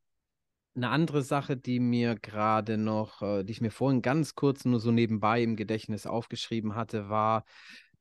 eine 0.75 0.89
andere 0.89 1.21
Sache, 1.21 1.57
die 1.57 1.79
mir 1.79 2.15
gerade 2.15 2.77
noch, 2.77 3.21
äh, 3.21 3.43
die 3.43 3.51
ich 3.51 3.61
mir 3.61 3.71
vorhin 3.71 4.01
ganz 4.01 4.35
kurz 4.35 4.65
nur 4.65 4.79
so 4.79 4.91
nebenbei 4.91 5.41
im 5.41 5.55
Gedächtnis 5.55 6.05
aufgeschrieben 6.05 6.75
hatte, 6.75 7.09
war, 7.09 7.45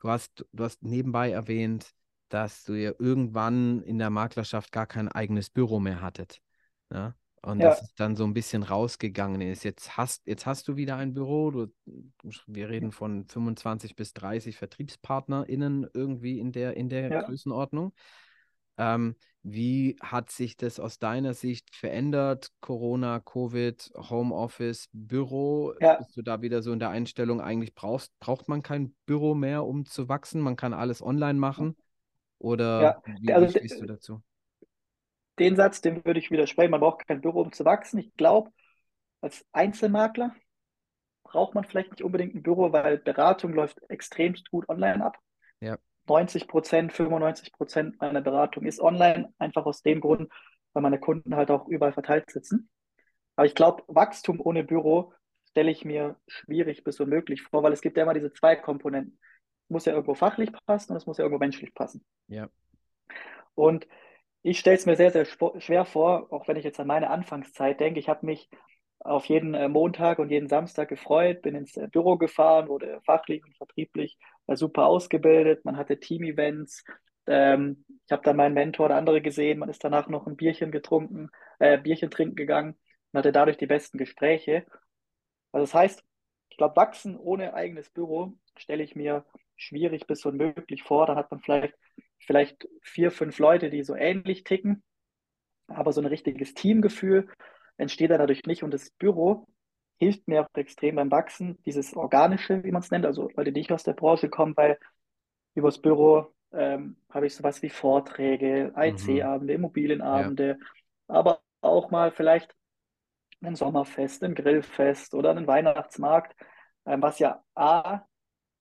du 0.00 0.08
hast, 0.08 0.46
du 0.52 0.64
hast 0.64 0.82
nebenbei 0.82 1.30
erwähnt, 1.30 1.92
dass 2.28 2.64
du 2.64 2.74
ja 2.74 2.92
irgendwann 2.98 3.82
in 3.82 3.98
der 3.98 4.10
Maklerschaft 4.10 4.72
gar 4.72 4.86
kein 4.86 5.08
eigenes 5.08 5.50
Büro 5.50 5.78
mehr 5.78 6.00
hattet. 6.00 6.40
Ja? 6.90 7.08
Ne? 7.08 7.14
Und 7.42 7.60
ja. 7.60 7.68
dass 7.68 7.82
es 7.82 7.94
dann 7.94 8.16
so 8.16 8.24
ein 8.24 8.32
bisschen 8.32 8.62
rausgegangen 8.62 9.42
ist. 9.42 9.64
Jetzt 9.64 9.98
hast, 9.98 10.26
jetzt 10.26 10.46
hast 10.46 10.66
du 10.66 10.76
wieder 10.76 10.96
ein 10.96 11.12
Büro. 11.12 11.50
Du, 11.50 11.66
wir 12.46 12.70
reden 12.70 12.90
von 12.90 13.26
25 13.26 13.96
bis 13.96 14.14
30 14.14 14.56
VertriebspartnerInnen 14.56 15.86
irgendwie 15.92 16.38
in 16.38 16.52
der, 16.52 16.74
in 16.78 16.88
der 16.88 17.10
ja. 17.10 17.22
Größenordnung. 17.22 17.92
Ähm, 18.76 19.16
wie 19.42 19.96
hat 20.02 20.30
sich 20.30 20.56
das 20.56 20.80
aus 20.80 20.98
deiner 20.98 21.34
Sicht 21.34 21.74
verändert? 21.74 22.48
Corona, 22.60 23.20
Covid, 23.20 23.92
Homeoffice, 23.96 24.88
Büro? 24.92 25.74
Ja. 25.80 25.96
Bist 25.96 26.16
du 26.16 26.22
da 26.22 26.40
wieder 26.42 26.62
so 26.62 26.72
in 26.72 26.78
der 26.78 26.90
Einstellung, 26.90 27.40
eigentlich 27.40 27.74
brauchst, 27.74 28.18
braucht 28.20 28.48
man 28.48 28.62
kein 28.62 28.94
Büro 29.06 29.34
mehr, 29.34 29.64
um 29.64 29.84
zu 29.84 30.08
wachsen? 30.08 30.40
Man 30.40 30.56
kann 30.56 30.72
alles 30.72 31.02
online 31.02 31.38
machen? 31.38 31.76
Oder 32.38 32.82
ja. 32.82 33.02
wie, 33.20 33.32
also, 33.32 33.48
stehst 33.48 33.80
du 33.80 33.86
dazu? 33.86 34.22
den 35.38 35.56
Satz, 35.56 35.80
den 35.80 36.04
würde 36.04 36.20
ich 36.20 36.30
widersprechen. 36.30 36.70
Man 36.70 36.80
braucht 36.80 37.06
kein 37.06 37.20
Büro, 37.20 37.42
um 37.42 37.52
zu 37.52 37.64
wachsen. 37.64 37.98
Ich 37.98 38.14
glaube, 38.14 38.50
als 39.20 39.44
Einzelmakler 39.52 40.34
braucht 41.24 41.54
man 41.54 41.64
vielleicht 41.64 41.90
nicht 41.90 42.02
unbedingt 42.02 42.34
ein 42.34 42.42
Büro, 42.42 42.72
weil 42.72 42.98
Beratung 42.98 43.52
läuft 43.52 43.78
extremst 43.88 44.50
gut 44.50 44.68
online 44.68 45.04
ab. 45.04 45.18
Ja. 45.60 45.78
90 46.06 46.48
Prozent, 46.48 46.92
95 46.92 47.52
Prozent 47.52 48.00
meiner 48.00 48.20
Beratung 48.20 48.64
ist 48.66 48.80
online, 48.80 49.32
einfach 49.38 49.66
aus 49.66 49.82
dem 49.82 50.00
Grund, 50.00 50.30
weil 50.72 50.82
meine 50.82 51.00
Kunden 51.00 51.36
halt 51.36 51.50
auch 51.50 51.68
überall 51.68 51.92
verteilt 51.92 52.30
sitzen. 52.30 52.68
Aber 53.36 53.46
ich 53.46 53.54
glaube, 53.54 53.82
Wachstum 53.86 54.40
ohne 54.40 54.64
Büro 54.64 55.12
stelle 55.50 55.70
ich 55.70 55.84
mir 55.84 56.16
schwierig 56.26 56.84
bis 56.84 57.00
unmöglich 57.00 57.42
vor, 57.42 57.62
weil 57.62 57.72
es 57.72 57.80
gibt 57.80 57.96
ja 57.96 58.02
immer 58.02 58.14
diese 58.14 58.32
zwei 58.32 58.56
Komponenten. 58.56 59.18
Es 59.64 59.70
muss 59.70 59.84
ja 59.86 59.92
irgendwo 59.92 60.14
fachlich 60.14 60.50
passen 60.66 60.92
und 60.92 60.96
es 60.98 61.06
muss 61.06 61.18
ja 61.18 61.24
irgendwo 61.24 61.38
menschlich 61.38 61.74
passen. 61.74 62.04
Ja. 62.28 62.48
Und 63.54 63.86
ich 64.42 64.58
stelle 64.58 64.76
es 64.76 64.84
mir 64.84 64.96
sehr, 64.96 65.10
sehr 65.10 65.24
schwer 65.24 65.84
vor, 65.84 66.32
auch 66.32 66.48
wenn 66.48 66.56
ich 66.56 66.64
jetzt 66.64 66.78
an 66.78 66.86
meine 66.86 67.08
Anfangszeit 67.08 67.80
denke. 67.80 67.98
Ich 67.98 68.08
habe 68.08 68.26
mich 68.26 68.50
auf 69.04 69.26
jeden 69.26 69.54
äh, 69.54 69.68
Montag 69.68 70.18
und 70.18 70.30
jeden 70.30 70.48
Samstag 70.48 70.88
gefreut, 70.88 71.42
bin 71.42 71.54
ins 71.54 71.76
äh, 71.76 71.88
Büro 71.88 72.16
gefahren, 72.16 72.68
wurde 72.68 73.00
fachlich 73.04 73.44
und 73.44 73.56
vertrieblich 73.56 74.18
war 74.46 74.56
super 74.56 74.86
ausgebildet. 74.86 75.64
Man 75.64 75.76
hatte 75.76 76.00
Team-Events. 76.00 76.84
Ähm, 77.26 77.84
ich 78.06 78.12
habe 78.12 78.22
dann 78.22 78.36
meinen 78.36 78.54
Mentor 78.54 78.86
oder 78.86 78.96
andere 78.96 79.20
gesehen. 79.20 79.58
Man 79.58 79.68
ist 79.68 79.84
danach 79.84 80.08
noch 80.08 80.26
ein 80.26 80.36
Bierchen 80.36 80.72
getrunken, 80.72 81.30
äh, 81.58 81.78
Bierchen 81.78 82.10
trinken 82.10 82.34
gegangen 82.36 82.76
und 83.12 83.18
hatte 83.18 83.32
dadurch 83.32 83.58
die 83.58 83.66
besten 83.66 83.98
Gespräche. 83.98 84.64
Also 85.52 85.64
das 85.64 85.74
heißt, 85.74 86.04
ich 86.50 86.56
glaube, 86.56 86.76
wachsen 86.76 87.16
ohne 87.18 87.54
eigenes 87.54 87.90
Büro 87.90 88.34
stelle 88.56 88.82
ich 88.82 88.96
mir 88.96 89.24
schwierig 89.56 90.06
bis 90.06 90.24
unmöglich 90.24 90.82
vor. 90.82 91.06
Da 91.06 91.14
hat 91.16 91.30
man 91.30 91.40
vielleicht 91.40 91.74
vielleicht 92.18 92.68
vier, 92.82 93.10
fünf 93.10 93.38
Leute, 93.38 93.70
die 93.70 93.82
so 93.82 93.94
ähnlich 93.94 94.44
ticken, 94.44 94.82
aber 95.68 95.92
so 95.92 96.00
ein 96.00 96.06
richtiges 96.06 96.54
Teamgefühl 96.54 97.28
entsteht 97.76 98.10
da 98.10 98.18
dadurch 98.18 98.44
nicht. 98.44 98.62
Und 98.62 98.72
das 98.72 98.90
Büro 98.90 99.46
hilft 99.98 100.26
mir 100.28 100.42
auch 100.42 100.48
extrem 100.54 100.96
beim 100.96 101.10
Wachsen, 101.10 101.58
dieses 101.64 101.94
Organische, 101.94 102.62
wie 102.64 102.72
man 102.72 102.82
es 102.82 102.90
nennt, 102.90 103.06
also 103.06 103.30
Leute, 103.36 103.52
die 103.52 103.60
nicht 103.60 103.72
aus 103.72 103.84
der 103.84 103.92
Branche 103.92 104.28
kommen, 104.28 104.56
weil 104.56 104.78
über 105.54 105.68
das 105.68 105.80
Büro 105.80 106.32
ähm, 106.52 106.96
habe 107.10 107.26
ich 107.26 107.34
sowas 107.34 107.62
wie 107.62 107.70
Vorträge, 107.70 108.72
IC-Abende, 108.76 109.52
mhm. 109.52 109.58
Immobilienabende, 109.58 110.58
ja. 110.60 110.66
aber 111.08 111.40
auch 111.60 111.90
mal 111.90 112.10
vielleicht 112.12 112.54
ein 113.40 113.56
Sommerfest, 113.56 114.22
ein 114.24 114.34
Grillfest 114.34 115.14
oder 115.14 115.30
einen 115.30 115.46
Weihnachtsmarkt, 115.46 116.34
ähm, 116.86 117.02
was 117.02 117.18
ja 117.18 117.42
A, 117.54 118.02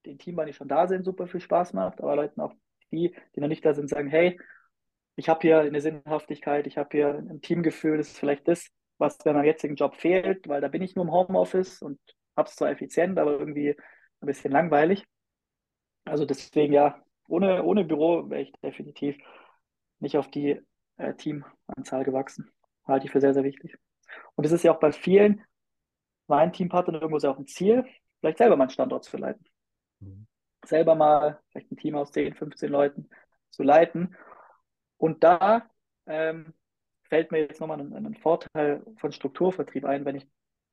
den 0.06 0.20
Team, 0.20 0.40
die 0.46 0.54
schon 0.54 0.68
da 0.68 0.88
sind, 0.88 1.04
super 1.04 1.28
viel 1.28 1.40
Spaß 1.40 1.74
macht, 1.74 2.02
aber 2.02 2.16
Leuten 2.16 2.42
auch 2.42 2.54
die, 2.92 3.16
die 3.36 3.40
noch 3.40 3.48
nicht 3.48 3.66
da 3.66 3.74
sind, 3.74 3.90
sagen, 3.90 4.10
hey, 4.10 4.40
ich 5.16 5.30
habe 5.30 5.42
hier 5.42 5.60
eine 5.60 5.82
Sinnhaftigkeit, 5.82 6.68
ich 6.68 6.78
habe 6.78 6.90
hier 6.92 7.16
ein 7.16 7.42
Teamgefühl, 7.42 7.98
das 7.98 8.10
ist 8.10 8.20
vielleicht 8.20 8.48
das, 8.48 8.70
was 8.98 9.18
bei 9.18 9.34
meinem 9.34 9.46
jetzigen 9.46 9.76
Job 9.76 9.96
fehlt, 9.96 10.48
weil 10.48 10.62
da 10.62 10.68
bin 10.68 10.82
ich 10.82 10.96
nur 10.96 11.06
im 11.06 11.12
Homeoffice 11.12 11.82
und 11.82 12.00
habe 12.36 12.50
es 12.50 12.56
zwar 12.56 12.70
effizient, 12.70 13.18
aber 13.20 13.32
irgendwie 13.32 13.76
ein 14.22 14.28
bisschen 14.28 14.52
langweilig. 14.52 15.06
Also 16.06 16.26
deswegen 16.26 16.74
ja, 16.74 17.04
ohne, 17.28 17.64
ohne 17.64 17.84
Büro 17.86 18.30
wäre 18.30 18.42
ich 18.42 18.52
definitiv 18.64 19.18
nicht 20.00 20.18
auf 20.18 20.30
die 20.30 20.62
äh, 20.98 21.14
Teamanzahl 21.16 22.04
gewachsen. 22.04 22.52
Halte 22.86 23.06
ich 23.06 23.12
für 23.12 23.22
sehr, 23.22 23.34
sehr 23.34 23.44
wichtig. 23.44 23.78
Und 24.36 24.46
es 24.46 24.52
ist 24.52 24.64
ja 24.64 24.74
auch 24.74 24.80
bei 24.80 24.92
vielen 24.92 25.44
mein 26.28 26.54
Teampartnern 26.54 26.96
irgendwo 26.96 27.18
ist 27.18 27.24
ja 27.24 27.32
auch 27.32 27.38
ein 27.38 27.48
Ziel, 27.48 27.86
vielleicht 28.20 28.38
selber 28.38 28.56
mal 28.56 28.64
einen 28.64 28.72
Standort 28.72 29.04
zu 29.04 29.18
leiten. 29.18 29.46
Mhm 30.00 30.28
selber 30.66 30.96
mal 30.96 31.40
vielleicht 31.50 31.72
ein 31.72 31.78
Team 31.78 31.96
aus 31.96 32.12
10, 32.12 32.36
15 32.36 32.70
Leuten 32.70 33.10
zu 33.50 33.64
leiten. 33.64 34.16
Und 34.98 35.24
da 35.24 35.70
ähm, 36.06 36.54
fällt 37.14 37.32
mir 37.32 37.42
jetzt 37.42 37.62
nochmal 37.62 37.80
ein, 37.80 37.94
ein, 37.94 38.16
Vorteil 38.16 38.84
von 38.98 39.12
Strukturvertrieb 39.12 39.86
ein, 39.86 40.04
wenn 40.04 40.16
ich, 40.16 40.28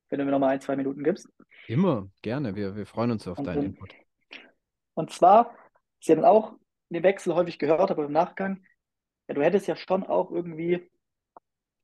wenn 0.09 0.21
du 0.21 0.25
mir 0.25 0.31
nochmal 0.31 0.55
ein, 0.55 0.61
zwei 0.63 0.75
Minuten 0.75 1.05
gibst. 1.05 1.29
Immer, 1.67 2.09
gerne. 2.23 2.57
Wir, 2.57 2.75
wir 2.77 2.87
freuen 2.87 3.11
uns 3.11 3.29
auf 3.29 3.39
und, 3.39 3.45
deinen 3.45 3.65
Input. 3.65 3.95
Und 4.95 5.13
zwar, 5.13 5.55
Sie 6.01 6.13
haben 6.13 6.25
auch 6.25 6.55
den 6.89 7.03
Wechsel 7.03 7.35
häufig 7.35 7.59
gehört, 7.59 7.91
aber 7.91 8.07
im 8.07 8.13
Nachgang, 8.13 8.65
ja, 9.29 9.35
du 9.35 9.43
hättest 9.43 9.67
ja 9.67 9.77
schon 9.77 10.03
auch 10.03 10.31
irgendwie 10.31 10.91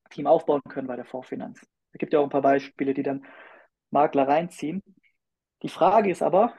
Team 0.08 0.26
aufbauen 0.26 0.62
können 0.70 0.88
bei 0.88 0.96
der 0.96 1.04
Vorfinanz. 1.04 1.60
Es 1.92 1.98
gibt 1.98 2.14
ja 2.14 2.20
auch 2.20 2.24
ein 2.24 2.30
paar 2.30 2.40
Beispiele, 2.40 2.94
die 2.94 3.02
dann 3.02 3.26
Makler 3.90 4.26
reinziehen. 4.26 4.82
Die 5.62 5.68
Frage 5.68 6.10
ist 6.10 6.22
aber, 6.22 6.54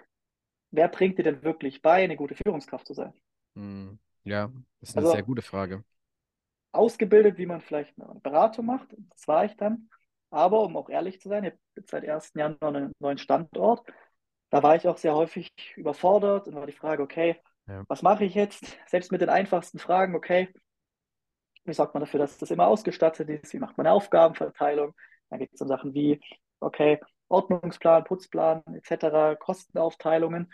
wer 0.70 0.88
bringt 0.88 1.18
dir 1.18 1.24
denn 1.24 1.42
wirklich 1.42 1.82
bei, 1.82 2.04
eine 2.04 2.16
gute 2.16 2.36
Führungskraft 2.36 2.86
zu 2.86 2.94
sein? 2.94 3.16
Hm, 3.56 3.98
ja, 4.24 4.52
das 4.82 4.90
ist 4.90 4.98
eine 4.98 5.08
also, 5.08 5.16
sehr 5.16 5.24
gute 5.24 5.42
Frage. 5.42 5.84
Ausgebildet, 6.72 7.38
wie 7.38 7.46
man 7.46 7.62
vielleicht 7.62 8.00
eine 8.00 8.20
Beratung 8.20 8.66
macht, 8.66 8.88
das 9.12 9.28
war 9.28 9.46
ich 9.46 9.56
dann. 9.58 9.90
Aber 10.30 10.62
um 10.64 10.76
auch 10.78 10.90
ehrlich 10.90 11.22
zu 11.22 11.30
sein, 11.30 11.44
ich 11.46 11.54
habe 11.54 11.88
seit 11.88 12.08
1. 12.08 12.34
Januar 12.36 12.76
einen 12.76 12.94
neuen 13.00 13.18
Standort. 13.18 13.86
Da 14.50 14.64
war 14.64 14.76
ich 14.76 14.88
auch 14.88 14.98
sehr 14.98 15.16
häufig 15.16 15.52
überfordert 15.76 16.48
und 16.48 16.56
war 16.56 16.66
die 16.66 16.74
Frage, 16.74 17.04
okay, 17.04 17.38
ja. 17.68 17.84
was 17.88 18.02
mache 18.02 18.26
ich 18.26 18.36
jetzt? 18.36 18.78
Selbst 18.88 19.12
mit 19.12 19.22
den 19.22 19.30
einfachsten 19.30 19.80
Fragen, 19.80 20.16
okay, 20.16 20.54
wie 21.66 21.74
sorgt 21.74 21.94
man 21.94 22.02
dafür, 22.02 22.20
dass 22.20 22.38
das 22.38 22.52
immer 22.52 22.68
ausgestattet 22.68 23.30
ist? 23.30 23.54
Wie 23.54 23.60
macht 23.60 23.78
man 23.78 23.88
eine 23.88 23.96
Aufgabenverteilung? 23.96 24.94
Dann 25.30 25.40
geht 25.40 25.54
es 25.54 25.62
um 25.62 25.68
Sachen 25.68 25.94
wie, 25.94 26.22
okay, 26.60 27.00
Ordnungsplan, 27.28 28.06
Putzplan 28.06 28.64
etc., 28.74 29.38
Kostenaufteilungen. 29.38 30.52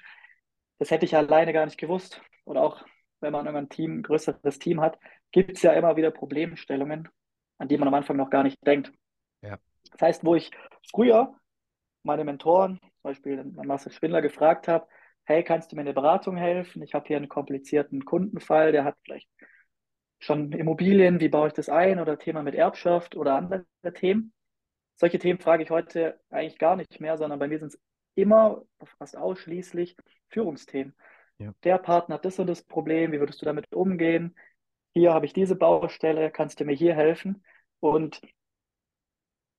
Das 0.80 0.90
hätte 0.90 1.06
ich 1.06 1.16
alleine 1.16 1.54
gar 1.54 1.66
nicht 1.66 1.78
gewusst. 1.78 2.22
Oder 2.46 2.64
auch 2.64 2.84
wenn 3.20 3.32
man 3.32 3.48
ein 3.48 3.70
Team, 3.70 4.00
ein 4.00 4.04
größeres 4.04 4.60
Team 4.60 4.82
hat, 4.82 4.98
gibt 5.34 5.58
es 5.58 5.64
ja 5.64 5.74
immer 5.74 5.98
wieder 5.98 6.12
Problemstellungen, 6.12 7.10
an 7.58 7.68
die 7.68 7.78
man 7.78 7.90
am 7.90 7.94
Anfang 7.94 8.16
noch 8.16 8.30
gar 8.30 8.44
nicht 8.44 8.66
denkt. 8.66 8.94
Ja. 9.42 9.58
Das 9.92 10.02
heißt, 10.02 10.24
wo 10.24 10.36
ich 10.36 10.52
früher 10.90 11.36
meine 12.04 12.24
Mentoren, 12.24 12.80
zum 12.80 12.92
Beispiel 13.02 13.44
Marcel 13.44 13.92
Schwindler, 13.92 14.22
gefragt 14.22 14.70
habe, 14.70 14.88
hey, 15.26 15.44
kannst 15.44 15.72
du 15.72 15.76
mir 15.76 15.82
eine 15.82 15.94
Beratung 15.94 16.38
helfen? 16.38 16.82
Ich 16.82 16.94
habe 16.94 17.08
hier 17.08 17.18
einen 17.18 17.30
komplizierten 17.30 18.06
Kundenfall, 18.06 18.72
der 18.72 18.84
hat 18.86 18.96
vielleicht 19.04 19.28
schon 20.20 20.52
Immobilien, 20.54 21.20
wie 21.20 21.30
baue 21.30 21.48
ich 21.48 21.54
das 21.54 21.68
ein 21.68 22.00
oder 22.00 22.18
Thema 22.18 22.44
mit 22.44 22.56
Erbschaft 22.56 23.16
oder 23.16 23.36
andere 23.36 23.66
Themen. 23.94 24.34
Solche 24.96 25.20
Themen 25.20 25.40
frage 25.40 25.64
ich 25.64 25.70
heute 25.70 26.20
eigentlich 26.30 26.60
gar 26.60 26.76
nicht 26.76 27.02
mehr, 27.02 27.18
sondern 27.18 27.40
bei 27.40 27.48
mir 27.48 27.60
sind 27.60 27.74
es 27.74 27.82
immer 28.16 28.64
fast 28.98 29.18
ausschließlich 29.18 29.98
Führungsthemen. 30.30 30.96
Ja. 31.40 31.54
Der 31.64 31.78
Partner 31.78 32.16
hat 32.16 32.26
das 32.26 32.40
und 32.40 32.48
das 32.48 32.64
Problem, 32.64 33.12
wie 33.12 33.20
würdest 33.20 33.42
du 33.42 33.46
damit 33.46 33.74
umgehen? 33.74 34.36
Hier 34.94 35.14
habe 35.14 35.26
ich 35.26 35.34
diese 35.34 35.56
Baustelle, 35.56 36.32
kannst 36.32 36.60
du 36.60 36.66
mir 36.66 36.76
hier 36.76 36.96
helfen? 36.96 37.44
Und 37.80 38.22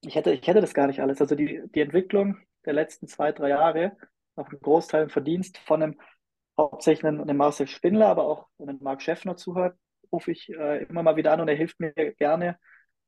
ich 0.03 0.15
hätte, 0.15 0.33
ich 0.33 0.47
hätte 0.47 0.61
das 0.61 0.75
gar 0.75 0.87
nicht 0.87 1.01
alles. 1.01 1.21
Also 1.21 1.35
die, 1.35 1.63
die 1.75 1.81
Entwicklung 1.81 2.39
der 2.65 2.73
letzten 2.75 3.09
zwei, 3.09 3.33
drei 3.33 3.51
Jahre, 3.51 3.97
auch 4.37 4.51
ein 4.51 4.61
Großteil 4.61 5.05
im 5.05 5.11
Verdienst 5.11 5.59
von 5.59 5.83
einem 5.83 6.01
hauptsächlich 6.59 7.05
einem, 7.05 7.37
Marcel 7.37 7.67
Spindler, 7.67 8.09
aber 8.09 8.25
auch 8.25 8.49
wenn 8.59 8.69
ein 8.69 8.79
Marc 8.83 9.03
Schäffner 9.03 9.37
zuhört, 9.37 9.79
rufe 10.13 10.31
ich 10.31 10.49
äh, 10.51 10.85
immer 10.85 11.03
mal 11.03 11.17
wieder 11.17 11.33
an 11.33 11.41
und 11.41 11.49
er 11.49 11.57
hilft 11.57 11.81
mir 11.81 11.93
gerne 11.93 12.59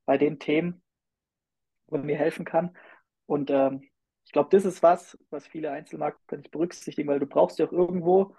bei 0.05 0.17
den 0.17 0.39
Themen, 0.39 0.83
wo 1.87 1.97
er 1.97 2.03
mir 2.03 2.17
helfen 2.17 2.45
kann. 2.45 2.75
Und 3.25 3.49
ähm, 3.51 3.83
ich 4.25 4.31
glaube, 4.33 4.49
das 4.51 4.65
ist 4.65 4.83
was, 4.83 5.17
was 5.29 5.47
viele 5.47 5.71
Einzelmakler 5.71 6.37
nicht 6.37 6.51
berücksichtigen, 6.51 7.07
weil 7.07 7.19
du 7.19 7.27
brauchst 7.27 7.59
ja 7.59 7.67
auch 7.67 7.71
irgendwo 7.71 8.35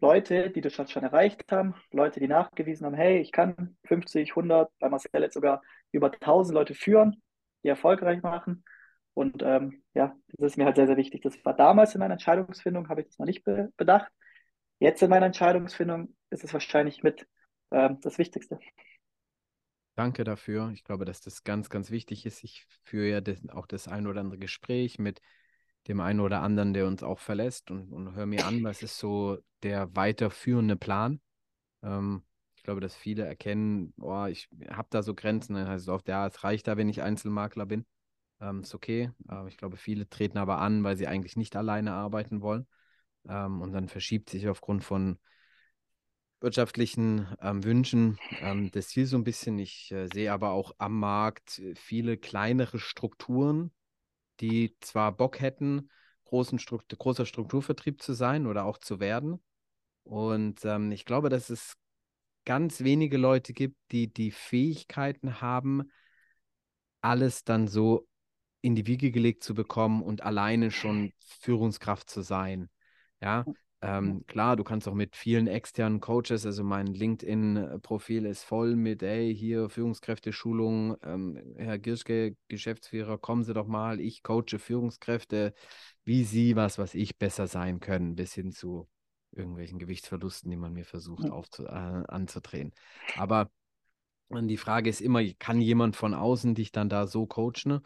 Leute, 0.00 0.50
die 0.50 0.60
das 0.60 0.74
schon 0.74 1.02
erreicht 1.02 1.52
haben, 1.52 1.74
Leute, 1.92 2.20
die 2.20 2.28
nachgewiesen 2.28 2.86
haben, 2.86 2.94
hey, 2.94 3.20
ich 3.20 3.32
kann 3.32 3.76
50, 3.84 4.30
100, 4.30 4.70
bei 4.78 4.88
Marcel 4.88 5.22
jetzt 5.22 5.34
sogar 5.34 5.62
über 5.92 6.10
1000 6.10 6.54
Leute 6.54 6.74
führen, 6.74 7.22
die 7.62 7.68
erfolgreich 7.68 8.22
machen. 8.22 8.64
Und 9.14 9.42
ähm, 9.42 9.82
ja, 9.92 10.16
das 10.28 10.52
ist 10.52 10.56
mir 10.56 10.64
halt 10.64 10.76
sehr, 10.76 10.86
sehr 10.86 10.96
wichtig. 10.96 11.22
Das 11.22 11.44
war 11.44 11.54
damals 11.54 11.94
in 11.94 11.98
meiner 11.98 12.14
Entscheidungsfindung, 12.14 12.88
habe 12.88 13.02
ich 13.02 13.08
das 13.08 13.18
noch 13.18 13.26
nicht 13.26 13.44
be 13.44 13.70
bedacht. 13.76 14.10
Jetzt 14.78 15.02
in 15.02 15.10
meiner 15.10 15.26
Entscheidungsfindung 15.26 16.16
ist 16.30 16.44
es 16.44 16.52
wahrscheinlich 16.54 17.02
mit 17.02 17.26
ähm, 17.70 17.98
das 18.00 18.16
Wichtigste. 18.16 18.58
Danke 19.96 20.24
dafür. 20.24 20.70
Ich 20.72 20.84
glaube, 20.84 21.04
dass 21.04 21.20
das 21.20 21.44
ganz, 21.44 21.68
ganz 21.68 21.90
wichtig 21.90 22.24
ist. 22.24 22.42
Ich 22.42 22.66
führe 22.84 23.08
ja 23.08 23.20
das, 23.20 23.46
auch 23.50 23.66
das 23.66 23.88
ein 23.88 24.06
oder 24.06 24.20
andere 24.20 24.38
Gespräch 24.38 24.98
mit 24.98 25.20
dem 25.88 26.00
einen 26.00 26.20
oder 26.20 26.42
anderen, 26.42 26.74
der 26.74 26.86
uns 26.86 27.02
auch 27.02 27.18
verlässt 27.18 27.70
und, 27.70 27.92
und 27.92 28.14
höre 28.14 28.26
mir 28.26 28.46
an, 28.46 28.62
was 28.62 28.82
ist 28.82 28.98
so 28.98 29.38
der 29.62 29.94
weiterführende 29.96 30.76
Plan. 30.76 31.20
Ähm, 31.82 32.22
ich 32.54 32.62
glaube, 32.62 32.80
dass 32.80 32.94
viele 32.94 33.24
erkennen, 33.24 33.94
oh, 33.98 34.26
ich 34.26 34.48
habe 34.68 34.88
da 34.90 35.02
so 35.02 35.14
Grenzen. 35.14 35.54
Dann 35.54 35.66
heißt 35.66 35.84
es 35.84 35.88
oft, 35.88 36.08
ja, 36.08 36.26
es 36.26 36.44
reicht 36.44 36.68
da, 36.68 36.76
wenn 36.76 36.90
ich 36.90 37.00
Einzelmakler 37.00 37.64
bin. 37.64 37.86
Ähm, 38.40 38.60
ist 38.60 38.74
okay. 38.74 39.10
Aber 39.28 39.48
ich 39.48 39.56
glaube, 39.56 39.76
viele 39.76 40.08
treten 40.08 40.38
aber 40.38 40.58
an, 40.58 40.84
weil 40.84 40.96
sie 40.96 41.06
eigentlich 41.06 41.36
nicht 41.36 41.56
alleine 41.56 41.92
arbeiten 41.92 42.42
wollen. 42.42 42.66
Ähm, 43.28 43.62
und 43.62 43.72
dann 43.72 43.88
verschiebt 43.88 44.28
sich 44.28 44.48
aufgrund 44.48 44.84
von 44.84 45.18
wirtschaftlichen 46.40 47.28
ähm, 47.40 47.64
Wünschen 47.64 48.18
ähm, 48.40 48.70
das 48.70 48.88
Ziel 48.88 49.06
so 49.06 49.16
ein 49.16 49.24
bisschen. 49.24 49.58
Ich 49.58 49.90
äh, 49.92 50.06
sehe 50.12 50.32
aber 50.32 50.50
auch 50.50 50.72
am 50.78 50.98
Markt 50.98 51.62
viele 51.76 52.16
kleinere 52.16 52.78
Strukturen, 52.78 53.70
die 54.40 54.76
zwar 54.80 55.12
Bock 55.12 55.40
hätten, 55.40 55.90
großen 56.24 56.58
Struktur, 56.58 56.98
großer 56.98 57.26
Strukturvertrieb 57.26 58.02
zu 58.02 58.12
sein 58.14 58.46
oder 58.46 58.64
auch 58.64 58.78
zu 58.78 59.00
werden. 59.00 59.42
Und 60.04 60.64
ähm, 60.64 60.92
ich 60.92 61.04
glaube, 61.04 61.28
dass 61.28 61.50
es 61.50 61.76
ganz 62.44 62.80
wenige 62.82 63.16
Leute 63.18 63.52
gibt, 63.52 63.76
die 63.92 64.12
die 64.12 64.30
Fähigkeiten 64.30 65.40
haben, 65.40 65.90
alles 67.00 67.44
dann 67.44 67.68
so 67.68 68.06
in 68.62 68.74
die 68.74 68.86
Wiege 68.86 69.10
gelegt 69.10 69.42
zu 69.42 69.54
bekommen 69.54 70.02
und 70.02 70.22
alleine 70.22 70.70
schon 70.70 71.12
Führungskraft 71.40 72.10
zu 72.10 72.22
sein. 72.22 72.70
Ja, 73.20 73.48
ähm, 73.82 74.24
klar, 74.26 74.56
du 74.56 74.64
kannst 74.64 74.86
auch 74.88 74.94
mit 74.94 75.16
vielen 75.16 75.46
externen 75.46 76.00
Coaches, 76.00 76.44
also 76.44 76.62
mein 76.62 76.88
LinkedIn-Profil 76.88 78.26
ist 78.26 78.44
voll 78.44 78.76
mit, 78.76 79.02
ey, 79.02 79.34
hier 79.34 79.70
Führungskräfteschulung, 79.70 80.96
ähm, 81.02 81.54
Herr 81.56 81.78
Girschke, 81.78 82.36
Geschäftsführer, 82.48 83.16
kommen 83.16 83.42
Sie 83.42 83.54
doch 83.54 83.66
mal, 83.66 83.98
ich 84.00 84.22
coache 84.22 84.58
Führungskräfte, 84.58 85.54
wie 86.04 86.24
Sie 86.24 86.56
was, 86.56 86.78
was 86.78 86.94
ich 86.94 87.16
besser 87.16 87.46
sein 87.46 87.80
können, 87.80 88.16
bis 88.16 88.34
hin 88.34 88.52
zu 88.52 88.86
irgendwelchen 89.32 89.78
Gewichtsverlusten, 89.78 90.50
die 90.50 90.56
man 90.58 90.74
mir 90.74 90.84
versucht 90.84 91.30
aufzu 91.30 91.64
äh, 91.64 91.68
anzudrehen. 91.68 92.72
Aber 93.16 93.50
die 94.28 94.56
Frage 94.58 94.90
ist 94.90 95.00
immer, 95.00 95.24
kann 95.38 95.60
jemand 95.60 95.96
von 95.96 96.14
außen 96.14 96.54
dich 96.54 96.70
dann 96.70 96.88
da 96.88 97.06
so 97.06 97.26
coachen? 97.26 97.80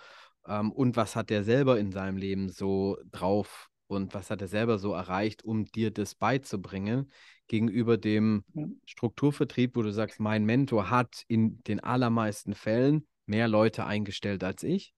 Ähm, 0.46 0.72
und 0.72 0.96
was 0.96 1.14
hat 1.14 1.30
der 1.30 1.44
selber 1.44 1.78
in 1.78 1.92
seinem 1.92 2.16
Leben 2.16 2.48
so 2.48 2.98
drauf 3.12 3.70
und 3.86 4.14
was 4.14 4.30
hat 4.30 4.40
er 4.40 4.48
selber 4.48 4.78
so 4.78 4.92
erreicht, 4.92 5.44
um 5.44 5.66
dir 5.66 5.90
das 5.90 6.14
beizubringen 6.14 7.10
gegenüber 7.46 7.96
dem 7.96 8.44
Strukturvertrieb, 8.86 9.76
wo 9.76 9.82
du 9.82 9.92
sagst, 9.92 10.20
mein 10.20 10.44
Mentor 10.44 10.90
hat 10.90 11.24
in 11.28 11.62
den 11.64 11.80
allermeisten 11.80 12.54
Fällen 12.54 13.06
mehr 13.26 13.48
Leute 13.48 13.84
eingestellt 13.84 14.42
als 14.42 14.62
ich, 14.62 14.94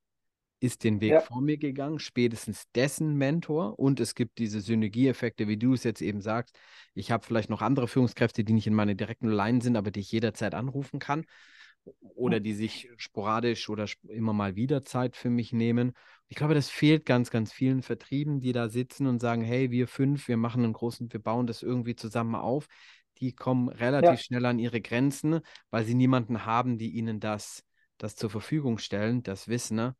ist 0.61 0.84
den 0.84 1.01
Weg 1.01 1.11
ja. 1.11 1.20
vor 1.20 1.43
mir 1.43 1.59
gegangen, 1.59 1.99
spätestens 1.99 2.64
dessen 2.74 3.14
Mentor 3.16 3.78
und 3.78 4.01
es 4.01 4.14
gibt 4.14 4.39
diese 4.39 4.61
Synergieeffekte, 4.61 5.49
wie 5.49 5.59
du 5.59 5.74
es 5.74 5.84
jetzt 5.84 6.01
eben 6.01 6.20
sagst. 6.20 6.59
Ich 6.95 7.11
habe 7.11 7.26
vielleicht 7.26 7.51
noch 7.51 7.62
andere 7.62 7.89
Führungskräfte, 7.89 8.43
die 8.43 8.53
nicht 8.53 8.66
in 8.66 8.74
meiner 8.74 8.95
direkten 8.95 9.28
Line 9.28 9.61
sind, 9.61 9.76
aber 9.76 9.91
die 9.91 10.01
ich 10.01 10.12
jederzeit 10.12 10.55
anrufen 10.55 10.99
kann 10.99 11.26
oder 12.14 12.41
die 12.41 12.55
sich 12.55 12.91
sporadisch 12.97 13.68
oder 13.68 13.87
immer 14.09 14.32
mal 14.32 14.57
wieder 14.57 14.84
Zeit 14.84 15.16
für 15.16 15.30
mich 15.30 15.53
nehmen. 15.53 15.93
Ich 16.28 16.37
glaube, 16.37 16.55
das 16.55 16.68
fehlt 16.68 17.07
ganz, 17.07 17.30
ganz 17.30 17.53
vielen 17.53 17.82
Vertrieben, 17.82 18.41
die 18.41 18.53
da 18.53 18.68
sitzen 18.68 19.07
und 19.07 19.20
sagen, 19.20 19.43
hey, 19.43 19.70
wir 19.70 19.87
fünf, 19.87 20.28
wir 20.28 20.37
machen 20.37 20.64
einen 20.64 20.72
großen, 20.72 21.12
wir 21.12 21.22
bauen 21.22 21.47
das 21.47 21.62
irgendwie 21.62 21.95
zusammen 21.95 22.34
auf. 22.34 22.66
Die 23.18 23.32
kommen 23.32 23.68
relativ 23.68 24.11
ja. 24.11 24.16
schnell 24.16 24.45
an 24.47 24.59
ihre 24.59 24.80
Grenzen, 24.80 25.41
weil 25.70 25.84
sie 25.84 25.95
niemanden 25.95 26.45
haben, 26.45 26.78
die 26.78 26.91
ihnen 26.91 27.20
das, 27.20 27.62
das 27.97 28.16
zur 28.16 28.30
Verfügung 28.30 28.78
stellen, 28.78 29.22
das 29.22 29.49
Wissen. 29.49 29.76
Ne? 29.76 29.97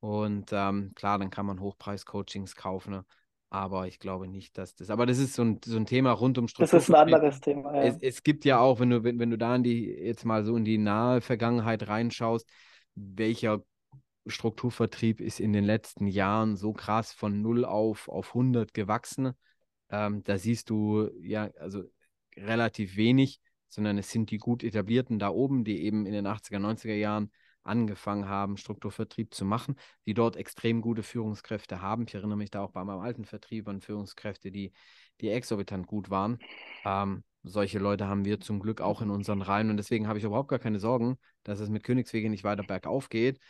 Und 0.00 0.50
ähm, 0.52 0.92
klar, 0.94 1.18
dann 1.18 1.30
kann 1.30 1.46
man 1.46 1.60
Hochpreis-Coachings 1.60 2.54
kaufen. 2.54 2.92
Ne? 2.92 3.04
Aber 3.52 3.88
ich 3.88 3.98
glaube 3.98 4.28
nicht, 4.28 4.56
dass 4.56 4.76
das. 4.76 4.90
Aber 4.90 5.06
das 5.06 5.18
ist 5.18 5.34
so 5.34 5.42
ein, 5.42 5.60
so 5.64 5.76
ein 5.76 5.84
Thema 5.84 6.12
rund 6.12 6.38
um 6.38 6.46
Struktur. 6.46 6.78
Das 6.78 6.88
ist 6.88 6.94
ein 6.94 7.12
anderes 7.12 7.40
Thema. 7.40 7.74
Ja. 7.74 7.82
Es, 7.82 7.98
es, 8.00 8.22
gibt 8.22 8.44
ja 8.44 8.60
auch, 8.60 8.78
wenn 8.78 8.90
du, 8.90 9.02
wenn, 9.02 9.18
wenn 9.18 9.30
du 9.30 9.36
da 9.36 9.56
in 9.56 9.64
die, 9.64 9.86
jetzt 9.86 10.24
mal 10.24 10.44
so 10.44 10.56
in 10.56 10.64
die 10.64 10.78
nahe 10.78 11.20
Vergangenheit 11.20 11.88
reinschaust, 11.88 12.48
welcher 12.94 13.64
Strukturvertrieb 14.26 15.20
ist 15.20 15.40
in 15.40 15.52
den 15.52 15.64
letzten 15.64 16.06
Jahren 16.06 16.56
so 16.56 16.72
krass 16.72 17.12
von 17.12 17.42
0 17.42 17.64
auf, 17.64 18.08
auf 18.08 18.28
100 18.28 18.72
gewachsen. 18.72 19.32
Ähm, 19.90 20.22
da 20.22 20.38
siehst 20.38 20.70
du 20.70 21.10
ja, 21.20 21.50
also 21.58 21.82
relativ 22.36 22.96
wenig, 22.96 23.40
sondern 23.68 23.98
es 23.98 24.10
sind 24.10 24.30
die 24.30 24.38
gut 24.38 24.62
etablierten 24.62 25.18
da 25.18 25.30
oben, 25.30 25.64
die 25.64 25.82
eben 25.82 26.06
in 26.06 26.12
den 26.12 26.26
80er, 26.28 26.58
90er 26.58 26.94
Jahren 26.94 27.32
angefangen 27.62 28.28
haben, 28.28 28.56
Strukturvertrieb 28.56 29.34
zu 29.34 29.44
machen, 29.44 29.76
die 30.06 30.14
dort 30.14 30.36
extrem 30.36 30.80
gute 30.80 31.02
Führungskräfte 31.02 31.80
haben. 31.82 32.04
Ich 32.06 32.14
erinnere 32.14 32.38
mich 32.38 32.50
da 32.50 32.62
auch 32.62 32.72
bei 32.72 32.84
meinem 32.84 33.00
alten 33.00 33.24
Vertrieb 33.24 33.68
an 33.68 33.80
Führungskräfte, 33.80 34.50
die, 34.50 34.72
die 35.20 35.30
exorbitant 35.30 35.86
gut 35.86 36.10
waren. 36.10 36.38
Ähm, 36.84 37.24
solche 37.42 37.78
Leute 37.78 38.06
haben 38.06 38.24
wir 38.24 38.40
zum 38.40 38.60
Glück 38.60 38.80
auch 38.80 39.02
in 39.02 39.10
unseren 39.10 39.42
Reihen 39.42 39.70
und 39.70 39.76
deswegen 39.76 40.08
habe 40.08 40.18
ich 40.18 40.24
überhaupt 40.24 40.48
gar 40.48 40.58
keine 40.58 40.78
Sorgen, 40.78 41.16
dass 41.42 41.60
es 41.60 41.70
mit 41.70 41.84
Königswege 41.84 42.28
nicht 42.28 42.44
weiter 42.44 42.62
bergauf 42.62 43.08
geht, 43.08 43.40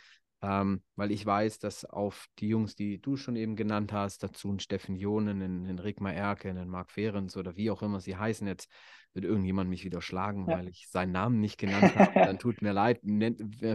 ähm, 0.41 0.81
weil 0.95 1.11
ich 1.11 1.25
weiß, 1.25 1.59
dass 1.59 1.85
auf 1.85 2.27
die 2.39 2.47
Jungs, 2.47 2.75
die 2.75 2.99
du 2.99 3.15
schon 3.15 3.35
eben 3.35 3.55
genannt 3.55 3.93
hast, 3.93 4.23
dazu 4.23 4.51
ein 4.51 4.59
Steffen 4.59 4.95
Jonen, 4.95 5.41
ein, 5.41 5.65
ein 5.67 5.79
Rigmar 5.79 6.13
Erke, 6.13 6.49
ein 6.49 6.69
Marc 6.69 6.91
Fehrens 6.91 7.37
oder 7.37 7.55
wie 7.55 7.69
auch 7.69 7.83
immer 7.83 7.99
sie 7.99 8.15
heißen 8.15 8.47
jetzt, 8.47 8.69
wird 9.13 9.25
irgendjemand 9.25 9.69
mich 9.69 9.83
wieder 9.83 10.01
schlagen, 10.01 10.47
ja. 10.49 10.57
weil 10.57 10.69
ich 10.69 10.87
seinen 10.89 11.11
Namen 11.11 11.39
nicht 11.39 11.57
genannt 11.57 11.95
habe. 11.95 12.13
Dann 12.13 12.39
tut 12.39 12.61
mir 12.61 12.73
leid, 12.73 13.01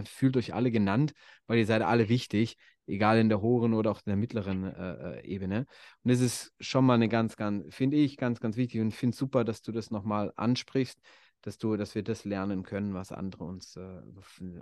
fühlt 0.05 0.35
euch 0.35 0.53
alle 0.53 0.71
genannt, 0.71 1.13
weil 1.45 1.59
ihr 1.59 1.65
seid 1.65 1.83
alle 1.83 2.09
wichtig, 2.09 2.57
egal 2.87 3.19
in 3.19 3.29
der 3.29 3.41
hohen 3.41 3.73
oder 3.73 3.91
auch 3.91 3.99
in 3.99 4.09
der 4.09 4.15
mittleren 4.15 4.63
äh, 4.63 5.19
äh 5.19 5.25
Ebene. 5.25 5.67
Und 6.03 6.11
das 6.11 6.21
ist 6.21 6.53
schon 6.59 6.85
mal 6.85 6.95
eine 6.95 7.09
ganz, 7.09 7.35
ganz, 7.35 7.73
finde 7.73 7.97
ich, 7.97 8.17
ganz, 8.17 8.39
ganz 8.39 8.57
wichtig 8.57 8.81
und 8.81 8.91
finde 8.91 9.15
super, 9.15 9.43
dass 9.43 9.61
du 9.61 9.71
das 9.71 9.91
nochmal 9.91 10.33
ansprichst, 10.35 10.99
dass 11.47 11.57
du, 11.57 11.77
dass 11.77 11.95
wir 11.95 12.03
das 12.03 12.25
lernen 12.25 12.63
können, 12.63 12.93
was 12.93 13.13
andere 13.13 13.45
uns 13.45 13.77
äh, 13.77 14.01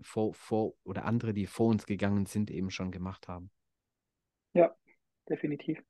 vor, 0.04 0.36
vor 0.36 0.76
oder 0.84 1.06
andere, 1.06 1.34
die 1.34 1.48
vor 1.48 1.66
uns 1.66 1.88
gegangen 1.88 2.28
sind, 2.28 2.52
eben 2.52 2.70
schon 2.70 2.92
gemacht 2.92 3.28
haben. 3.28 3.50
Ja, 4.54 4.76
definitiv. 5.28 5.84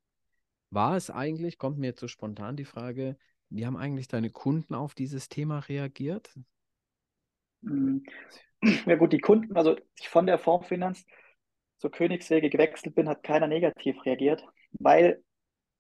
War 0.70 0.96
es 0.96 1.10
eigentlich, 1.10 1.58
kommt 1.58 1.80
mir 1.80 1.88
jetzt 1.88 2.00
so 2.00 2.08
spontan 2.08 2.56
die 2.56 2.64
Frage, 2.64 3.18
wie 3.50 3.66
haben 3.66 3.76
eigentlich 3.76 4.08
deine 4.08 4.30
Kunden 4.30 4.74
auf 4.74 4.96
dieses 4.96 5.28
Thema 5.28 5.60
reagiert? 5.60 6.34
Hm. 7.64 8.06
Ja 8.86 8.96
gut, 8.96 9.12
die 9.12 9.20
Kunden, 9.20 9.58
also 9.58 9.76
ich 10.00 10.08
von 10.08 10.26
der 10.26 10.40
Fondsfinanz 10.40 11.06
zur 11.76 11.92
Königswege 11.92 12.50
gewechselt 12.50 12.96
bin, 12.96 13.10
hat 13.10 13.22
keiner 13.22 13.48
negativ 13.48 14.06
reagiert, 14.06 14.48
weil 14.72 15.22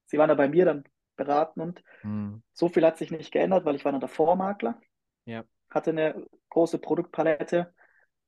sie 0.07 0.17
waren 0.17 0.27
da 0.27 0.35
bei 0.35 0.49
mir 0.49 0.65
dann 0.65 0.83
beraten 1.15 1.61
und 1.61 1.81
hm. 2.01 2.43
so 2.51 2.67
viel 2.67 2.85
hat 2.85 2.97
sich 2.97 3.11
nicht 3.11 3.31
geändert, 3.31 3.63
weil 3.63 3.75
ich 3.75 3.85
war 3.85 3.93
dann 3.93 4.01
der 4.01 4.09
Vormakler, 4.09 4.81
ja. 5.25 5.43
hatte 5.69 5.91
eine 5.91 6.25
große 6.49 6.79
Produktpalette, 6.79 7.73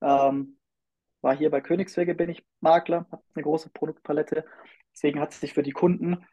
ähm, 0.02 0.58
war 1.22 1.36
hier 1.36 1.50
bei 1.50 1.62
Königswege 1.62 2.16
bin 2.16 2.30
ich 2.30 2.46
Makler, 2.60 3.08
habe 3.12 3.24
eine 3.34 3.44
große 3.44 3.70
Produktpalette, 3.72 4.46
deswegen 4.94 5.20
hat 5.20 5.34
sich 5.34 5.54
für 5.54 5.64
die 5.64 5.72
Kunden 5.72 6.26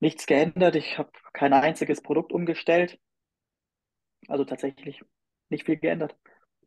nichts 0.00 0.26
geändert. 0.26 0.76
Ich 0.76 0.98
habe 0.98 1.10
kein 1.32 1.52
einziges 1.52 2.02
Produkt 2.02 2.32
umgestellt. 2.32 2.98
Also 4.28 4.44
tatsächlich 4.44 5.02
nicht 5.50 5.64
viel 5.66 5.76
geändert. 5.76 6.16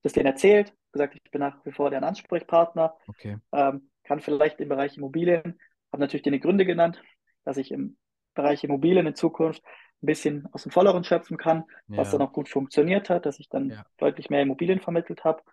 Das 0.03 0.13
denen 0.13 0.27
erzählt, 0.27 0.73
gesagt, 0.91 1.15
ich 1.15 1.31
bin 1.31 1.41
nach 1.41 1.63
wie 1.65 1.71
vor 1.71 1.89
deren 1.89 2.03
Ansprechpartner, 2.03 2.95
Okay. 3.07 3.37
ähm, 3.51 3.89
kann 4.03 4.19
vielleicht 4.19 4.59
im 4.59 4.69
Bereich 4.69 4.97
Immobilien, 4.97 5.59
habe 5.91 6.01
natürlich 6.01 6.23
die 6.23 6.39
Gründe 6.39 6.65
genannt, 6.65 7.01
dass 7.43 7.57
ich 7.57 7.71
im 7.71 7.97
Bereich 8.33 8.63
Immobilien 8.63 9.07
in 9.07 9.15
Zukunft 9.15 9.61
ein 10.03 10.05
bisschen 10.07 10.47
aus 10.53 10.63
dem 10.63 10.71
Volleren 10.71 11.03
schöpfen 11.03 11.37
kann, 11.37 11.65
was 11.95 12.09
Ja, 12.09 12.11
dann 12.11 12.21
auch 12.21 12.33
gut 12.33 12.49
funktioniert 12.49 13.09
hat, 13.09 13.25
dass 13.25 13.39
ich 13.39 13.49
dann 13.49 13.73
ja, 13.73 13.83
deutlich 13.97 14.29
mehr 14.29 14.41
Immobilien 14.43 14.81
vermittelt 14.81 15.23
habe. 15.23 15.43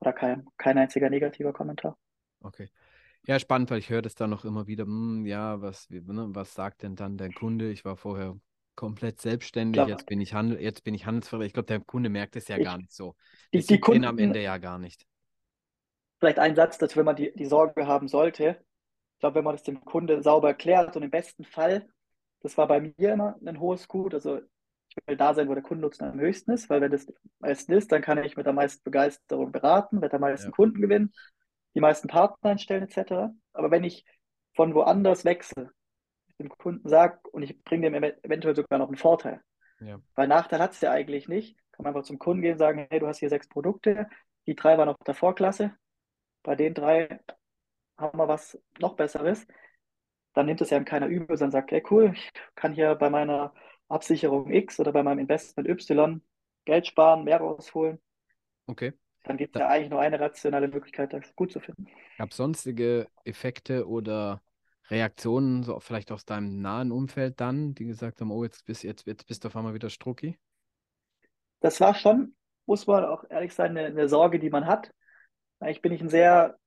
Oder 0.00 0.12
kein, 0.12 0.46
kein 0.58 0.78
einziger 0.78 1.10
negativer 1.10 1.52
Kommentar. 1.52 1.98
okay. 2.40 2.70
Ja, 3.26 3.40
spannend, 3.40 3.70
weil 3.70 3.80
ich 3.80 3.90
höre 3.90 4.02
das 4.02 4.14
dann 4.14 4.30
noch 4.30 4.46
immer 4.46 4.68
wieder, 4.68 4.84
hm, 4.86 5.26
ja, 5.26 5.60
was, 5.62 5.90
ne, 5.90 6.28
was 6.34 6.54
sagt 6.54 6.84
denn 6.84 6.96
dann 6.96 7.18
der 7.18 7.32
Kunde? 7.32 7.72
Ich 7.72 7.84
war 7.84 7.96
vorher 7.98 8.38
komplett 8.76 9.20
selbstständig, 9.20 9.84
Klar, 9.84 9.88
jetzt 9.88 10.06
bin 10.08 10.22
ich 10.22 10.34
Handel, 10.34 10.60
jetzt 10.62 10.84
bin 10.84 10.94
ich 10.94 11.06
Handelsvertreter. 11.06 11.46
Ich 11.48 11.54
glaube, 11.54 11.66
der 11.66 11.80
Kunde 11.80 12.10
merkt 12.10 12.36
es 12.36 12.48
ja 12.48 12.58
gar 12.60 12.78
ich, 12.78 12.78
nicht 12.78 12.92
so. 12.94 13.16
die, 13.54 13.66
Das 13.66 13.66
die 13.66 13.80
ihn 13.90 14.06
am 14.06 14.18
Kunden, 14.18 14.20
Ende 14.20 14.42
ja 14.42 14.58
gar 14.58 14.78
nicht. 14.78 15.06
vielleicht 16.18 16.38
ein 16.38 16.56
Satz 16.56 16.78
dazu, 16.78 16.96
wenn 16.98 17.04
man 17.06 17.16
die, 17.16 17.32
die 17.34 17.46
Sorge 17.46 17.86
haben 17.86 18.08
sollte. 18.08 18.58
Ich 19.14 19.20
glaube, 19.20 19.36
wenn 19.36 19.44
man 19.44 19.54
das 19.54 19.62
dem 19.62 19.84
Kunde 19.84 20.22
sauber 20.22 20.48
erklärt 20.48 20.96
und 20.96 21.02
im 21.02 21.10
besten 21.10 21.44
Fall, 21.44 21.88
das 22.44 22.58
war 22.58 22.68
bei 22.68 22.80
mir 22.82 23.14
immer 23.14 23.36
ein 23.46 23.60
hohes 23.60 23.88
Gut, 23.88 24.14
also 24.14 24.38
ich 24.88 24.98
will 25.08 25.18
da 25.18 25.34
sein, 25.34 25.48
wo 25.48 25.54
der 25.54 25.64
Kundennutzen 25.64 26.06
am 26.08 26.20
höchsten 26.20 26.52
ist, 26.52 26.70
weil 26.70 26.82
wenn 26.82 26.92
das 26.92 27.08
am 27.08 27.14
meisten 27.40 27.72
ist, 27.74 27.92
dann 27.92 28.02
kann 28.02 28.24
ich 28.24 28.36
mit 28.38 28.46
der 28.46 28.54
meisten 28.54 28.84
Begeisterung 28.84 29.52
beraten, 29.52 30.00
mit 30.00 30.12
der 30.12 30.20
meisten 30.20 30.50
Ja, 30.50 30.52
Kunden 30.52 30.82
gewinnen, 30.82 31.14
die 31.76 31.80
meisten 31.80 32.08
Partner 32.08 32.50
einstellen 32.52 32.84
etc. 32.84 33.34
Aber 33.54 33.72
wenn 33.72 33.84
ich 33.84 34.06
von 34.56 34.74
woanders 34.74 35.26
wechsle, 35.26 35.72
dem 36.40 36.48
Kunden 36.50 36.88
sage 36.88 37.20
und 37.32 37.42
ich 37.44 37.62
bringe 37.64 37.90
dem 37.90 37.94
ev- 38.04 38.18
eventuell 38.24 38.56
sogar 38.56 38.78
noch 38.80 38.88
einen 38.88 38.96
Vorteil, 38.98 39.42
ja, 39.80 40.00
weil 40.14 40.28
Nachteil 40.28 40.60
hat 40.60 40.72
es 40.72 40.80
ja 40.80 40.90
eigentlich 40.92 41.28
nicht, 41.28 41.56
kann 41.72 41.84
man 41.84 41.94
einfach 41.94 42.06
zum 42.06 42.18
Kunden 42.18 42.42
gehen 42.42 42.52
und 42.52 42.58
sagen, 42.58 42.86
hey, 42.90 43.00
du 43.00 43.06
hast 43.06 43.18
hier 43.18 43.30
sechs 43.30 43.48
Produkte, 43.48 44.08
die 44.46 44.54
drei 44.54 44.78
waren 44.78 44.88
auf 44.88 44.96
der 45.06 45.14
Vorklasse, 45.14 45.74
bei 46.42 46.56
den 46.56 46.74
drei 46.74 47.20
haben 47.98 48.18
wir 48.18 48.28
was 48.28 48.58
noch 48.80 48.96
Besseres, 48.96 49.46
dann 50.34 50.46
nimmt 50.46 50.60
es 50.60 50.70
ja 50.70 50.82
keiner 50.84 51.06
übel, 51.08 51.36
sondern 51.36 51.52
sagt, 51.52 51.72
hey 51.72 51.82
cool, 51.90 52.12
ich 52.14 52.30
kann 52.54 52.74
hier 52.74 52.94
bei 52.96 53.10
meiner 53.10 53.54
Absicherung 53.88 54.50
X 54.52 54.80
oder 54.80 54.92
bei 54.92 55.02
meinem 55.02 55.20
Investment 55.20 55.68
Y 55.68 56.22
Geld 56.66 56.86
sparen, 56.86 57.24
mehr 57.24 57.38
rausholen. 57.38 58.00
okay. 58.68 58.92
Dann 59.24 59.36
gibt 59.38 59.54
es 59.56 59.58
Da, 59.58 59.60
ja 59.60 59.68
eigentlich 59.68 59.90
nur 59.90 60.00
eine 60.00 60.18
rationale 60.20 60.68
Möglichkeit, 60.68 61.12
das 61.12 61.34
gut 61.36 61.52
zu 61.52 61.60
finden. 61.60 61.88
gab 62.18 62.30
es 62.30 62.36
sonstige 62.36 63.08
Effekte 63.24 63.86
oder 63.88 64.42
Reaktionen, 64.90 65.62
so 65.62 65.78
vielleicht 65.80 66.10
aus 66.12 66.24
deinem 66.26 66.60
nahen 66.60 66.92
Umfeld 66.92 67.40
dann, 67.40 67.74
die 67.74 67.86
gesagt 67.86 68.20
haben, 68.20 68.30
oh, 68.30 68.44
jetzt 68.44 68.64
bist, 68.66 68.82
jetzt, 68.84 69.06
jetzt 69.06 69.26
bist 69.26 69.44
du 69.44 69.48
auf 69.48 69.56
einmal 69.56 69.74
wieder 69.74 69.90
Strucki? 69.90 70.38
Das 71.60 71.80
war 71.80 71.94
schon, 71.94 72.34
muss 72.66 72.86
man 72.86 73.04
auch 73.04 73.24
ehrlich 73.30 73.54
sein, 73.54 73.70
eine, 73.76 73.86
eine 73.86 74.08
Sorge, 74.08 74.38
die 74.38 74.50
man 74.50 74.66
hat. 74.66 74.92
Eigentlich 75.60 75.82
bin 75.82 75.92
ich 75.92 76.02
ein 76.02 76.08
sehr 76.10 76.58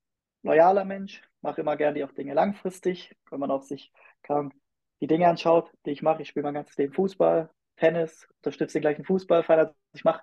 loyaler 0.42 0.84
Mensch, 0.84 1.22
mache 1.40 1.60
immer 1.60 1.76
gerne 1.76 2.04
auch 2.04 2.12
Dinge 2.12 2.34
langfristig, 2.34 3.14
wenn 3.30 3.40
man 3.40 3.50
auch 3.50 3.62
sich 3.62 3.92
kann, 4.22 4.52
die 5.00 5.06
Dinge 5.06 5.28
anschaut, 5.28 5.72
die 5.86 5.90
ich 5.90 6.02
mache. 6.02 6.22
Ich 6.22 6.28
spiele 6.28 6.44
mein 6.44 6.54
ganzes 6.54 6.76
Leben 6.76 6.92
Fußball, 6.92 7.50
Tennis, 7.76 8.28
unterstütze 8.38 8.74
den 8.74 8.82
gleichen 8.82 9.04
Fußballverein. 9.04 9.60
Also 9.60 9.74
ich 9.92 10.04
mache 10.04 10.22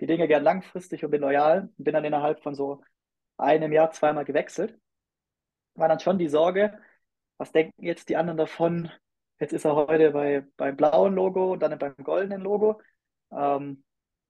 die 0.00 0.06
Dinge 0.06 0.28
gern 0.28 0.42
langfristig 0.42 1.04
und 1.04 1.10
bin 1.10 1.20
loyal. 1.20 1.68
Bin 1.76 1.94
dann 1.94 2.04
innerhalb 2.04 2.42
von 2.42 2.54
so 2.54 2.82
einem 3.36 3.72
Jahr 3.72 3.90
zweimal 3.90 4.24
gewechselt. 4.24 4.78
War 5.74 5.88
dann 5.88 6.00
schon 6.00 6.18
die 6.18 6.28
Sorge, 6.28 6.78
was 7.36 7.52
denken 7.52 7.84
jetzt 7.84 8.08
die 8.08 8.16
anderen 8.16 8.38
davon? 8.38 8.90
Jetzt 9.38 9.52
ist 9.52 9.64
er 9.64 9.76
heute 9.76 10.10
bei, 10.10 10.44
beim 10.56 10.76
blauen 10.76 11.14
Logo 11.14 11.52
und 11.52 11.60
dann 11.60 11.78
beim 11.78 11.94
goldenen 11.96 12.40
Logo. 12.40 12.80
Ähm, 13.30 13.84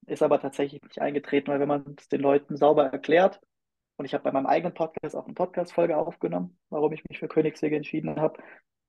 ist 0.07 0.23
aber 0.23 0.41
tatsächlich 0.41 0.83
nicht 0.83 1.01
eingetreten, 1.01 1.51
weil 1.51 1.61
wenn 1.61 1.69
man 1.69 1.97
es 1.99 2.09
den 2.09 2.21
Leuten 2.21 2.57
sauber 2.57 2.87
erklärt, 2.87 3.41
und 3.99 4.05
ich 4.07 4.15
habe 4.15 4.25
bei 4.25 4.33
meinem 4.33 4.47
eigenen 4.47 4.75
Podcast 4.75 5.17
auch 5.17 5.27
eine 5.27 5.35
Podcast-Folge 5.35 5.97
aufgenommen, 5.97 6.59
warum 6.71 6.93
ich 6.93 7.05
mich 7.09 7.19
für 7.19 7.29
Königswege 7.29 7.77
entschieden 7.77 8.21
habe, 8.21 8.43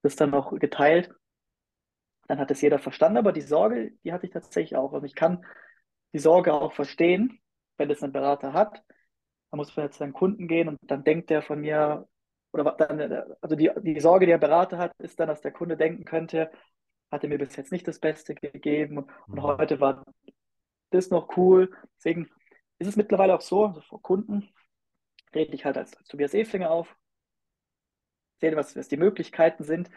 das 0.03 0.16
dann 0.16 0.30
noch 0.30 0.57
geteilt, 0.57 1.12
dann 2.28 2.39
hat 2.39 2.51
es 2.51 2.62
jeder 2.62 2.80
verstanden, 2.80 3.18
aber 3.18 3.32
die 3.34 3.41
Sorge, 3.41 3.91
die 4.03 4.14
hatte 4.14 4.28
ich 4.28 4.32
tatsächlich 4.32 4.78
auch. 4.78 4.91
Und 4.91 5.03
ich 5.03 5.16
kann 5.16 5.43
die 6.14 6.20
Sorge 6.20 6.53
auch 6.53 6.74
verstehen, 6.74 7.39
wenn 7.78 7.89
es 7.89 8.03
ein 8.03 8.12
Berater 8.12 8.53
hat. 8.53 8.84
Da 9.51 9.57
muss 9.57 9.76
man 9.76 9.88
jetzt 9.88 9.95
zu 9.95 9.99
seinen 9.99 10.14
Kunden 10.14 10.47
gehen 10.47 10.68
und 10.68 10.78
dann 10.84 11.03
denkt 11.03 11.32
der 11.32 11.41
von 11.41 11.60
mir, 11.60 12.07
oder 12.51 12.76
dann, 12.78 13.24
also 13.41 13.55
die, 13.55 13.72
die 13.82 13.99
Sorge, 13.99 14.26
die 14.26 14.32
der 14.32 14.38
Berater 14.38 14.78
hat, 14.78 14.91
ist 14.99 15.20
dann, 15.20 15.28
dass 15.28 15.41
der 15.41 15.51
Kunde 15.51 15.76
denken 15.78 16.05
könnte, 16.05 16.51
hat 17.12 17.24
er 17.24 17.30
mir 17.30 17.39
bis 17.39 17.55
jetzt 17.55 17.72
nicht 17.72 17.88
das 17.88 17.99
Beste 17.99 18.36
gegeben 18.36 18.99
und 18.99 19.10
Mhm. 19.28 19.43
heute 19.43 19.80
war 19.80 20.03
das 20.91 21.10
noch 21.10 21.36
cool. 21.38 21.72
Deswegen 21.97 22.30
ist 22.78 22.88
es 22.88 22.95
mittlerweile 22.95 23.36
auch 23.36 23.41
so, 23.41 23.66
also 23.66 23.82
vor 23.82 24.01
Kunden 24.01 24.49
rede 25.36 25.54
ich 25.56 25.66
halt 25.66 25.78
als, 25.78 25.96
als 25.98 26.08
Tobias 26.08 26.34
Eflinger 26.34 26.72
auf, 26.72 26.96
sehe, 28.40 28.56
was, 28.56 28.76
was 28.76 28.88
die 28.88 28.98
Möglichkeiten 28.98 29.64
sind 29.64 29.90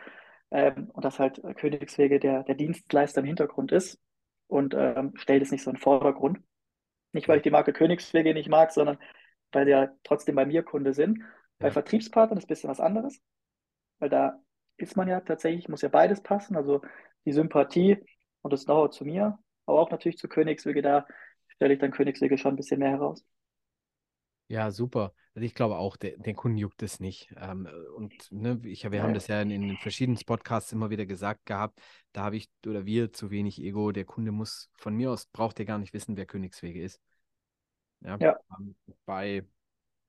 ähm, 0.51 0.91
und 0.93 1.05
dass 1.05 1.19
halt 1.19 1.43
Königswege 1.57 2.21
der, 2.21 2.45
der 2.45 2.55
Dienstleister 2.55 3.21
im 3.21 3.27
Hintergrund 3.27 3.73
ist 3.73 4.01
und 4.49 4.75
ähm, 4.77 5.13
stelle 5.17 5.41
das 5.41 5.51
nicht 5.51 5.63
so 5.63 5.71
in 5.71 5.77
den 5.77 5.83
Vordergrund. 5.83 6.41
Nicht, 7.13 7.29
weil 7.29 7.39
ich 7.39 7.43
die 7.45 7.51
Marke 7.51 7.73
Königswege 7.73 8.35
nicht 8.35 8.49
mag, 8.49 8.73
sondern 8.73 8.99
weil 9.53 9.67
sie 9.67 9.73
ja 9.73 9.89
trotzdem 10.05 10.37
bei 10.37 10.47
mir 10.47 10.63
Kunde 10.65 10.95
sind. 10.95 11.21
Bei 11.61 11.69
Ja, 11.69 11.73
Vertriebspartnern 11.73 12.39
ist 12.39 12.45
ein 12.45 12.49
bisschen 12.49 12.71
was 12.71 12.81
anderes, 12.81 13.21
weil 13.99 14.11
da 14.11 14.41
ist 14.77 14.97
man 14.97 15.09
ja 15.09 15.21
tatsächlich, 15.21 15.69
muss 15.69 15.83
ja 15.83 15.89
beides 15.89 16.23
passen, 16.23 16.57
also 16.57 16.83
die 17.25 17.33
Sympathie 17.33 17.99
und 18.43 18.53
das 18.53 18.65
Know-how 18.67 18.91
zu 18.91 19.05
mir, 19.05 19.39
aber 19.67 19.81
auch 19.81 19.91
natürlich 19.91 20.19
zu 20.19 20.29
Königswege, 20.29 20.83
da 20.83 21.07
stelle 21.49 21.75
ich 21.75 21.81
dann 21.81 21.93
Königswege 21.93 22.39
schon 22.39 22.55
ein 22.55 22.57
bisschen 22.57 22.81
mehr 22.81 22.91
heraus. 22.91 23.25
Ja, 24.53 24.71
super. 24.71 25.15
Also 25.35 25.47
ich 25.47 25.55
glaube 25.55 25.79
auch, 25.79 25.97
der, 25.97 26.19
den 26.19 26.37
Kunden 26.37 26.59
juckt 26.59 26.83
es 26.83 27.01
nicht. 27.01 27.35
Ähm, 27.39 27.67
und 27.97 28.13
ne, 28.31 28.61
ich, 28.65 28.89
wir 28.91 29.03
haben 29.03 29.15
das 29.15 29.27
ja 29.27 29.41
in, 29.41 29.51
in 29.51 29.63
den 29.63 29.79
verschiedenen 29.79 30.19
Podcasts 30.27 30.73
immer 30.73 30.91
wieder 30.91 31.07
gesagt 31.07 31.47
gehabt, 31.47 31.81
da 32.13 32.25
habe 32.25 32.37
ich 32.37 32.51
oder 32.67 32.85
wir 32.85 33.15
zu 33.15 33.31
wenig 33.31 33.59
Ego. 33.63 33.93
Der 33.93 34.05
Kunde 34.05 34.31
muss 34.31 34.71
von 34.75 34.95
mir 34.95 35.11
aus, 35.11 35.25
braucht 35.25 35.59
er 35.59 35.65
gar 35.65 35.79
nicht 35.79 35.95
wissen, 35.95 36.19
wer 36.19 36.27
Königswege 36.27 36.83
ist. 36.83 37.01
Ja, 38.03 38.19
ja, 38.21 38.39
ähm, 38.59 38.77
bei, 39.07 39.47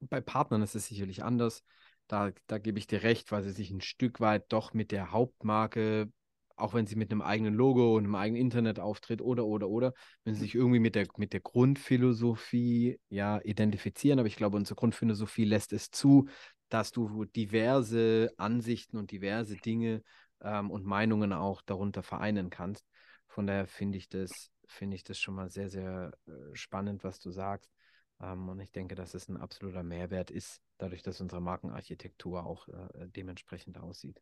bei 0.01 0.19
Partnern 0.19 0.61
ist 0.61 0.75
es 0.75 0.87
sicherlich 0.87 1.23
anders. 1.23 1.63
Da, 2.07 2.31
da 2.47 2.57
gebe 2.57 2.79
ich 2.79 2.87
dir 2.87 3.01
recht, 3.01 3.31
weil 3.31 3.43
sie 3.43 3.51
sich 3.51 3.71
ein 3.71 3.79
Stück 3.79 4.19
weit 4.19 4.51
doch 4.51 4.73
mit 4.73 4.91
der 4.91 5.11
Hauptmarke, 5.11 6.11
auch 6.55 6.73
wenn 6.73 6.85
sie 6.85 6.95
mit 6.95 7.11
einem 7.11 7.21
eigenen 7.21 7.53
Logo 7.53 7.95
und 7.97 8.03
einem 8.03 8.15
eigenen 8.15 8.41
Internetauftritt 8.41 9.21
oder, 9.21 9.45
oder, 9.45 9.69
oder, 9.69 9.93
wenn 10.23 10.35
sie 10.35 10.41
sich 10.41 10.55
irgendwie 10.55 10.79
mit 10.79 10.95
der, 10.95 11.07
mit 11.17 11.33
der 11.33 11.39
Grundphilosophie 11.39 12.99
ja 13.09 13.39
identifizieren. 13.43 14.19
Aber 14.19 14.27
ich 14.27 14.35
glaube, 14.35 14.57
unsere 14.57 14.75
Grundphilosophie 14.75 15.45
lässt 15.45 15.73
es 15.73 15.89
zu, 15.91 16.27
dass 16.69 16.91
du 16.91 17.25
diverse 17.25 18.31
Ansichten 18.37 18.97
und 18.97 19.11
diverse 19.11 19.55
Dinge 19.57 20.03
ähm, 20.41 20.71
und 20.71 20.85
Meinungen 20.85 21.33
auch 21.33 21.61
darunter 21.61 22.03
vereinen 22.03 22.49
kannst. 22.49 22.85
Von 23.27 23.47
daher 23.47 23.67
finde 23.67 23.97
ich 23.97 24.09
das, 24.09 24.51
finde 24.67 24.95
ich 24.95 25.03
das 25.03 25.19
schon 25.19 25.35
mal 25.35 25.49
sehr, 25.49 25.69
sehr 25.69 26.11
äh, 26.27 26.31
spannend, 26.53 27.03
was 27.03 27.19
du 27.19 27.31
sagst. 27.31 27.71
Ähm, 28.21 28.49
und 28.49 28.59
ich 28.59 28.71
denke, 28.71 28.95
dass 28.95 29.13
es 29.13 29.27
ein 29.27 29.37
absoluter 29.37 29.83
Mehrwert 29.83 30.31
ist, 30.31 30.61
dadurch, 30.77 31.01
dass 31.01 31.21
unsere 31.21 31.41
Markenarchitektur 31.41 32.45
auch 32.45 32.67
äh, 32.67 33.07
dementsprechend 33.07 33.79
aussieht. 33.79 34.21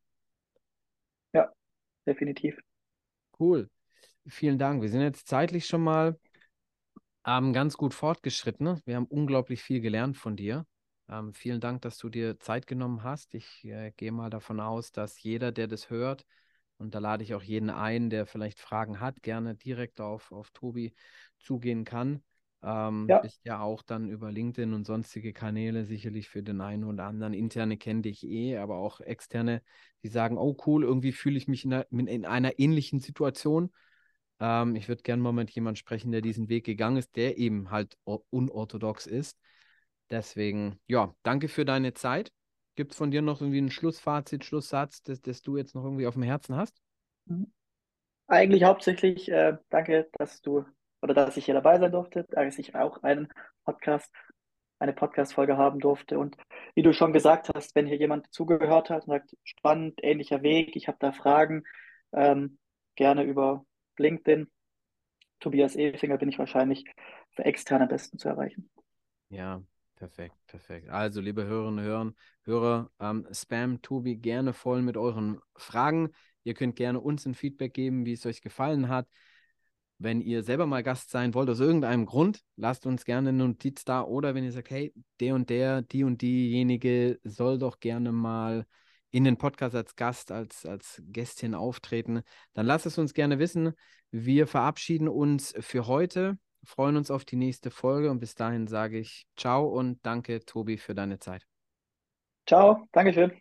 ja, 1.34 1.52
definitiv. 2.06 2.58
Cool. 3.40 3.70
Vielen 4.28 4.58
Dank. 4.58 4.82
Wir 4.82 4.90
sind 4.90 5.02
jetzt 5.02 5.28
zeitlich 5.28 5.66
schon 5.66 5.84
mal 5.84 6.20
ähm, 7.26 7.54
ganz 7.54 7.78
gut 7.78 7.94
fortgeschritten. 7.94 8.82
Wir 8.86 8.96
haben 8.96 9.06
unglaublich 9.06 9.62
viel 9.62 9.82
gelernt 9.82 10.18
von 10.18 10.36
dir. 10.36 10.66
Ähm, 11.10 11.34
vielen 11.34 11.60
Dank, 11.60 11.82
dass 11.82 11.98
du 11.98 12.10
dir 12.10 12.40
Zeit 12.40 12.68
genommen 12.68 13.04
hast. 13.04 13.34
Ich 13.34 13.66
äh, 13.66 13.92
gehe 13.98 14.12
mal 14.12 14.30
davon 14.30 14.60
aus, 14.60 14.92
dass 14.92 15.22
jeder, 15.22 15.52
der 15.52 15.68
das 15.68 15.90
hört, 15.90 16.26
und 16.78 16.96
da 16.96 17.00
lade 17.00 17.24
ich 17.24 17.36
auch 17.36 17.44
jeden 17.44 17.70
ein, 17.70 18.10
der 18.10 18.26
vielleicht 18.26 18.60
Fragen 18.60 19.00
hat, 19.00 19.22
gerne 19.22 19.56
direkt 19.56 20.02
auf, 20.02 20.32
auf 20.32 20.50
Tobi 20.50 20.96
zugehen 21.40 21.84
kann. 21.84 22.24
Ähm, 22.64 23.16
Ja, 23.16 23.22
bist 23.22 23.42
ja 23.46 23.62
auch 23.62 23.82
dann 23.82 24.10
über 24.10 24.32
LinkedIn 24.32 24.74
und 24.74 24.86
sonstige 24.86 25.34
Kanäle 25.34 25.86
sicherlich 25.86 26.30
für 26.30 26.44
den 26.44 26.62
einen 26.62 26.84
oder 26.84 27.06
anderen. 27.06 27.34
Interne 27.34 27.78
kenne 27.78 28.04
dich 28.04 28.24
eh, 28.24 28.58
aber 28.58 28.78
auch 28.78 29.00
externe, 29.02 29.62
die 30.04 30.10
sagen, 30.10 30.38
oh 30.38 30.56
cool, 30.66 30.84
irgendwie 30.84 31.12
fühle 31.12 31.38
ich 31.38 31.48
mich 31.48 31.66
in 31.66 31.74
einer, 31.74 31.88
in 31.92 32.26
einer 32.26 32.60
ähnlichen 32.60 33.00
Situation. 33.00 33.72
Ähm, 34.40 34.76
ich 34.76 34.88
würde 34.88 35.04
gerne 35.04 35.22
mal 35.22 35.32
mit 35.32 35.52
jemandem 35.52 35.78
sprechen, 35.78 36.12
der 36.12 36.22
diesen 36.22 36.50
Weg 36.50 36.66
gegangen 36.66 36.98
ist, 36.98 37.16
der 37.16 37.38
eben 37.38 37.72
halt 37.72 37.98
unorthodox 38.06 39.08
ist. 39.08 39.40
Deswegen, 40.10 40.80
ja, 40.88 41.16
danke 41.24 41.48
für 41.48 41.66
deine 41.66 41.94
Zeit. 41.94 42.32
Gibt 42.76 42.92
es 42.92 42.98
von 42.98 43.12
dir 43.12 43.22
noch 43.22 43.42
irgendwie 43.42 43.62
ein 43.62 43.72
Schlussfazit, 43.72 44.46
Schlusssatz, 44.46 45.02
das, 45.04 45.22
das 45.22 45.42
du 45.42 45.58
jetzt 45.58 45.76
noch 45.76 45.84
irgendwie 45.84 46.08
auf 46.08 46.14
dem 46.16 46.24
Herzen 46.24 46.56
hast? 46.56 46.82
eigentlich 48.28 48.64
hauptsächlich 48.64 49.30
äh, 49.32 49.58
danke, 49.70 50.10
dass 50.18 50.42
du 50.42 50.66
oder 51.02 51.14
dass 51.14 51.38
ich 51.38 51.46
hier 51.46 51.54
dabei 51.54 51.80
sein 51.80 51.92
durfte, 51.92 52.26
dass 52.30 52.60
ich 52.60 52.76
auch 52.76 53.04
einen 53.04 53.28
Podcast, 53.66 54.14
eine 54.80 54.94
Podcast-Folge 54.94 55.58
haben 55.58 55.80
durfte. 55.80 56.20
Und 56.20 56.38
wie 56.76 56.84
du 56.84 56.94
schon 56.94 57.14
gesagt 57.14 57.50
hast, 57.54 57.76
wenn 57.76 57.88
hier 57.88 57.98
jemand 57.98 58.32
zugehört 58.32 58.90
hat 58.90 59.04
und 59.04 59.14
sagt, 59.14 59.36
spannend, 59.44 60.00
ähnlicher 60.04 60.42
Weg, 60.42 60.76
ich 60.76 60.88
habe 60.88 60.98
da 61.00 61.12
Fragen, 61.12 61.64
ähm, 62.14 62.58
gerne 62.96 63.24
über 63.24 63.66
LinkedIn. 63.98 64.50
Tobias 65.40 65.76
Efinger 65.76 66.18
bin 66.18 66.30
ich 66.30 66.40
wahrscheinlich 66.40 66.86
für 67.36 67.46
externe 67.46 67.88
Besten 67.88 68.18
zu 68.18 68.30
erreichen. 68.30 68.70
Ja, 69.30 69.64
perfekt, 69.96 70.36
perfekt. 70.46 70.90
Also, 70.90 71.22
liebe 71.22 71.46
Hörerinnen 71.46 71.80
und 71.80 71.86
Hörer, 71.86 72.14
Hörer 72.44 72.92
ähm, 73.00 73.28
spam 73.32 73.82
Tobi 73.82 74.18
gerne 74.18 74.54
voll 74.54 74.82
mit 74.82 74.98
euren 74.98 75.40
Fragen. 75.56 76.12
Ihr 76.44 76.54
könnt 76.54 76.76
gerne 76.76 77.00
uns 77.00 77.26
ein 77.26 77.34
Feedback 77.34 77.74
geben, 77.74 78.06
wie 78.06 78.14
es 78.14 78.26
euch 78.26 78.42
gefallen 78.42 78.90
hat. 78.90 79.08
Wenn 80.04 80.20
ihr 80.20 80.42
selber 80.42 80.66
mal 80.66 80.82
Gast 80.82 81.12
sein 81.12 81.36
wollt, 81.36 81.48
aus 81.50 81.60
irgendeinem 81.60 82.08
Grund, 82.08 82.42
lasst 82.56 82.88
uns 82.88 83.06
gerne 83.06 83.30
eine 83.30 83.38
Notiz 83.38 83.86
da. 83.86 84.02
Oder 84.02 84.34
wenn 84.34 84.44
ihr 84.44 84.52
sagt, 84.52 84.72
hey, 84.72 84.94
der 85.20 85.36
und 85.36 85.52
der, 85.52 85.84
die 85.84 86.04
und 86.04 86.24
diejenige 86.24 87.20
soll 87.24 87.60
doch 87.60 87.80
gerne 87.80 88.12
mal 88.12 88.66
in 89.12 89.26
den 89.26 89.38
Podcast 89.38 89.76
als 89.76 89.96
Gast, 89.96 90.32
als, 90.32 90.66
als 90.66 91.04
Gästin 91.06 91.54
auftreten, 91.54 92.24
dann 92.54 92.66
lasst 92.66 92.88
es 92.88 92.98
uns 92.98 93.14
gerne 93.14 93.38
wissen. 93.38 93.74
Wir 94.10 94.48
verabschieden 94.48 95.08
uns 95.08 95.54
für 95.60 95.86
heute, 95.86 96.40
freuen 96.64 96.98
uns 96.98 97.12
auf 97.12 97.24
die 97.24 97.36
nächste 97.36 97.70
Folge 97.70 98.10
und 98.10 98.20
bis 98.20 98.34
dahin 98.34 98.66
sage 98.66 98.98
ich 98.98 99.28
ciao 99.38 99.68
und 99.68 100.00
danke, 100.04 100.44
Tobi, 100.44 100.78
für 100.78 100.96
deine 100.96 101.20
Zeit. 101.20 101.46
Ciao, 102.48 102.88
Dankeschön. 102.92 103.32